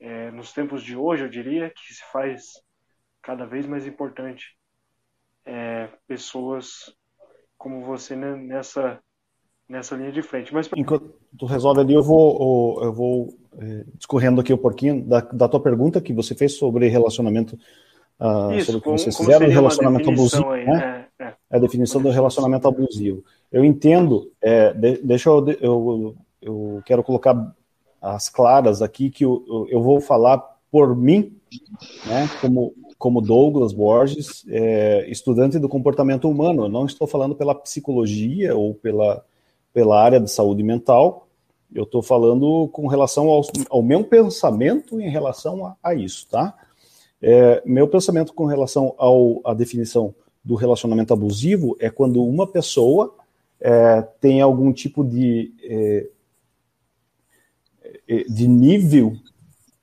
é, 0.00 0.30
nos 0.30 0.52
tempos 0.52 0.82
de 0.82 0.96
hoje, 0.96 1.24
eu 1.24 1.28
diria, 1.28 1.70
que 1.70 1.94
se 1.94 2.02
faz 2.10 2.62
cada 3.22 3.46
vez 3.46 3.66
mais 3.66 3.86
importante 3.86 4.56
é, 5.44 5.88
pessoas 6.06 6.94
como 7.56 7.84
você 7.84 8.16
né, 8.16 8.34
nessa 8.36 9.02
nessa 9.68 9.96
linha 9.96 10.12
de 10.12 10.22
frente. 10.22 10.52
Mas 10.52 10.68
enquanto 10.76 11.14
tu 11.38 11.46
resolve 11.46 11.80
ali, 11.80 11.94
eu 11.94 12.02
vou 12.02 12.82
eu 12.82 12.92
vou 12.92 13.34
é, 13.58 13.84
discorrendo 13.94 14.40
aqui 14.40 14.52
um 14.52 14.58
pouquinho 14.58 15.02
da, 15.04 15.20
da 15.20 15.48
tua 15.48 15.60
pergunta 15.60 16.00
que 16.00 16.12
você 16.12 16.34
fez 16.34 16.54
sobre 16.54 16.88
relacionamento 16.88 17.58
uh, 18.20 18.52
Isso, 18.52 18.66
sobre 18.66 18.78
o 18.78 18.80
que 18.80 18.84
como, 18.84 18.98
vocês 18.98 19.16
fizeram 19.16 19.48
relacionamento 19.48 20.10
abusivo, 20.10 20.50
aí, 20.50 20.64
né? 20.64 21.06
É, 21.18 21.24
é. 21.24 21.34
A 21.50 21.58
definição 21.58 22.02
do 22.02 22.10
relacionamento 22.10 22.66
abusivo. 22.66 23.24
Eu 23.50 23.64
entendo, 23.64 24.30
é, 24.42 24.72
de, 24.72 24.98
deixa 24.98 25.30
eu, 25.30 25.48
eu 25.60 26.16
eu 26.42 26.82
quero 26.84 27.02
colocar 27.02 27.54
as 28.02 28.28
claras 28.28 28.82
aqui 28.82 29.08
que 29.08 29.24
eu, 29.24 29.66
eu 29.70 29.82
vou 29.82 29.98
falar 29.98 30.38
por 30.70 30.94
mim, 30.94 31.36
né, 32.06 32.28
como 32.40 32.74
como 32.98 33.20
Douglas 33.20 33.74
Borges, 33.74 34.46
é, 34.48 35.04
estudante 35.10 35.58
do 35.58 35.68
comportamento 35.68 36.26
humano. 36.26 36.64
Eu 36.64 36.68
não 36.70 36.86
estou 36.86 37.06
falando 37.06 37.34
pela 37.34 37.54
psicologia 37.54 38.56
ou 38.56 38.72
pela 38.72 39.22
pela 39.74 40.00
área 40.00 40.20
de 40.20 40.30
saúde 40.30 40.62
mental. 40.62 41.26
Eu 41.74 41.82
estou 41.82 42.00
falando 42.00 42.68
com 42.68 42.86
relação 42.86 43.28
ao, 43.28 43.42
ao, 43.68 43.82
meu 43.82 44.04
pensamento 44.04 45.00
em 45.00 45.10
relação 45.10 45.66
a, 45.66 45.76
a 45.82 45.94
isso, 45.94 46.28
tá? 46.30 46.54
É, 47.20 47.60
meu 47.66 47.88
pensamento 47.88 48.32
com 48.32 48.46
relação 48.46 48.94
à 49.44 49.52
definição 49.52 50.14
do 50.44 50.54
relacionamento 50.54 51.12
abusivo 51.12 51.76
é 51.80 51.90
quando 51.90 52.22
uma 52.22 52.46
pessoa 52.46 53.14
é, 53.60 54.02
tem 54.20 54.40
algum 54.40 54.72
tipo 54.72 55.02
de, 55.02 55.52
é, 55.62 56.06
é 58.06 58.24
de 58.24 58.46
nível 58.46 59.16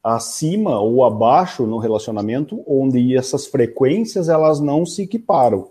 acima 0.04 0.80
ou 0.80 1.04
abaixo 1.04 1.66
no 1.66 1.78
relacionamento, 1.78 2.64
onde 2.66 3.18
essas 3.18 3.46
frequências 3.46 4.30
elas 4.30 4.60
não 4.60 4.86
se 4.86 5.02
equiparam. 5.02 5.68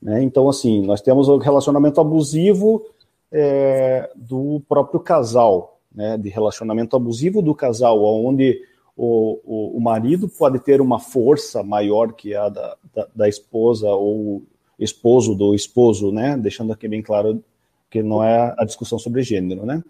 Né? 0.00 0.22
Então, 0.22 0.48
assim, 0.48 0.80
nós 0.86 1.02
temos 1.02 1.28
o 1.28 1.36
relacionamento 1.36 2.00
abusivo 2.00 2.86
é, 3.32 4.10
do 4.16 4.62
próprio 4.68 5.00
casal, 5.00 5.80
né? 5.94 6.16
de 6.16 6.28
relacionamento 6.28 6.96
abusivo 6.96 7.40
do 7.42 7.54
casal, 7.54 8.02
onde 8.02 8.60
o, 8.96 9.40
o, 9.44 9.76
o, 9.78 9.80
marido 9.80 10.28
pode 10.28 10.58
ter 10.58 10.80
uma 10.80 10.98
força 10.98 11.62
maior 11.62 12.12
que 12.12 12.34
a 12.34 12.48
da, 12.48 12.76
da, 12.94 13.08
da 13.14 13.28
esposa 13.28 13.88
ou 13.88 14.42
esposo 14.78 15.34
do 15.34 15.54
esposo, 15.54 16.10
né? 16.10 16.36
Deixando 16.36 16.72
aqui 16.72 16.88
bem 16.88 17.02
claro 17.02 17.42
que 17.88 18.02
não 18.02 18.22
é 18.22 18.54
a 18.58 18.64
discussão 18.64 18.98
sobre 18.98 19.22
gênero, 19.22 19.64
né? 19.66 19.82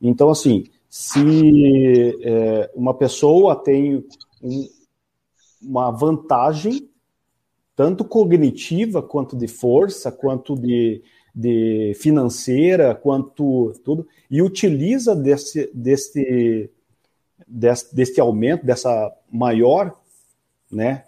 Então, 0.00 0.30
assim, 0.30 0.64
se 0.88 2.18
é, 2.22 2.70
uma 2.74 2.92
pessoa 2.92 3.56
tem 3.56 4.04
um, 4.42 4.68
uma 5.62 5.90
vantagem, 5.90 6.88
tanto 7.74 8.04
cognitiva, 8.04 9.02
quanto 9.02 9.36
de 9.36 9.48
força, 9.48 10.12
quanto 10.12 10.54
de, 10.54 11.02
de 11.34 11.94
financeira, 11.96 12.94
quanto 12.94 13.72
tudo, 13.84 14.06
e 14.30 14.42
utiliza 14.42 15.14
desse, 15.16 15.70
desse, 15.72 16.70
desse, 17.46 17.94
desse 17.94 18.20
aumento, 18.20 18.66
dessa 18.66 19.12
maior 19.30 19.98
né, 20.70 21.04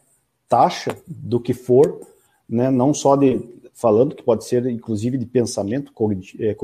taxa 0.48 0.96
do 1.06 1.38
que 1.38 1.52
for, 1.52 2.00
né, 2.48 2.70
não 2.70 2.94
só 2.94 3.16
de 3.16 3.40
falando 3.74 4.14
que 4.14 4.22
pode 4.22 4.44
ser 4.44 4.64
inclusive 4.66 5.18
de 5.18 5.26
pensamento 5.26 5.92
é, 6.38 6.54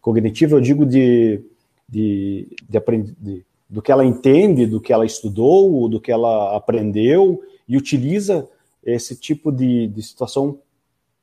cognitivo, 0.00 0.56
eu 0.56 0.60
digo 0.60 0.84
de, 0.84 1.40
de, 1.88 2.46
de, 2.68 3.14
de, 3.18 3.44
do 3.68 3.80
que 3.80 3.90
ela 3.90 4.04
entende, 4.04 4.66
do 4.66 4.80
que 4.80 4.92
ela 4.92 5.06
estudou, 5.06 5.88
do 5.88 6.00
que 6.00 6.12
ela 6.12 6.54
aprendeu 6.54 7.42
e 7.66 7.76
utiliza 7.76 8.46
esse 8.84 9.16
tipo 9.16 9.50
de, 9.50 9.88
de 9.88 10.02
situação 10.02 10.58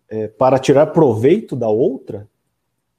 é, 0.09 0.27
para 0.27 0.59
tirar 0.59 0.87
proveito 0.87 1.55
da 1.55 1.69
outra, 1.69 2.27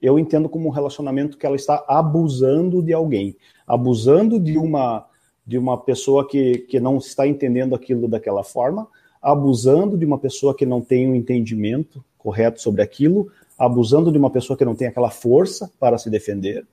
eu 0.01 0.19
entendo 0.19 0.49
como 0.49 0.69
um 0.69 0.73
relacionamento 0.73 1.37
que 1.37 1.47
ela 1.47 1.57
está 1.57 1.85
abusando 1.89 2.83
de 2.83 2.93
alguém, 2.93 3.37
abusando 3.67 4.39
de 4.39 4.57
uma 4.57 5.07
de 5.45 5.57
uma 5.57 5.79
pessoa 5.79 6.29
que, 6.29 6.59
que 6.69 6.79
não 6.79 6.99
está 6.99 7.27
entendendo 7.27 7.75
aquilo 7.75 8.07
daquela 8.07 8.45
forma, 8.45 8.87
abusando 9.21 9.97
de 9.97 10.05
uma 10.05 10.19
pessoa 10.19 10.55
que 10.55 10.67
não 10.67 10.83
tem 10.83 11.09
um 11.09 11.15
entendimento 11.15 12.05
correto 12.19 12.61
sobre 12.61 12.83
aquilo, 12.83 13.33
abusando 13.59 14.13
de 14.13 14.19
uma 14.19 14.29
pessoa 14.29 14.59
que 14.59 14.65
não 14.65 14.75
tem 14.75 14.89
aquela 14.89 15.09
força 15.09 15.73
para 15.81 15.97
se 15.97 16.11
defender, 16.11 16.67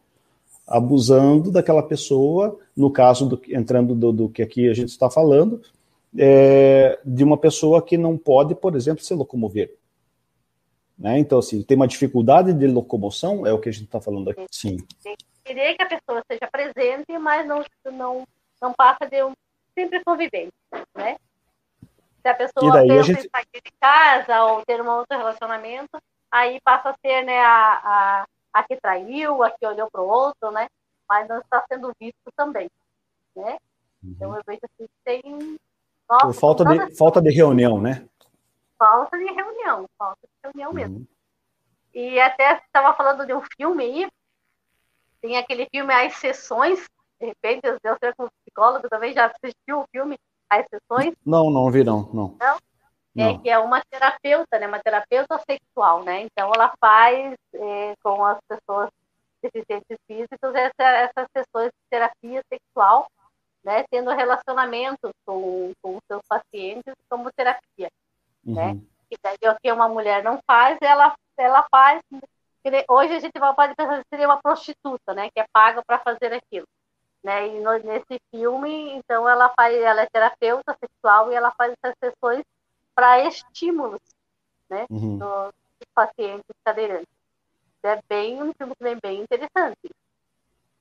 abusando 0.67 1.51
daquela 1.51 1.81
pessoa, 1.81 2.59
no 2.75 2.91
caso, 2.91 3.29
do, 3.29 3.41
entrando 3.49 3.95
do, 3.95 4.11
do 4.11 4.29
que 4.29 4.41
aqui 4.41 4.67
a 4.67 4.73
gente 4.73 4.89
está 4.89 5.09
falando, 5.09 5.61
é, 6.17 6.99
de 7.05 7.23
uma 7.23 7.37
pessoa 7.37 7.81
que 7.81 7.97
não 7.97 8.17
pode, 8.17 8.55
por 8.55 8.75
exemplo, 8.75 9.05
se 9.05 9.13
locomover. 9.13 9.73
Né? 10.97 11.19
Então, 11.19 11.39
assim, 11.39 11.61
tem 11.61 11.75
uma 11.75 11.87
dificuldade 11.87 12.53
de 12.53 12.67
locomoção, 12.67 13.45
é 13.45 13.51
o 13.51 13.59
que 13.59 13.69
a 13.69 13.71
gente 13.71 13.85
está 13.85 13.99
falando 13.99 14.29
aqui. 14.29 14.45
Sim. 14.51 14.77
Querer 15.43 15.75
que 15.75 15.83
a 15.83 15.87
pessoa 15.87 16.23
seja 16.29 16.49
presente, 16.51 17.17
mas 17.19 17.45
não, 17.45 17.63
não, 17.91 18.23
não 18.61 18.73
passa 18.73 19.05
de 19.07 19.23
um 19.23 19.33
simples 19.77 20.01
convivente, 20.03 20.53
né? 20.95 21.17
Se 22.21 22.29
a 22.29 22.33
pessoa 22.33 22.81
pensa 22.81 22.99
a 22.99 23.03
gente... 23.03 23.27
em 23.27 23.29
sair 23.29 23.61
de 23.63 23.71
casa 23.79 24.43
ou 24.45 24.65
ter 24.65 24.81
um 24.81 24.89
outro 24.89 25.15
relacionamento, 25.15 25.99
aí 26.31 26.59
passa 26.63 26.89
a 26.89 26.95
ser 27.05 27.23
né, 27.23 27.39
a, 27.39 27.81
a, 27.83 28.25
a 28.53 28.63
que 28.63 28.75
traiu, 28.77 29.43
a 29.43 29.51
que 29.51 29.67
olhou 29.67 29.87
para 29.91 30.01
o 30.01 30.07
outro, 30.07 30.49
né? 30.49 30.67
Mas 31.07 31.27
não 31.27 31.37
está 31.39 31.63
sendo 31.71 31.91
visto 31.99 32.31
também, 32.35 32.67
né? 33.35 33.57
Uhum. 34.03 34.11
Então 34.11 34.35
eu 34.35 34.41
vejo 34.47 34.61
que 34.75 34.87
tem... 35.03 35.57
Nossa, 36.09 36.39
falta, 36.39 36.65
de, 36.65 36.95
falta 36.95 37.21
de 37.21 37.29
reunião, 37.29 37.79
né? 37.79 38.07
Falta 38.77 39.17
de 39.17 39.25
reunião, 39.25 39.87
falta 39.97 40.19
de 40.23 40.33
reunião 40.43 40.69
uhum. 40.69 40.75
mesmo. 40.75 41.07
E 41.93 42.19
até 42.19 42.57
estava 42.57 42.93
falando 42.93 43.25
de 43.25 43.33
um 43.33 43.41
filme 43.55 43.83
aí, 43.83 44.07
tem 45.21 45.37
aquele 45.37 45.67
filme 45.69 45.93
As 45.93 46.15
Sessões, 46.17 46.85
de 47.19 47.27
repente, 47.27 47.65
eu 47.65 47.97
sei 47.99 48.13
como 48.17 48.29
psicólogo 48.43 48.89
também 48.89 49.13
já 49.13 49.27
assistiu 49.27 49.79
o 49.79 49.87
filme 49.91 50.17
as 50.49 50.65
sessões? 50.69 51.15
Não, 51.25 51.49
não 51.49 51.71
vi 51.71 51.83
não, 51.83 52.09
não. 52.13 52.37
Não? 52.37 52.57
É 53.17 53.37
que 53.37 53.49
é 53.49 53.57
uma 53.57 53.81
terapeuta, 53.89 54.59
né? 54.59 54.67
Uma 54.67 54.79
terapeuta 54.79 55.39
sexual, 55.49 56.03
né? 56.03 56.21
Então 56.21 56.51
ela 56.53 56.73
faz 56.79 57.33
é, 57.53 57.93
com 58.03 58.25
as 58.25 58.37
pessoas 58.47 58.89
deficientes 59.41 59.97
físicos 60.05 60.53
essa, 60.53 60.83
essas 60.83 61.27
sessões 61.31 61.67
de 61.67 61.89
terapia 61.89 62.41
sexual, 62.51 63.07
né? 63.63 63.85
Tendo 63.89 64.11
relacionamentos 64.11 65.11
com, 65.25 65.71
com 65.81 65.95
os 65.95 66.01
seus 66.07 66.21
pacientes 66.27 66.93
como 67.09 67.31
terapia? 67.31 67.89
Uhum. 68.45 68.55
né? 68.55 68.81
E 69.11 69.17
daí 69.21 69.51
o 69.51 69.57
que 69.61 69.71
uma 69.71 69.87
mulher 69.87 70.23
não 70.23 70.39
faz, 70.45 70.77
ela 70.81 71.15
ela 71.37 71.65
faz. 71.69 72.01
Hoje 72.89 73.13
a 73.13 73.19
gente 73.19 73.33
pode 73.33 73.75
pensar 73.75 74.01
que 74.01 74.09
seria 74.09 74.27
uma 74.27 74.41
prostituta, 74.41 75.13
né? 75.13 75.29
Que 75.31 75.39
é 75.39 75.45
paga 75.53 75.83
para 75.85 75.99
fazer 75.99 76.33
aquilo. 76.33 76.65
Né? 77.23 77.47
E 77.47 77.59
no, 77.59 77.71
nesse 77.79 78.19
filme, 78.29 78.91
então, 78.91 79.27
ela 79.27 79.51
faz, 79.55 79.75
ela 79.75 80.01
é 80.01 80.05
terapeuta 80.05 80.77
sexual 80.79 81.31
e 81.31 81.35
ela 81.35 81.51
faz 81.57 81.73
essas 81.81 81.95
sessões 81.99 82.43
para 82.93 83.25
estímulos, 83.27 83.99
né, 84.69 84.85
uhum. 84.91 85.17
dos 85.17 85.51
pacientes 85.93 86.45
cadeirantes. 86.63 87.07
É 87.83 87.99
bem 88.07 88.41
um 88.41 88.53
filme 88.53 88.73
também 88.77 88.97
bem 89.01 89.21
interessante. 89.21 89.89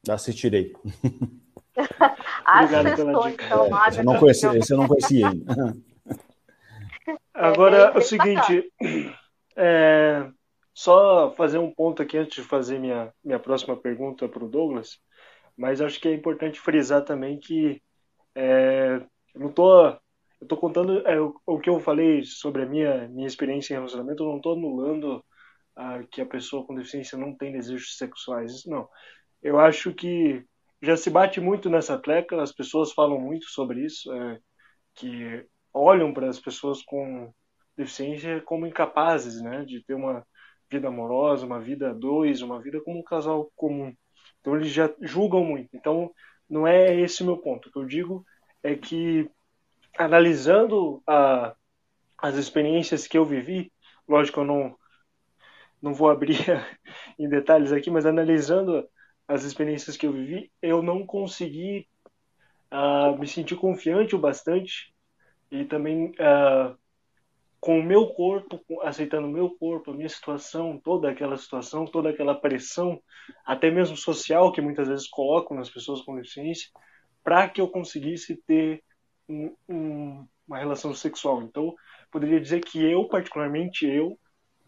Assistirei. 0.09 0.77
As 2.45 2.71
sessões 2.71 3.37
são 3.49 3.67
é, 3.67 3.89
esse 3.89 3.99
eu 3.99 4.05
não 4.05 4.19
conhecia, 4.19 4.59
esse 4.59 4.73
eu 4.73 4.77
não 4.77 4.87
conhecia 4.87 5.29
ainda. 5.29 5.77
Agora, 7.33 7.93
é 7.95 7.99
o 7.99 8.01
seguinte, 8.01 8.73
é, 9.57 10.29
só 10.73 11.33
fazer 11.37 11.59
um 11.59 11.73
ponto 11.73 12.03
aqui 12.03 12.17
antes 12.17 12.43
de 12.43 12.49
fazer 12.49 12.79
minha, 12.79 13.13
minha 13.23 13.39
próxima 13.39 13.77
pergunta 13.77 14.29
para 14.29 14.45
o 14.45 14.49
Douglas 14.49 14.99
mas 15.57 15.81
acho 15.81 16.01
que 16.01 16.09
é 16.09 16.15
importante 16.15 16.61
frisar 16.61 17.05
também 17.05 17.39
que 17.39 17.81
é, 18.35 19.01
eu 19.35 19.41
não 19.41 19.53
tô 19.53 19.87
eu 20.41 20.49
tô 20.49 20.57
contando 20.57 21.07
é, 21.07 21.21
o, 21.21 21.35
o, 21.47 21.59
que 21.59 21.71
eu 21.71 21.81
falei 21.81 22.25
sobre 22.25 22.63
a 22.63 22.67
minha 22.67 23.09
minha 23.09 23.27
experiência 23.27 23.73
em 23.73 23.77
relacionamento 23.77 24.23
eu 24.23 24.29
não 24.29 24.37
estou 24.39 24.55
anulando 24.55 25.25
a, 25.77 26.03
que 26.05 26.21
a 26.21 26.27
pessoa 26.27 26.67
com 26.67 26.75
deficiência 26.75 27.17
não 27.19 27.35
tem 27.37 27.53
desejos 27.53 27.97
sexuais 27.97 28.53
isso 28.53 28.71
não. 28.71 28.89
Eu 29.43 29.59
acho 29.59 29.93
que 29.95 30.45
já 30.83 30.97
se 30.97 31.11
bate 31.11 31.41
muito 31.41 31.71
nessa 31.71 31.99
tecla 31.99 32.43
as 32.43 32.53
pessoas 32.53 32.93
falam 32.93 33.21
muito 33.21 33.47
sobre 33.47 33.85
isso 33.85 34.13
é, 34.13 34.41
que 34.95 35.47
olham 35.75 36.15
para 36.15 36.29
as 36.29 36.39
pessoas 36.39 36.83
com 36.83 37.33
deficiência 37.77 38.41
como 38.43 38.67
incapazes 38.67 39.43
né 39.43 39.65
de 39.65 39.85
ter 39.85 39.95
uma 39.95 40.25
vida 40.71 40.89
amorosa 40.89 41.45
uma 41.45 41.61
vida 41.61 41.91
a 41.91 41.93
dois 41.93 42.41
uma 42.41 42.61
vida 42.63 42.81
como 42.81 43.01
um 43.01 43.05
casal 43.05 43.51
comum 43.57 43.93
então 44.45 44.57
eles 44.57 44.71
já 44.71 44.93
julgam 45.01 45.43
muito. 45.43 45.75
Então 45.75 46.13
não 46.49 46.67
é 46.67 46.95
esse 47.01 47.23
o 47.23 47.27
meu 47.27 47.39
ponto. 47.39 47.71
O 47.71 47.73
que 47.73 47.79
eu 47.79 47.87
digo 47.87 48.27
é 48.63 48.77
que 48.77 49.29
analisando 49.97 51.03
a, 51.07 51.55
as 52.19 52.37
experiências 52.37 53.07
que 53.07 53.17
eu 53.17 53.25
vivi, 53.25 53.73
lógico 54.07 54.41
eu 54.41 54.45
não 54.45 54.77
não 55.81 55.93
vou 55.93 56.11
abrir 56.11 56.39
em 57.19 57.29
detalhes 57.29 57.73
aqui, 57.73 57.91
mas 57.91 58.07
analisando 58.07 58.87
as 59.29 59.45
experiências 59.45 59.97
que 59.97 60.07
eu 60.07 60.13
vivi, 60.13 60.51
eu 60.63 60.83
não 60.83 61.07
consegui 61.07 61.87
uh, 62.73 63.19
me 63.19 63.27
sentir 63.27 63.57
confiante 63.57 64.15
o 64.15 64.19
bastante 64.19 64.94
e 65.55 65.65
também 65.65 66.07
uh, 66.11 66.77
com 67.61 67.79
o 67.79 67.83
meu 67.83 68.09
corpo, 68.09 68.61
aceitando 68.83 69.29
o 69.29 69.31
meu 69.31 69.51
corpo, 69.57 69.93
a 69.93 69.95
minha 69.95 70.09
situação, 70.09 70.81
toda 70.83 71.09
aquela 71.09 71.37
situação, 71.37 71.87
toda 71.87 72.11
aquela 72.11 72.35
pressão, 72.35 73.01
até 73.47 73.71
mesmo 73.71 73.97
social 73.97 74.53
que 74.53 74.61
muitas 74.61 74.89
vezes 74.89 75.09
colocam 75.09 75.57
nas 75.57 75.71
pessoas 75.71 76.03
com 76.03 76.17
deficiência, 76.17 76.69
para 77.23 77.49
que 77.49 77.61
eu 77.61 77.69
conseguisse 77.69 78.37
ter 78.47 78.83
um, 79.29 79.55
um, 79.69 80.27
uma 80.47 80.59
relação 80.59 80.93
sexual. 80.93 81.43
Então, 81.43 81.73
poderia 82.11 82.41
dizer 82.41 82.61
que 82.61 82.85
eu, 82.85 83.07
particularmente 83.07 83.87
eu, 83.87 84.19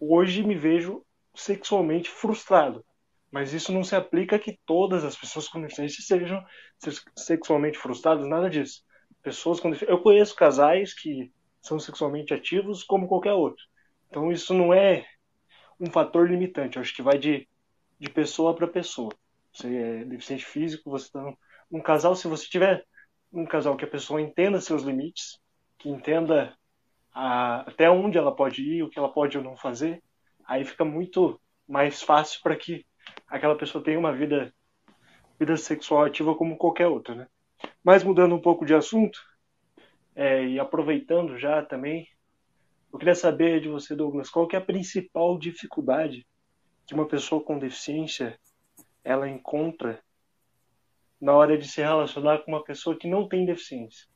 hoje 0.00 0.44
me 0.44 0.54
vejo 0.54 1.04
sexualmente 1.34 2.08
frustrado. 2.08 2.84
Mas 3.30 3.52
isso 3.52 3.72
não 3.72 3.82
se 3.82 3.96
aplica 3.96 4.38
que 4.38 4.58
todas 4.64 5.04
as 5.04 5.16
pessoas 5.16 5.48
com 5.48 5.60
deficiência 5.60 6.02
sejam 6.02 6.42
sexualmente 7.16 7.76
frustradas, 7.76 8.26
nada 8.26 8.48
disso. 8.48 8.85
Pessoas 9.26 9.58
com. 9.58 9.74
Eu 9.88 9.98
conheço 9.98 10.36
casais 10.36 10.94
que 10.94 11.32
são 11.60 11.80
sexualmente 11.80 12.32
ativos 12.32 12.84
como 12.84 13.08
qualquer 13.08 13.32
outro. 13.32 13.64
Então 14.08 14.30
isso 14.30 14.54
não 14.54 14.72
é 14.72 15.04
um 15.80 15.90
fator 15.90 16.30
limitante, 16.30 16.76
eu 16.76 16.80
acho 16.80 16.94
que 16.94 17.02
vai 17.02 17.18
de, 17.18 17.48
de 17.98 18.08
pessoa 18.08 18.54
para 18.54 18.68
pessoa. 18.68 19.12
Você 19.52 19.76
é 19.76 20.04
deficiente 20.04 20.44
físico, 20.44 20.88
você 20.88 21.06
está 21.06 21.34
num 21.68 21.82
casal, 21.82 22.14
se 22.14 22.28
você 22.28 22.46
tiver 22.48 22.86
um 23.32 23.44
casal 23.44 23.76
que 23.76 23.84
a 23.84 23.88
pessoa 23.88 24.20
entenda 24.20 24.60
seus 24.60 24.84
limites, 24.84 25.40
que 25.76 25.88
entenda 25.88 26.56
a, 27.12 27.62
até 27.62 27.90
onde 27.90 28.16
ela 28.16 28.32
pode 28.32 28.62
ir, 28.62 28.84
o 28.84 28.88
que 28.88 28.96
ela 28.96 29.12
pode 29.12 29.36
ou 29.36 29.42
não 29.42 29.56
fazer, 29.56 30.00
aí 30.44 30.64
fica 30.64 30.84
muito 30.84 31.40
mais 31.66 32.00
fácil 32.00 32.40
para 32.44 32.54
que 32.54 32.86
aquela 33.26 33.56
pessoa 33.56 33.82
tenha 33.82 33.98
uma 33.98 34.12
vida 34.12 34.54
vida 35.36 35.56
sexual 35.56 36.04
ativa 36.04 36.32
como 36.36 36.56
qualquer 36.56 36.86
outra, 36.86 37.16
né? 37.16 37.26
Mas 37.86 38.02
mudando 38.02 38.34
um 38.34 38.40
pouco 38.40 38.66
de 38.66 38.74
assunto, 38.74 39.16
é, 40.12 40.44
e 40.44 40.58
aproveitando 40.58 41.38
já 41.38 41.64
também 41.64 42.08
Eu 42.92 42.98
queria 42.98 43.14
saber 43.14 43.60
de 43.60 43.68
você, 43.68 43.94
Douglas, 43.94 44.28
qual 44.28 44.48
que 44.48 44.56
é 44.56 44.58
a 44.58 44.64
principal 44.64 45.38
dificuldade 45.38 46.26
que 46.84 46.94
uma 46.94 47.06
pessoa 47.06 47.40
com 47.40 47.60
deficiência 47.60 48.36
ela 49.04 49.28
encontra 49.28 50.00
na 51.20 51.32
hora 51.32 51.56
de 51.56 51.68
se 51.68 51.80
relacionar 51.80 52.38
com 52.38 52.50
uma 52.50 52.64
pessoa 52.64 52.96
que 52.96 53.08
não 53.08 53.28
tem 53.28 53.46
deficiência? 53.46 54.08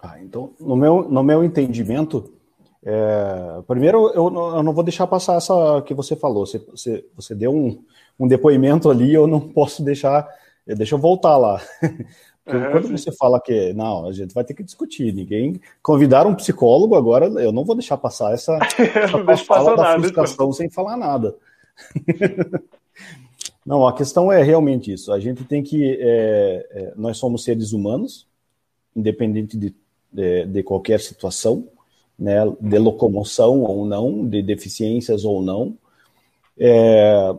Ah, 0.00 0.20
então, 0.20 0.54
no 0.60 0.76
meu, 0.76 1.08
no 1.08 1.24
meu 1.24 1.42
entendimento, 1.42 2.32
é, 2.80 3.60
primeiro 3.66 4.08
eu, 4.10 4.32
eu, 4.32 4.62
não 4.62 4.72
vou 4.72 4.84
deixar 4.84 5.08
passar 5.08 5.38
essa 5.38 5.82
que 5.82 5.94
você 5.94 6.14
falou. 6.14 6.46
Você, 6.46 6.58
você, 6.58 7.04
você 7.16 7.34
deu 7.34 7.52
um, 7.52 7.84
um 8.20 8.28
depoimento 8.28 8.88
ali, 8.88 9.12
eu 9.12 9.26
não 9.26 9.40
posso 9.40 9.82
deixar. 9.82 10.28
Deixa 10.66 10.94
eu 10.94 10.98
voltar 10.98 11.36
lá. 11.36 11.60
Uhum, 12.46 12.72
quando 12.72 12.86
sim. 12.88 12.96
você 12.98 13.10
fala 13.10 13.40
que 13.40 13.72
não, 13.72 14.06
a 14.06 14.12
gente 14.12 14.34
vai 14.34 14.44
ter 14.44 14.52
que 14.52 14.62
discutir, 14.62 15.14
ninguém 15.14 15.58
convidar 15.82 16.26
um 16.26 16.34
psicólogo 16.34 16.94
agora, 16.94 17.26
eu 17.40 17.50
não 17.50 17.64
vou 17.64 17.74
deixar 17.74 17.96
passar 17.96 18.34
essa, 18.34 18.58
essa 19.30 19.44
fala 19.46 19.74
da 19.74 19.82
nada, 19.82 20.00
frustração 20.00 20.46
então. 20.46 20.52
sem 20.52 20.68
falar 20.68 20.96
nada. 20.98 21.34
não, 23.64 23.88
a 23.88 23.94
questão 23.94 24.30
é 24.30 24.42
realmente 24.42 24.92
isso. 24.92 25.10
A 25.10 25.18
gente 25.18 25.42
tem 25.44 25.62
que, 25.62 25.96
é, 25.98 26.68
é, 26.70 26.92
nós 26.96 27.16
somos 27.16 27.44
seres 27.44 27.72
humanos, 27.72 28.26
independente 28.94 29.56
de, 29.56 29.74
de, 30.12 30.44
de 30.44 30.62
qualquer 30.62 31.00
situação, 31.00 31.66
né, 32.18 32.40
de 32.60 32.78
locomoção 32.78 33.62
ou 33.62 33.86
não, 33.86 34.28
de 34.28 34.42
deficiências 34.42 35.24
ou 35.24 35.40
não. 35.40 35.78
É, 36.58 37.34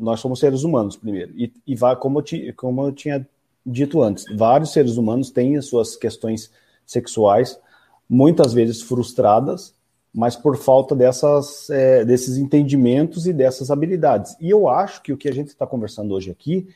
nós 0.00 0.20
somos 0.20 0.40
seres 0.40 0.64
humanos 0.64 0.96
primeiro 0.96 1.32
e, 1.36 1.52
e 1.66 1.76
vai 1.76 1.94
como 1.94 2.18
eu, 2.18 2.22
ti, 2.22 2.52
como 2.56 2.86
eu 2.86 2.92
tinha 2.92 3.26
dito 3.64 4.02
antes, 4.02 4.24
vários 4.36 4.72
seres 4.72 4.96
humanos 4.96 5.30
têm 5.30 5.56
as 5.56 5.66
suas 5.66 5.94
questões 5.94 6.50
sexuais, 6.86 7.60
muitas 8.08 8.52
vezes 8.52 8.82
frustradas, 8.82 9.74
mas 10.12 10.34
por 10.34 10.56
falta 10.56 10.96
dessas, 10.96 11.70
é, 11.70 12.04
desses 12.04 12.36
entendimentos 12.36 13.26
e 13.26 13.32
dessas 13.32 13.70
habilidades. 13.70 14.34
E 14.40 14.50
eu 14.50 14.68
acho 14.68 15.02
que 15.02 15.12
o 15.12 15.16
que 15.16 15.28
a 15.28 15.32
gente 15.32 15.48
está 15.48 15.66
conversando 15.66 16.14
hoje 16.14 16.30
aqui 16.30 16.68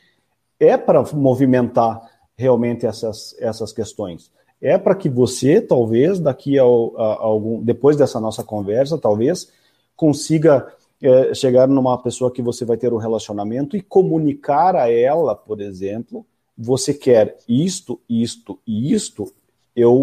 é 0.59 0.77
para 0.77 1.03
movimentar 1.13 2.01
realmente 2.37 2.85
essas, 2.85 3.35
essas 3.39 3.73
questões. 3.73 4.31
É 4.61 4.77
para 4.77 4.95
que 4.95 5.09
você, 5.09 5.59
talvez, 5.59 6.19
daqui 6.19 6.57
a, 6.57 6.63
a, 6.63 6.65
a, 6.65 7.23
algum, 7.23 7.61
depois 7.61 7.97
dessa 7.97 8.19
nossa 8.19 8.43
conversa, 8.43 8.97
talvez, 8.97 9.51
consiga 9.95 10.73
é, 11.01 11.33
chegar 11.33 11.67
numa 11.67 11.97
pessoa 11.97 12.31
que 12.31 12.41
você 12.41 12.65
vai 12.65 12.77
ter 12.77 12.93
um 12.93 12.97
relacionamento 12.97 13.75
e 13.75 13.81
comunicar 13.81 14.75
a 14.75 14.91
ela, 14.91 15.35
por 15.35 15.61
exemplo, 15.61 16.25
você 16.57 16.93
quer 16.93 17.37
isto, 17.47 17.99
isto 18.09 18.59
e 18.65 18.93
isto, 18.93 19.31
eu, 19.75 20.01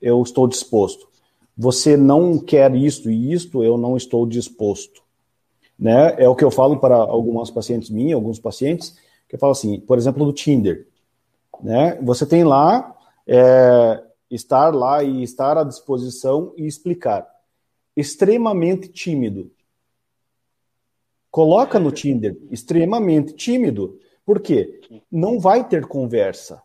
eu 0.00 0.22
estou 0.22 0.46
disposto. 0.46 1.08
Você 1.56 1.96
não 1.96 2.38
quer 2.38 2.74
isto 2.74 3.10
e 3.10 3.32
isto, 3.32 3.64
eu 3.64 3.76
não 3.76 3.96
estou 3.96 4.24
disposto. 4.24 5.02
Né? 5.76 6.14
É 6.18 6.28
o 6.28 6.36
que 6.36 6.44
eu 6.44 6.50
falo 6.50 6.78
para 6.78 6.96
algumas 6.96 7.50
pacientes 7.50 7.90
minhas, 7.90 8.14
alguns 8.14 8.38
pacientes, 8.38 8.96
que 9.28 9.34
eu 9.34 9.38
falo 9.38 9.52
assim, 9.52 9.80
por 9.80 9.98
exemplo, 9.98 10.24
do 10.24 10.32
Tinder. 10.32 10.86
Né? 11.60 11.98
Você 12.02 12.24
tem 12.24 12.44
lá, 12.44 12.96
é, 13.26 14.02
estar 14.30 14.74
lá 14.74 15.02
e 15.02 15.22
estar 15.22 15.58
à 15.58 15.64
disposição 15.64 16.52
e 16.56 16.66
explicar. 16.66 17.26
Extremamente 17.96 18.88
tímido. 18.88 19.50
Coloca 21.30 21.78
no 21.78 21.90
Tinder, 21.92 22.36
extremamente 22.50 23.34
tímido 23.34 23.98
por 24.28 24.40
quê? 24.40 24.78
Não 25.10 25.40
vai 25.40 25.66
ter 25.66 25.86
conversa. 25.86 26.62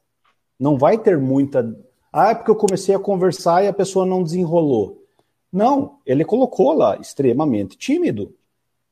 Não 0.59 0.77
vai 0.77 0.97
ter 0.97 1.17
muita. 1.17 1.73
Ah, 2.11 2.31
é 2.31 2.35
porque 2.35 2.51
eu 2.51 2.57
comecei 2.57 2.93
a 2.93 2.99
conversar 2.99 3.63
e 3.63 3.69
a 3.69 3.73
pessoa 3.73 4.05
não 4.05 4.21
desenrolou. 4.21 5.01
Não, 5.49 5.99
ele 6.05 6.25
colocou 6.25 6.73
lá 6.73 6.97
extremamente 6.97 7.77
tímido, 7.77 8.35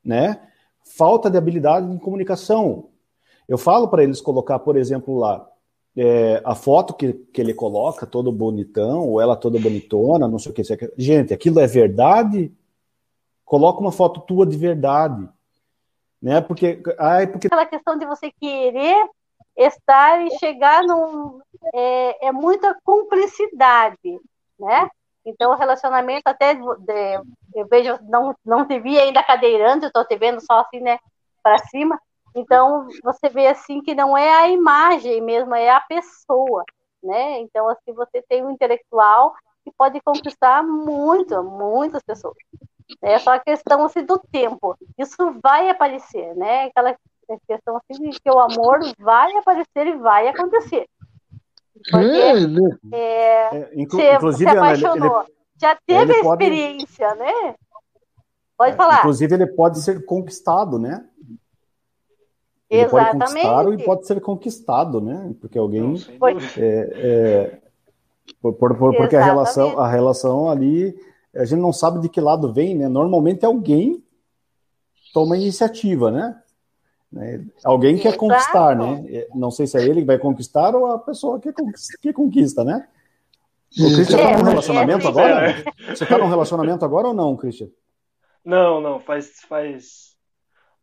né? 0.02 0.40
Falta 0.82 1.28
de 1.28 1.36
habilidade 1.36 1.86
de 1.86 1.98
comunicação. 1.98 2.88
Eu 3.46 3.58
falo 3.58 3.88
para 3.88 4.04
eles 4.04 4.22
colocar, 4.22 4.58
por 4.60 4.74
exemplo, 4.74 5.18
lá 5.18 5.46
é, 5.94 6.40
a 6.42 6.54
foto 6.54 6.94
que, 6.94 7.12
que 7.12 7.42
ele 7.42 7.52
coloca, 7.52 8.06
todo 8.06 8.32
bonitão, 8.32 9.06
ou 9.06 9.20
ela 9.20 9.36
toda 9.36 9.60
bonitona, 9.60 10.26
não 10.26 10.38
sei 10.38 10.50
o 10.50 10.54
que. 10.54 10.62
Gente, 10.96 11.34
aquilo 11.34 11.60
é 11.60 11.66
verdade? 11.66 12.50
Coloca 13.44 13.82
uma 13.82 13.92
foto 13.92 14.18
tua 14.22 14.46
de 14.46 14.56
verdade 14.56 15.28
né? 16.22 16.40
Porque, 16.40 16.80
ai, 16.98 17.26
porque 17.26 17.48
aquela 17.48 17.66
questão 17.66 17.98
de 17.98 18.06
você 18.06 18.30
querer 18.40 18.96
estar 19.56 20.24
e 20.24 20.30
chegar 20.38 20.82
num 20.84 21.40
é, 21.74 22.28
é 22.28 22.32
muita 22.32 22.76
cumplicidade, 22.84 24.20
né? 24.58 24.88
Então 25.24 25.52
o 25.52 25.56
relacionamento 25.56 26.26
até 26.26 26.54
de, 26.54 26.62
eu 27.54 27.66
vejo 27.68 27.98
não 28.02 28.34
não 28.44 28.66
te 28.66 28.78
vi 28.78 28.98
ainda 28.98 29.22
cadeirando, 29.22 29.86
estou 29.86 30.04
te 30.04 30.16
vendo 30.16 30.40
só 30.40 30.60
assim, 30.60 30.80
né, 30.80 30.98
para 31.42 31.58
cima. 31.58 32.00
Então 32.34 32.88
você 33.02 33.28
vê 33.28 33.48
assim 33.48 33.82
que 33.82 33.94
não 33.94 34.16
é 34.16 34.30
a 34.30 34.48
imagem 34.48 35.20
mesmo, 35.20 35.54
é 35.54 35.70
a 35.70 35.80
pessoa, 35.80 36.64
né? 37.02 37.40
Então 37.40 37.68
assim 37.68 37.92
você 37.92 38.22
tem 38.28 38.44
um 38.44 38.50
intelectual 38.50 39.34
que 39.64 39.72
pode 39.76 40.00
conquistar 40.00 40.62
muito, 40.62 41.42
muitas 41.42 42.02
pessoas. 42.02 42.36
É 43.00 43.18
só 43.18 43.34
a 43.34 43.38
questão 43.38 43.84
assim, 43.84 44.04
do 44.04 44.18
tempo. 44.30 44.76
Isso 44.98 45.16
vai 45.42 45.68
aparecer, 45.68 46.34
né? 46.34 46.64
Aquela 46.64 46.96
questão 47.48 47.76
assim 47.76 48.10
de 48.10 48.20
que 48.20 48.30
o 48.30 48.38
amor 48.38 48.80
vai 48.98 49.34
aparecer 49.36 49.86
e 49.86 49.96
vai 49.96 50.28
acontecer. 50.28 50.86
Porque 51.90 52.06
é, 52.06 52.46
né? 52.46 52.78
é, 52.92 53.56
é, 53.56 53.70
inclu 53.74 53.98
você 53.98 54.14
inclusive, 54.14 54.50
se 54.50 54.56
apaixonou, 54.56 55.22
ele, 55.22 55.32
já 55.60 55.78
teve 55.86 56.12
a 56.14 56.20
experiência, 56.20 57.08
pode... 57.08 57.20
né? 57.20 57.54
Pode 58.56 58.72
é, 58.72 58.76
falar. 58.76 58.98
Inclusive, 59.00 59.34
ele 59.34 59.46
pode 59.46 59.80
ser 59.80 60.04
conquistado, 60.04 60.78
né? 60.78 61.04
Ele 62.70 62.82
Exatamente. 62.84 63.18
pode 63.18 63.26
conquistar 63.26 63.72
e 63.72 63.84
pode 63.84 64.06
ser 64.06 64.20
conquistado, 64.20 65.00
né? 65.00 65.34
Porque 65.40 65.58
alguém. 65.58 65.94
É, 66.56 66.92
é, 66.94 67.58
por, 68.40 68.54
por, 68.54 68.96
porque 68.96 69.16
a 69.16 69.24
relação, 69.24 69.78
a 69.78 69.88
relação 69.88 70.48
ali 70.48 70.94
a 71.34 71.44
gente 71.44 71.60
não 71.60 71.72
sabe 71.72 72.00
de 72.00 72.08
que 72.08 72.20
lado 72.20 72.52
vem, 72.52 72.74
né? 72.74 72.88
Normalmente 72.88 73.44
alguém 73.44 74.02
toma 75.12 75.36
iniciativa, 75.36 76.10
né? 76.10 76.42
né? 77.12 77.44
Alguém 77.64 77.98
quer 77.98 78.16
conquistar, 78.16 78.74
né? 78.74 79.04
É, 79.08 79.28
não 79.34 79.50
sei 79.50 79.66
se 79.66 79.78
é 79.78 79.82
ele 79.82 80.00
que 80.00 80.06
vai 80.06 80.18
conquistar 80.18 80.74
ou 80.74 80.86
a 80.86 80.98
pessoa 80.98 81.38
que 81.38 81.52
conquista, 81.52 81.98
que 82.00 82.12
conquista 82.12 82.64
né? 82.64 82.88
O 83.78 83.94
Christian 83.94 84.18
está 84.18 84.30
é, 84.30 84.36
num 84.36 84.44
relacionamento 84.44 85.06
é, 85.06 85.08
agora? 85.08 85.50
É. 85.50 85.94
Você 85.94 86.04
está 86.04 86.18
num 86.18 86.28
relacionamento 86.28 86.84
agora 86.84 87.08
ou 87.08 87.14
não, 87.14 87.36
Christian? 87.36 87.68
Não, 88.44 88.80
não, 88.80 89.00
faz, 89.00 89.40
faz. 89.48 90.14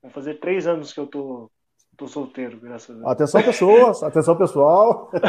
Vai 0.02 0.12
fazer 0.12 0.40
três 0.40 0.66
anos 0.66 0.94
que 0.94 1.00
eu 1.00 1.06
tô, 1.06 1.52
tô 1.98 2.08
solteiro, 2.08 2.60
graças 2.60 2.90
a 2.90 2.94
Deus. 2.94 3.06
Atenção, 3.06 3.44
pessoas, 3.44 4.04
atenção, 4.04 4.38
pessoal. 4.38 5.12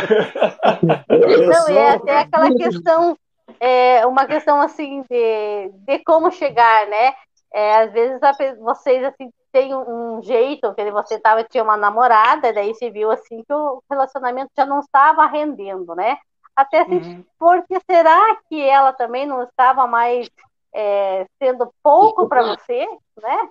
Não, 1.11 1.69
é 1.69 1.91
até 1.91 2.19
aquela 2.21 2.55
questão 2.55 3.19
é 3.59 4.07
uma 4.07 4.27
questão 4.27 4.61
assim 4.61 5.03
de, 5.11 5.71
de 5.87 5.99
como 6.05 6.31
chegar, 6.31 6.87
né? 6.87 7.15
É, 7.53 7.77
às 7.83 7.93
vezes 7.93 8.23
a, 8.23 8.33
vocês 8.59 9.03
assim 9.05 9.31
têm 9.53 9.75
um 9.75 10.23
jeito 10.23 10.73
que 10.75 10.91
você 10.93 11.19
tava 11.19 11.43
tinha 11.43 11.65
uma 11.65 11.77
namorada, 11.77 12.53
daí 12.53 12.75
se 12.75 12.89
viu 12.91 13.11
assim 13.11 13.43
que 13.43 13.53
o 13.53 13.83
relacionamento 13.91 14.51
já 14.57 14.65
não 14.65 14.81
estava 14.81 15.27
rendendo, 15.27 15.95
né? 15.95 16.19
Até 16.55 16.81
assim, 16.81 16.99
uhum. 16.99 17.25
porque 17.39 17.79
será 17.91 18.37
que 18.49 18.61
ela 18.61 18.93
também 18.93 19.27
não 19.27 19.43
estava 19.43 19.87
mais 19.87 20.29
é, 20.75 21.27
sendo 21.43 21.73
pouco 21.83 22.29
para 22.29 22.43
você, 22.43 22.87
né? 23.21 23.49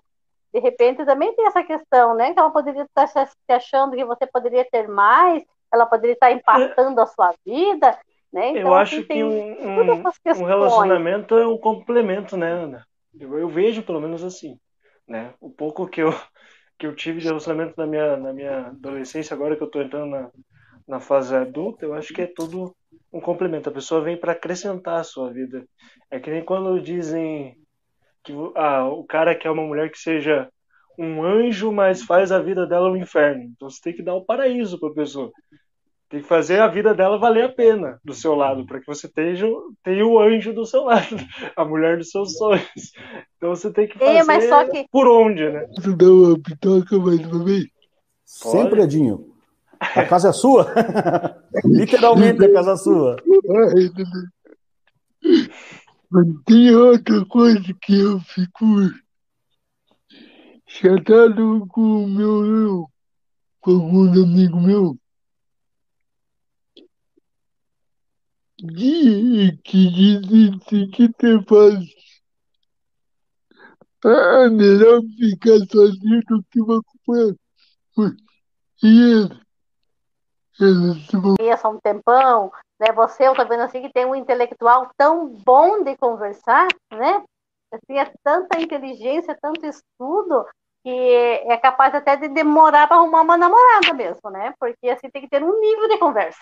De 0.53 0.59
repente 0.59 1.05
também 1.05 1.33
tem 1.35 1.45
essa 1.47 1.63
questão, 1.63 2.15
né? 2.15 2.33
Que 2.33 2.39
ela 2.39 2.51
poderia 2.51 2.83
estar 2.83 3.07
se 3.07 3.19
achando 3.49 3.95
que 3.95 4.05
você 4.05 4.25
poderia 4.25 4.65
ter 4.69 4.87
mais, 4.87 5.43
ela 5.71 5.85
poderia 5.85 6.13
estar 6.13 6.31
impactando 6.31 6.99
a 7.01 7.05
sua 7.05 7.33
vida. 7.45 7.97
Né? 8.31 8.49
Então, 8.49 8.61
eu 8.61 8.73
acho 8.75 9.03
que 9.03 9.23
um, 9.23 9.29
um, 9.29 10.03
um, 10.37 10.45
relacionamento 10.45 11.35
é 11.35 11.47
um 11.47 11.57
complemento, 11.57 12.37
né, 12.37 12.51
Ana? 12.51 12.87
Eu, 13.19 13.37
eu, 13.37 13.49
vejo 13.49 13.81
pelo 13.81 13.99
menos 13.99 14.23
assim, 14.23 14.59
né? 15.07 15.33
O 15.41 15.49
pouco 15.49 15.87
que 15.87 16.01
eu, 16.01 16.13
que 16.77 16.85
eu 16.85 16.95
tive 16.95 17.19
de 17.19 17.27
relacionamento 17.27 17.73
na 17.75 17.87
minha, 17.87 18.17
na 18.17 18.31
minha 18.31 18.67
adolescência, 18.67 19.33
agora 19.33 19.55
que 19.55 19.63
eu 19.63 19.67
estou 19.67 19.81
entrando 19.81 20.11
na, 20.11 20.29
na 20.87 20.99
fase 20.99 21.35
adulta, 21.35 21.85
eu 21.85 21.93
acho 21.93 22.13
que 22.13 22.21
é 22.21 22.27
tudo 22.27 22.75
um 23.11 23.19
complemento. 23.19 23.69
A 23.69 23.73
pessoa 23.73 24.01
vem 24.01 24.17
para 24.17 24.33
acrescentar 24.33 24.99
a 24.99 25.03
sua 25.03 25.31
vida. 25.31 25.65
É 26.11 26.19
que 26.19 26.29
nem 26.29 26.43
quando 26.43 26.79
dizem 26.81 27.55
que 28.23 28.33
ah, 28.55 28.87
o 28.87 29.03
cara 29.03 29.35
quer 29.35 29.49
uma 29.49 29.63
mulher 29.63 29.91
que 29.91 29.97
seja 29.97 30.49
um 30.97 31.23
anjo, 31.23 31.71
mas 31.71 32.03
faz 32.03 32.31
a 32.31 32.39
vida 32.39 32.67
dela 32.67 32.91
um 32.91 32.97
inferno. 32.97 33.43
Então 33.43 33.69
você 33.69 33.79
tem 33.81 33.95
que 33.95 34.03
dar 34.03 34.15
o 34.15 34.25
paraíso 34.25 34.79
para 34.79 34.89
a 34.89 34.93
pessoa. 34.93 35.31
Tem 36.09 36.21
que 36.21 36.27
fazer 36.27 36.59
a 36.59 36.67
vida 36.67 36.93
dela 36.93 37.19
valer 37.19 37.45
a 37.45 37.49
pena 37.49 37.99
do 38.03 38.15
seu 38.15 38.33
lado, 38.33 38.65
para 38.65 38.79
que 38.79 38.87
você 38.87 39.07
tenha, 39.07 39.45
tenha 39.83 40.05
o 40.05 40.19
anjo 40.19 40.51
do 40.51 40.65
seu 40.65 40.83
lado, 40.83 41.05
a 41.55 41.63
mulher 41.63 41.97
dos 41.97 42.09
seus 42.09 42.35
sonhos. 42.35 42.91
Então 43.37 43.49
você 43.49 43.71
tem 43.71 43.87
que 43.87 43.97
fazer 43.97 44.17
é, 44.17 44.23
mas 44.23 44.43
só 44.45 44.65
que... 44.67 44.87
por 44.91 45.07
onde, 45.07 45.47
né? 45.47 45.67
Você 45.77 45.95
dá 45.95 46.05
uma 46.05 46.39
pitoca 46.39 46.97
mais 46.97 47.19
uma 47.19 47.45
vez? 47.45 47.67
Sempre, 48.25 48.81
Edinho. 48.81 49.29
A 49.79 50.05
casa 50.05 50.29
é 50.29 50.33
sua? 50.33 50.73
Literalmente 51.63 52.43
a 52.43 52.53
casa 52.53 52.73
é 52.73 52.77
sua. 52.77 53.15
Mas 56.11 56.25
tem 56.45 56.75
outra 56.75 57.23
coisa 57.25 57.61
que 57.81 57.99
eu 57.99 58.19
fico 58.21 58.65
chatado 60.65 61.67
com 61.67 62.03
o 62.03 62.07
meu, 62.07 62.89
com 63.61 63.71
alguns 63.71 64.17
amigos 64.17 64.63
meus. 64.63 64.95
Que, 68.59 69.57
que 69.63 69.89
dizem 69.89 70.59
que 70.89 71.07
te 71.13 71.43
faz. 71.45 71.79
É 74.03 74.49
melhor 74.49 75.01
ficar 75.17 75.59
sozinho 75.71 76.21
do 76.27 76.43
que 76.51 76.61
uma 76.61 76.79
acompanhado. 76.79 77.39
E 78.83 79.29
eles, 80.59 81.07
vão. 81.11 81.35
Há 81.39 81.69
um 81.69 81.79
tempão, 81.79 82.51
né? 82.77 82.91
Você, 82.93 83.27
eu 83.27 83.33
tô 83.33 83.45
vendo 83.45 83.61
assim 83.61 83.81
que 83.81 83.93
tem 83.93 84.05
um 84.05 84.15
intelectual 84.15 84.89
tão 84.97 85.29
bom 85.29 85.81
de 85.83 85.95
conversar, 85.95 86.67
né? 86.91 87.23
Assim, 87.71 87.97
é 87.97 88.11
tanta 88.23 88.59
inteligência, 88.59 89.37
tanto 89.41 89.65
estudo, 89.65 90.45
que 90.83 90.89
é 90.89 91.55
capaz 91.57 91.95
até 91.95 92.17
de 92.17 92.27
demorar 92.27 92.87
para 92.87 92.97
arrumar 92.97 93.21
uma 93.21 93.37
namorada 93.37 93.93
mesmo, 93.93 94.29
né? 94.29 94.53
Porque 94.59 94.89
assim 94.89 95.09
tem 95.09 95.21
que 95.21 95.29
ter 95.29 95.41
um 95.43 95.59
nível 95.61 95.87
de 95.87 95.97
conversa. 95.97 96.39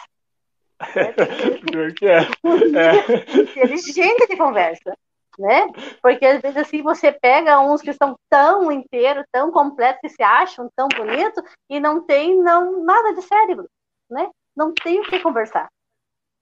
Pior 1.71 1.93
que 1.93 2.05
é. 2.05 2.19
é. 2.19 3.41
Inteligente 3.41 4.27
de 4.27 4.37
conversa, 4.37 4.95
né? 5.37 5.67
Porque 6.01 6.25
às 6.25 6.41
vezes 6.41 6.57
assim 6.57 6.81
você 6.81 7.11
pega 7.11 7.59
uns 7.59 7.81
que 7.81 7.93
são 7.93 8.17
tão 8.29 8.71
inteiros, 8.71 9.25
tão 9.31 9.51
completos, 9.51 9.99
que 10.01 10.09
se 10.09 10.21
acham 10.21 10.69
tão 10.75 10.87
bonitos 10.87 11.43
e 11.69 11.79
não 11.79 12.03
tem 12.03 12.37
não, 12.37 12.83
nada 12.83 13.13
de 13.13 13.21
cérebro, 13.21 13.67
né? 14.09 14.29
Não 14.55 14.73
tem 14.73 14.99
o 14.99 15.03
que 15.03 15.19
conversar. 15.19 15.67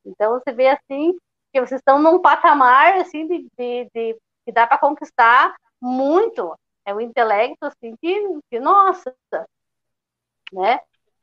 Então 0.06 0.34
você 0.34 0.52
vê 0.52 0.68
assim 0.68 1.16
que 1.54 1.62
vocês 1.62 1.80
estão 1.80 2.00
num 2.00 2.22
patamar 2.22 2.96
assim 2.98 3.28
de, 3.28 3.48
de, 3.58 3.90
de 3.94 4.18
que 4.46 4.52
dá 4.52 4.68
para 4.68 4.78
conquistar 4.78 5.56
muito. 5.82 6.54
É 6.86 6.94
o 6.94 7.02
intelecto 7.02 7.66
assim 7.66 7.96
que, 8.00 8.22
que 8.50 8.60
nossa, 8.60 9.16
né? 10.52 10.80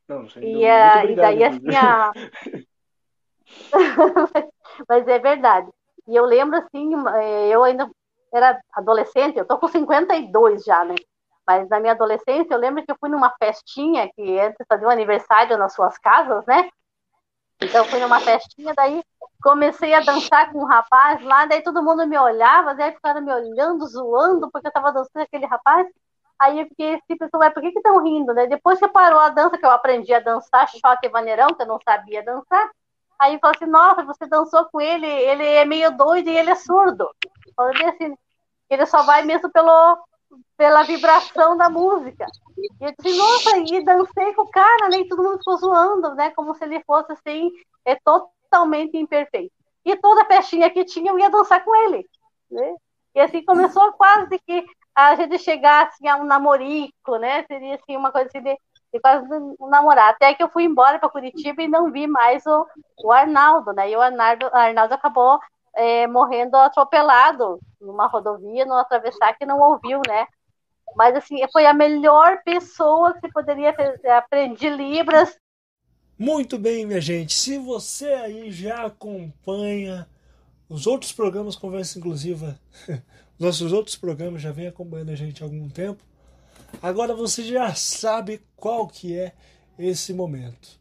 Não, 0.09 0.27
e, 0.43 0.67
a, 0.67 1.05
e 1.05 1.15
daí 1.15 1.45
assim 1.45 1.77
a... 1.77 2.13
mas 4.89 5.07
é 5.09 5.19
verdade. 5.19 5.69
E 6.07 6.17
eu 6.17 6.25
lembro 6.25 6.59
assim, 6.59 6.91
é, 7.09 7.49
eu 7.49 7.63
ainda 7.63 7.91
era 8.33 8.61
adolescente, 8.73 9.39
eu 9.39 9.47
tô 9.47 9.59
com 9.59 9.69
52 9.69 10.65
já, 10.65 10.85
né? 10.85 10.95
Mas 11.47 11.69
na 11.69 11.81
minha 11.81 11.93
adolescência 11.93 12.55
eu 12.55 12.59
lembro 12.59 12.85
que 12.85 12.91
eu 12.91 12.97
fui 12.99 13.09
numa 13.09 13.31
festinha 13.39 14.11
que 14.15 14.39
antes 14.39 14.67
fazia 14.69 14.87
um 14.87 14.91
aniversário 14.91 15.59
nas 15.59 15.75
suas 15.75 15.99
casas, 15.99 16.45
né? 16.47 16.69
Então 17.61 17.85
fui 17.85 18.01
numa 18.01 18.21
festinha, 18.21 18.73
daí 18.75 19.03
comecei 19.43 19.95
a 19.95 20.01
dançar 20.01 20.51
com 20.51 20.61
um 20.61 20.67
rapaz 20.67 21.23
lá, 21.23 21.47
daí 21.47 21.63
todo 21.63 21.83
mundo 21.83 22.07
me 22.07 22.19
olhava, 22.19 22.75
daí 22.75 22.93
ficaram 22.93 23.21
me 23.21 23.33
olhando, 23.33 23.87
zoando, 23.87 24.51
porque 24.51 24.69
eu 24.69 24.73
tava 24.73 24.93
dançando 24.93 25.13
com 25.15 25.21
aquele 25.21 25.47
rapaz. 25.47 25.87
Aí 26.39 26.59
eu 26.59 26.67
fiquei 26.67 26.95
assim, 26.95 27.17
pensando, 27.17 27.53
por 27.53 27.63
que 27.63 27.71
que 27.71 27.79
estão 27.79 28.03
rindo, 28.03 28.35
né? 28.35 28.47
Depois 28.47 28.79
que 28.79 28.89
parou 28.89 29.21
a 29.21 29.29
dança, 29.29 29.57
que 29.59 29.65
eu 29.65 29.71
aprendi 29.71 30.13
a 30.13 30.21
dançar 30.21 30.69
choque 30.69 31.07
e 31.07 31.09
vaneirão, 31.09 31.55
que 31.55 31.63
eu 31.63 31.67
não 31.67 31.79
sabia 31.85 32.25
dançar, 32.25 32.69
aí 33.23 33.39
falou 33.39 33.55
assim, 33.55 33.71
nossa, 33.71 34.05
você 34.05 34.27
dançou 34.27 34.65
com 34.67 34.81
ele, 34.81 35.07
ele 35.07 35.45
é 35.45 35.65
meio 35.65 35.97
doido 35.97 36.29
e 36.29 36.37
ele 36.37 36.51
é 36.51 36.55
surdo. 36.57 37.09
Assim, 37.57 38.17
ele 38.69 38.87
só 38.87 39.03
vai 39.03 39.23
mesmo 39.23 39.51
pelo, 39.51 39.99
pela 40.57 40.83
vibração 40.83 41.57
da 41.57 41.71
música. 41.71 42.27
E 42.59 42.85
eu 42.85 42.93
disse, 42.99 43.17
nossa, 43.17 43.59
e 43.59 43.85
dancei 43.85 44.35
com 44.35 44.43
o 44.43 44.51
cara, 44.51 44.89
né? 44.89 44.99
E 44.99 45.09
todo 45.09 45.23
mundo 45.23 45.39
ficou 45.39 45.57
zoando, 45.57 46.15
né? 46.15 46.31
Como 46.31 46.55
se 46.55 46.65
ele 46.65 46.83
fosse 46.85 47.13
assim, 47.13 47.51
é 47.85 47.95
totalmente 47.97 48.97
imperfeito. 48.97 49.53
E 49.85 49.97
toda 49.97 50.25
festinha 50.25 50.71
que 50.71 50.85
tinha, 50.85 51.11
eu 51.11 51.19
ia 51.19 51.31
dançar 51.31 51.65
com 51.65 51.75
ele. 51.75 52.09
Né? 52.51 52.75
E 53.15 53.21
assim 53.21 53.45
começou 53.45 53.93
quase 53.93 54.39
que 54.41 54.65
a 54.95 55.15
gente 55.15 55.39
chegar 55.39 55.87
assim, 55.87 56.09
a 56.09 56.17
um 56.17 56.25
namorico, 56.25 57.17
né? 57.19 57.45
Seria 57.45 57.77
assim, 57.77 57.97
uma 57.97 58.11
coisa 58.11 58.29
assim 58.29 58.43
de, 58.43 58.57
de 58.93 59.01
quase 59.01 59.27
um 59.33 59.69
namorar. 59.69 60.11
Até 60.11 60.35
que 60.35 60.43
eu 60.43 60.49
fui 60.49 60.65
embora 60.65 60.99
para 60.99 61.09
Curitiba 61.09 61.63
e 61.63 61.69
não 61.69 61.91
vi 61.91 62.07
mais 62.07 62.45
o, 62.47 62.67
o 63.03 63.11
Arnaldo, 63.11 63.73
né? 63.73 63.91
E 63.91 63.97
o 63.97 64.01
Arnaldo, 64.01 64.47
Arnaldo 64.53 64.95
acabou 64.95 65.39
é, 65.75 66.07
morrendo 66.07 66.57
atropelado 66.57 67.59
numa 67.81 68.07
rodovia, 68.07 68.67
no 68.67 68.75
atravessar 68.75 69.37
que 69.37 69.47
não 69.47 69.59
ouviu, 69.61 70.01
né? 70.07 70.27
Mas 70.95 71.17
assim, 71.17 71.37
foi 71.51 71.65
a 71.65 71.73
melhor 71.73 72.43
pessoa 72.45 73.15
que 73.15 73.31
poderia 73.33 73.75
aprender 74.19 74.71
Libras. 74.71 75.37
Muito 76.19 76.59
bem, 76.59 76.85
minha 76.85 77.01
gente. 77.01 77.33
Se 77.33 77.59
você 77.59 78.13
aí 78.13 78.51
já 78.51 78.85
acompanha 78.85 80.07
os 80.69 80.87
outros 80.87 81.13
programas 81.13 81.57
Conversa 81.57 81.99
Inclusiva, 81.99 82.59
nossos 83.41 83.73
outros 83.73 83.97
programas 83.97 84.43
já 84.43 84.53
vem 84.53 84.67
acompanhando 84.67 85.11
a 85.11 85.17
gente 85.17 85.43
há 85.43 85.47
algum 85.47 85.69
tempo. 85.69 86.05
Agora 86.81 87.15
você 87.15 87.43
já 87.45 87.75
sabe 87.75 88.41
qual 88.57 88.87
que 88.87 89.17
é 89.17 89.33
esse 89.79 90.13
momento. 90.13 90.81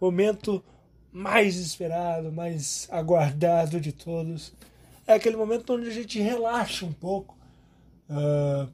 Momento 0.00 0.62
mais 1.12 1.56
esperado, 1.56 2.30
mais 2.30 2.86
aguardado 2.90 3.80
de 3.80 3.92
todos. 3.92 4.52
É 5.06 5.14
aquele 5.14 5.36
momento 5.36 5.74
onde 5.74 5.88
a 5.88 5.92
gente 5.92 6.20
relaxa 6.20 6.84
um 6.86 6.92
pouco 6.92 7.36
uh, 8.08 8.68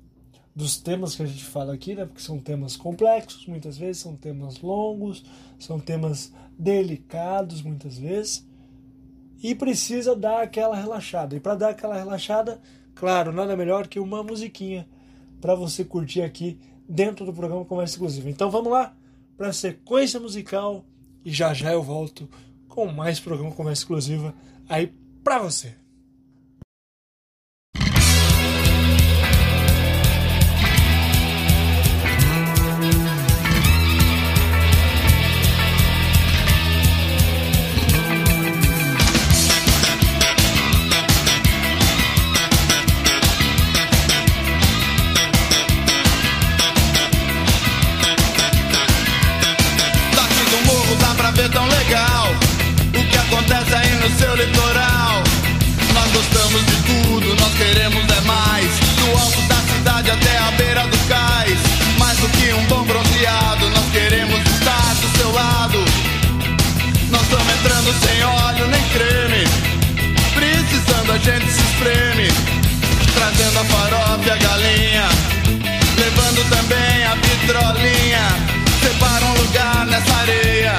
dos 0.54 0.76
temas 0.76 1.14
que 1.14 1.22
a 1.22 1.26
gente 1.26 1.44
fala 1.44 1.74
aqui, 1.74 1.94
né? 1.94 2.04
Porque 2.04 2.20
são 2.20 2.38
temas 2.38 2.76
complexos, 2.76 3.46
muitas 3.46 3.78
vezes 3.78 4.02
são 4.02 4.16
temas 4.16 4.60
longos, 4.60 5.24
são 5.58 5.80
temas 5.80 6.32
delicados, 6.58 7.62
muitas 7.62 7.98
vezes, 7.98 8.46
e 9.42 9.54
precisa 9.54 10.14
dar 10.14 10.42
aquela 10.42 10.76
relaxada. 10.76 11.36
E 11.36 11.40
para 11.40 11.54
dar 11.54 11.70
aquela 11.70 11.96
relaxada, 11.96 12.60
claro, 12.94 13.32
nada 13.32 13.56
melhor 13.56 13.86
que 13.86 13.98
uma 13.98 14.22
musiquinha 14.22 14.88
para 15.44 15.54
você 15.54 15.84
curtir 15.84 16.22
aqui 16.22 16.58
dentro 16.88 17.26
do 17.26 17.32
programa 17.34 17.66
Conversa 17.66 17.96
Exclusiva. 17.96 18.30
Então 18.30 18.50
vamos 18.50 18.72
lá 18.72 18.96
para 19.36 19.48
a 19.48 19.52
sequência 19.52 20.18
musical 20.18 20.86
e 21.22 21.30
já 21.30 21.52
já 21.52 21.70
eu 21.70 21.82
volto 21.82 22.26
com 22.66 22.86
mais 22.86 23.20
programa 23.20 23.52
Conversa 23.54 23.82
Exclusiva 23.82 24.34
aí 24.66 24.90
para 25.22 25.40
você. 25.40 25.74
gente 71.24 71.50
se 71.50 71.60
espreme, 71.62 72.28
trazendo 73.14 73.58
a 73.58 73.64
farofa 73.64 74.26
e 74.26 74.30
a 74.30 74.36
galinha, 74.36 75.08
levando 75.96 76.48
também 76.50 77.04
a 77.04 77.14
vitrolinha. 77.14 78.54
Separa 78.82 79.24
um 79.24 79.34
lugar 79.40 79.86
nessa 79.86 80.14
areia, 80.16 80.76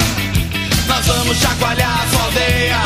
nós 0.86 1.04
vamos 1.04 1.36
chacoalhar 1.36 2.00
a 2.00 2.10
sua 2.10 2.22
aldeia. 2.26 2.80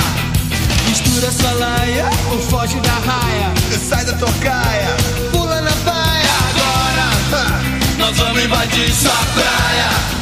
Mistura 0.88 1.26
essa 1.26 1.52
laia, 1.52 2.10
ou 2.30 2.40
foge 2.48 2.80
da 2.80 2.94
raia, 2.94 3.52
sai 3.88 4.06
da 4.06 4.14
tocaia, 4.14 4.96
pula 5.30 5.60
na 5.60 5.70
baia. 5.84 6.30
Agora, 6.48 7.60
nós 7.98 8.16
vamos 8.16 8.42
invadir 8.42 8.90
sua 8.94 9.12
praia. 9.34 10.19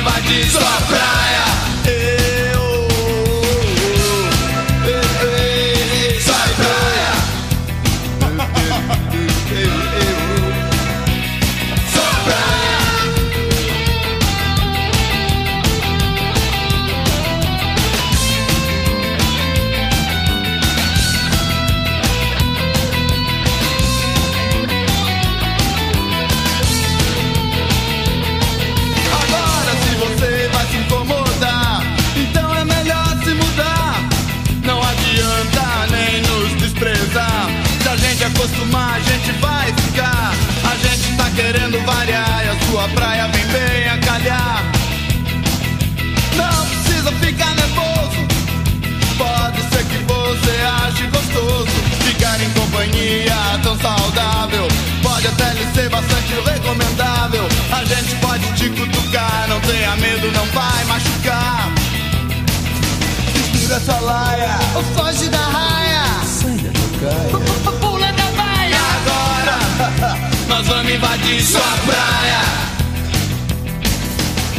invadir 0.00 0.50
sua 0.50 0.80
praia. 0.88 1.39
Tenha 59.70 59.96
medo, 59.96 60.30
não 60.32 60.44
vai 60.46 60.84
machucar. 60.84 61.72
Mistura 63.52 63.80
sua 63.80 64.00
laia, 64.00 64.58
ou 64.74 64.82
foge 64.94 65.28
da 65.28 65.38
raia. 65.38 66.04
Sai 66.24 66.56
da 66.56 66.70
tocaia. 66.72 67.78
Pula 67.80 68.12
da 68.12 68.28
baia. 68.36 68.80
Agora, 68.96 70.18
nós 70.48 70.66
vamos 70.66 70.92
invadir 70.92 71.42
sua 71.42 71.72
praia. 71.86 72.40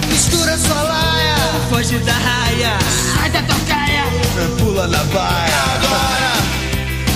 Mistura 0.08 0.58
sua 0.58 0.82
laia, 0.82 1.36
ou 1.56 1.70
foge 1.70 1.98
da 2.00 2.14
raia. 2.14 2.78
Sai 3.14 3.30
da 3.32 3.42
tocaia. 3.42 4.04
Pula 4.60 4.88
na 4.88 5.04
baia. 5.06 5.62
Agora, 5.76 6.34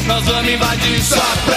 nós 0.07 0.25
vamos 0.25 0.51
invadir 0.51 1.01
sua 1.01 1.21
praia. 1.45 1.54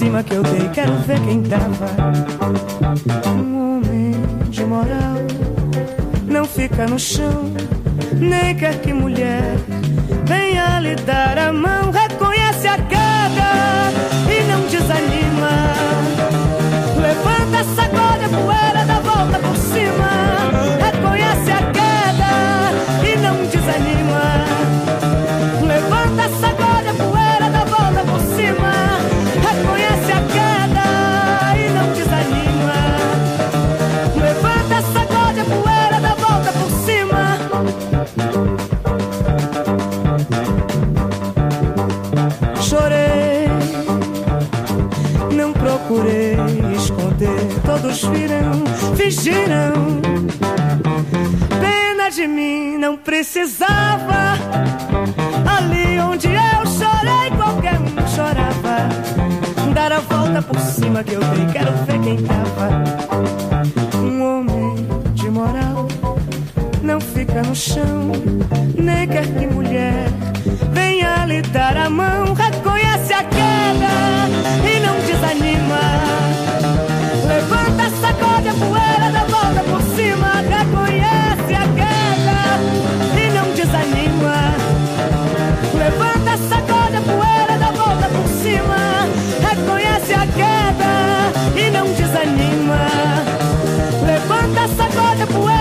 Cima 0.00 0.22
que 0.22 0.32
eu 0.32 0.42
dei, 0.42 0.66
quero 0.70 0.94
ver 1.06 1.20
quem 1.20 1.42
dava. 1.42 1.86
Um 3.26 3.76
homem 3.76 4.14
de 4.48 4.64
moral 4.64 5.18
não 6.26 6.46
fica 6.46 6.86
no 6.86 6.98
chão, 6.98 7.52
nem 8.14 8.56
quer 8.56 8.80
que 8.80 8.94
mulher 8.94 9.58
venha 10.24 10.80
lhe 10.80 10.94
dar 10.94 11.36
a 11.36 11.52
mão. 11.52 11.90
Reconhece 11.90 12.66
a 12.66 12.78
queda 12.78 13.09
Todos 47.90 48.04
viram, 48.04 48.62
fingiram. 48.94 50.00
Pena 51.60 52.08
de 52.08 52.24
mim, 52.28 52.78
não 52.78 52.96
precisava. 52.96 54.38
Ali 55.58 55.98
onde 55.98 56.28
eu 56.28 56.66
chorei, 56.66 57.30
qualquer 57.36 57.80
um 57.80 58.06
chorava. 58.06 58.88
Dar 59.74 59.90
a 59.90 59.98
volta 59.98 60.40
por 60.40 60.60
cima 60.60 61.02
que 61.02 61.14
eu 61.14 61.20
dei, 61.20 61.46
quero 61.46 61.72
ver 61.84 62.00
quem 62.00 62.16
tava. 62.22 62.84
Um 63.96 64.22
homem 64.22 64.86
de 65.14 65.28
moral 65.28 65.88
não 66.84 67.00
fica 67.00 67.42
no 67.42 67.56
chão, 67.56 68.12
nem 68.76 69.08
quer 69.08 69.26
que 69.26 69.48
mulher 69.48 70.06
venha 70.72 71.24
lhe 71.26 71.42
dar 71.42 71.76
a 71.76 71.90
mão. 71.90 72.34
Reconhece 72.34 73.12
a 73.14 73.24
queda 73.24 74.28
e 74.64 74.78
não 74.78 74.94
desanima. 75.00 76.79
Levanta, 77.50 77.90
sacode 78.00 78.48
a 78.48 78.54
poeira, 78.54 79.10
dá 79.10 79.24
volta 79.24 79.64
por 79.64 79.82
cima. 79.96 80.34
Reconhece 80.36 81.52
a 81.52 81.66
queda 81.74 82.38
e 83.18 83.30
não 83.34 83.52
desanima. 83.52 84.54
Levanta, 85.74 86.36
sacode 86.48 86.96
a 86.96 87.00
poeira, 87.00 87.58
dá 87.58 87.72
volta 87.72 88.08
por 88.08 88.28
cima. 88.40 89.08
Reconhece 89.42 90.14
a 90.14 90.26
queda 90.28 91.32
e 91.58 91.70
não 91.72 91.86
desanima. 91.92 92.86
Levanta, 94.06 94.68
sacode 94.68 95.22
a 95.22 95.26
poeira, 95.26 95.59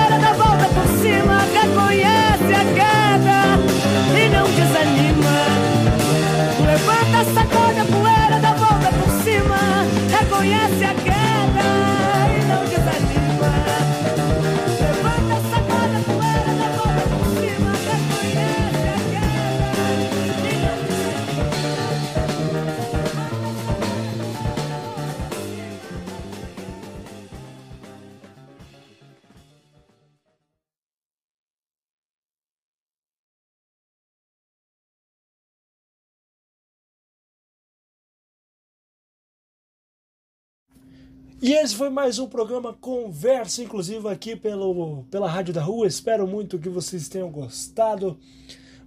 E 41.41 41.53
esse 41.53 41.73
foi 41.73 41.89
mais 41.89 42.19
um 42.19 42.27
programa 42.27 42.73
Conversa 42.73 43.63
Inclusiva 43.63 44.11
aqui 44.11 44.35
pelo, 44.35 45.05
pela 45.09 45.29
Rádio 45.29 45.53
da 45.53 45.63
Rua. 45.63 45.87
Espero 45.87 46.27
muito 46.27 46.59
que 46.59 46.67
vocês 46.67 47.07
tenham 47.07 47.31
gostado. 47.31 48.19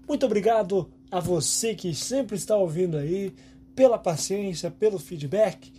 Muito 0.07 0.27
obrigado 0.27 0.93
a 1.11 1.19
você 1.19 1.75
que 1.75 1.95
sempre 1.95 2.37
está 2.37 2.55
ouvindo 2.55 2.99
aí, 2.99 3.33
pela 3.75 3.97
paciência, 3.97 4.71
pelo 4.71 4.99
feedback 4.99 5.73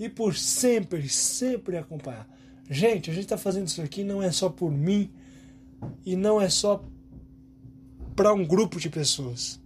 e 0.00 0.08
por 0.08 0.34
sempre, 0.34 1.06
sempre 1.10 1.76
acompanhar. 1.76 2.26
Gente, 2.70 3.10
a 3.10 3.12
gente 3.12 3.24
está 3.24 3.36
fazendo 3.36 3.66
isso 3.66 3.82
aqui 3.82 4.02
não 4.02 4.22
é 4.22 4.32
só 4.32 4.48
por 4.48 4.70
mim 4.70 5.10
e 6.06 6.16
não 6.16 6.40
é 6.40 6.48
só 6.48 6.82
para 8.16 8.32
um 8.32 8.46
grupo 8.46 8.80
de 8.80 8.88
pessoas, 8.88 9.60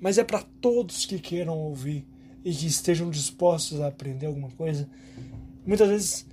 mas 0.00 0.16
é 0.16 0.24
para 0.24 0.42
todos 0.58 1.04
que 1.04 1.18
queiram 1.18 1.58
ouvir 1.58 2.06
e 2.42 2.50
que 2.50 2.66
estejam 2.66 3.10
dispostos 3.10 3.78
a 3.78 3.88
aprender 3.88 4.24
alguma 4.24 4.50
coisa. 4.52 4.88
Muitas 5.64 5.88
vezes 5.88 6.26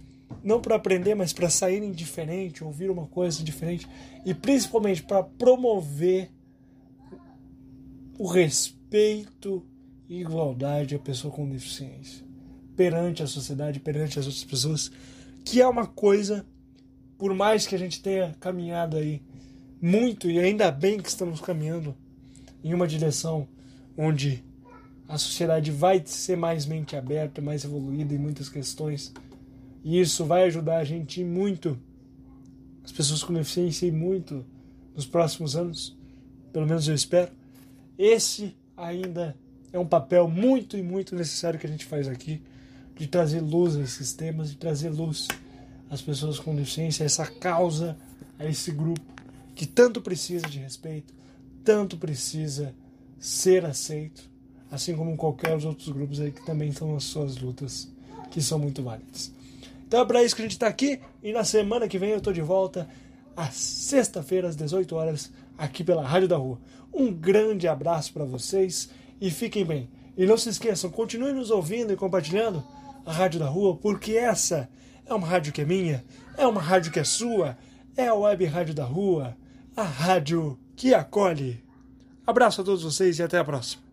não 0.43 0.61
para 0.61 0.75
aprender, 0.75 1.15
mas 1.15 1.33
para 1.33 1.49
saírem 1.49 1.91
diferente, 1.91 2.63
ouvir 2.63 2.89
uma 2.89 3.07
coisa 3.07 3.43
diferente 3.43 3.87
e 4.25 4.33
principalmente 4.33 5.03
para 5.03 5.23
promover 5.23 6.31
o 8.17 8.27
respeito 8.27 9.65
e 10.07 10.21
igualdade 10.21 10.95
à 10.95 10.99
pessoa 10.99 11.33
com 11.33 11.47
deficiência 11.47 12.25
perante 12.75 13.21
a 13.21 13.27
sociedade, 13.27 13.79
perante 13.79 14.19
as 14.19 14.25
outras 14.25 14.43
pessoas, 14.43 14.91
que 15.43 15.61
é 15.61 15.67
uma 15.67 15.85
coisa, 15.85 16.45
por 17.17 17.33
mais 17.33 17.67
que 17.67 17.75
a 17.75 17.77
gente 17.77 18.01
tenha 18.01 18.33
caminhado 18.39 18.97
aí 18.97 19.21
muito 19.81 20.29
e 20.29 20.39
ainda 20.39 20.71
bem 20.71 20.97
que 20.97 21.09
estamos 21.09 21.41
caminhando 21.41 21.95
em 22.63 22.73
uma 22.73 22.87
direção 22.87 23.47
onde 23.97 24.43
a 25.09 25.17
sociedade 25.17 25.71
vai 25.71 26.01
ser 26.05 26.37
mais 26.37 26.65
mente 26.65 26.95
aberta, 26.95 27.41
mais 27.41 27.65
evoluída 27.65 28.13
em 28.13 28.17
muitas 28.17 28.47
questões 28.47 29.11
e 29.83 29.99
isso 29.99 30.25
vai 30.25 30.43
ajudar 30.43 30.77
a 30.77 30.83
gente 30.83 31.23
muito, 31.23 31.77
as 32.83 32.91
pessoas 32.91 33.23
com 33.23 33.33
deficiência, 33.33 33.85
e 33.85 33.91
muito 33.91 34.45
nos 34.95 35.05
próximos 35.05 35.55
anos. 35.55 35.97
Pelo 36.51 36.67
menos 36.67 36.87
eu 36.87 36.95
espero. 36.95 37.31
Esse 37.97 38.55
ainda 38.75 39.35
é 39.71 39.79
um 39.79 39.87
papel 39.87 40.27
muito 40.27 40.77
e 40.77 40.83
muito 40.83 41.15
necessário 41.15 41.59
que 41.59 41.67
a 41.67 41.69
gente 41.69 41.85
faz 41.85 42.07
aqui, 42.07 42.41
de 42.95 43.07
trazer 43.07 43.39
luz 43.39 43.77
a 43.77 43.81
esses 43.81 44.13
temas, 44.13 44.49
de 44.49 44.57
trazer 44.57 44.89
luz 44.89 45.27
às 45.89 46.01
pessoas 46.01 46.39
com 46.39 46.55
deficiência, 46.55 47.03
a 47.03 47.07
essa 47.07 47.25
causa, 47.25 47.97
a 48.37 48.45
esse 48.45 48.71
grupo 48.71 49.01
que 49.55 49.65
tanto 49.65 50.01
precisa 50.01 50.47
de 50.47 50.59
respeito, 50.59 51.13
tanto 51.63 51.97
precisa 51.97 52.73
ser 53.19 53.65
aceito, 53.65 54.29
assim 54.71 54.95
como 54.95 55.15
qualquer 55.17 55.53
outros 55.65 55.89
grupos 55.89 56.19
aí 56.19 56.31
que 56.31 56.45
também 56.45 56.69
estão 56.69 56.93
nas 56.93 57.03
suas 57.03 57.37
lutas, 57.37 57.87
que 58.29 58.41
são 58.41 58.59
muito 58.59 58.83
válidas. 58.83 59.31
Então 59.87 60.01
é 60.01 60.05
para 60.05 60.23
isso 60.23 60.35
que 60.35 60.41
a 60.41 60.45
gente 60.45 60.53
está 60.53 60.67
aqui 60.67 60.99
e 61.23 61.31
na 61.31 61.43
semana 61.43 61.87
que 61.87 61.97
vem 61.97 62.11
eu 62.11 62.17
estou 62.17 62.31
de 62.31 62.41
volta 62.41 62.87
às 63.35 63.55
sexta-feira 63.55 64.47
às 64.47 64.55
18 64.55 64.95
horas 64.95 65.31
aqui 65.57 65.83
pela 65.83 66.05
Rádio 66.05 66.27
da 66.27 66.37
Rua. 66.37 66.59
Um 66.93 67.11
grande 67.11 67.67
abraço 67.67 68.13
para 68.13 68.25
vocês 68.25 68.89
e 69.19 69.31
fiquem 69.31 69.65
bem. 69.65 69.89
E 70.17 70.25
não 70.25 70.37
se 70.37 70.49
esqueçam, 70.49 70.89
continuem 70.89 71.33
nos 71.33 71.49
ouvindo 71.49 71.93
e 71.93 71.95
compartilhando 71.95 72.63
a 73.05 73.11
Rádio 73.11 73.39
da 73.39 73.47
Rua, 73.47 73.77
porque 73.77 74.13
essa 74.13 74.69
é 75.05 75.13
uma 75.13 75.25
rádio 75.25 75.51
que 75.51 75.61
é 75.61 75.65
minha, 75.65 76.05
é 76.37 76.45
uma 76.45 76.61
rádio 76.61 76.91
que 76.91 76.99
é 76.99 77.03
sua, 77.03 77.57
é 77.97 78.07
a 78.07 78.13
Web 78.13 78.45
Rádio 78.45 78.75
da 78.75 78.85
Rua, 78.85 79.35
a 79.75 79.83
rádio 79.83 80.59
que 80.75 80.93
acolhe. 80.93 81.63
Abraço 82.27 82.61
a 82.61 82.63
todos 82.63 82.83
vocês 82.83 83.17
e 83.17 83.23
até 83.23 83.37
a 83.37 83.43
próxima. 83.43 83.88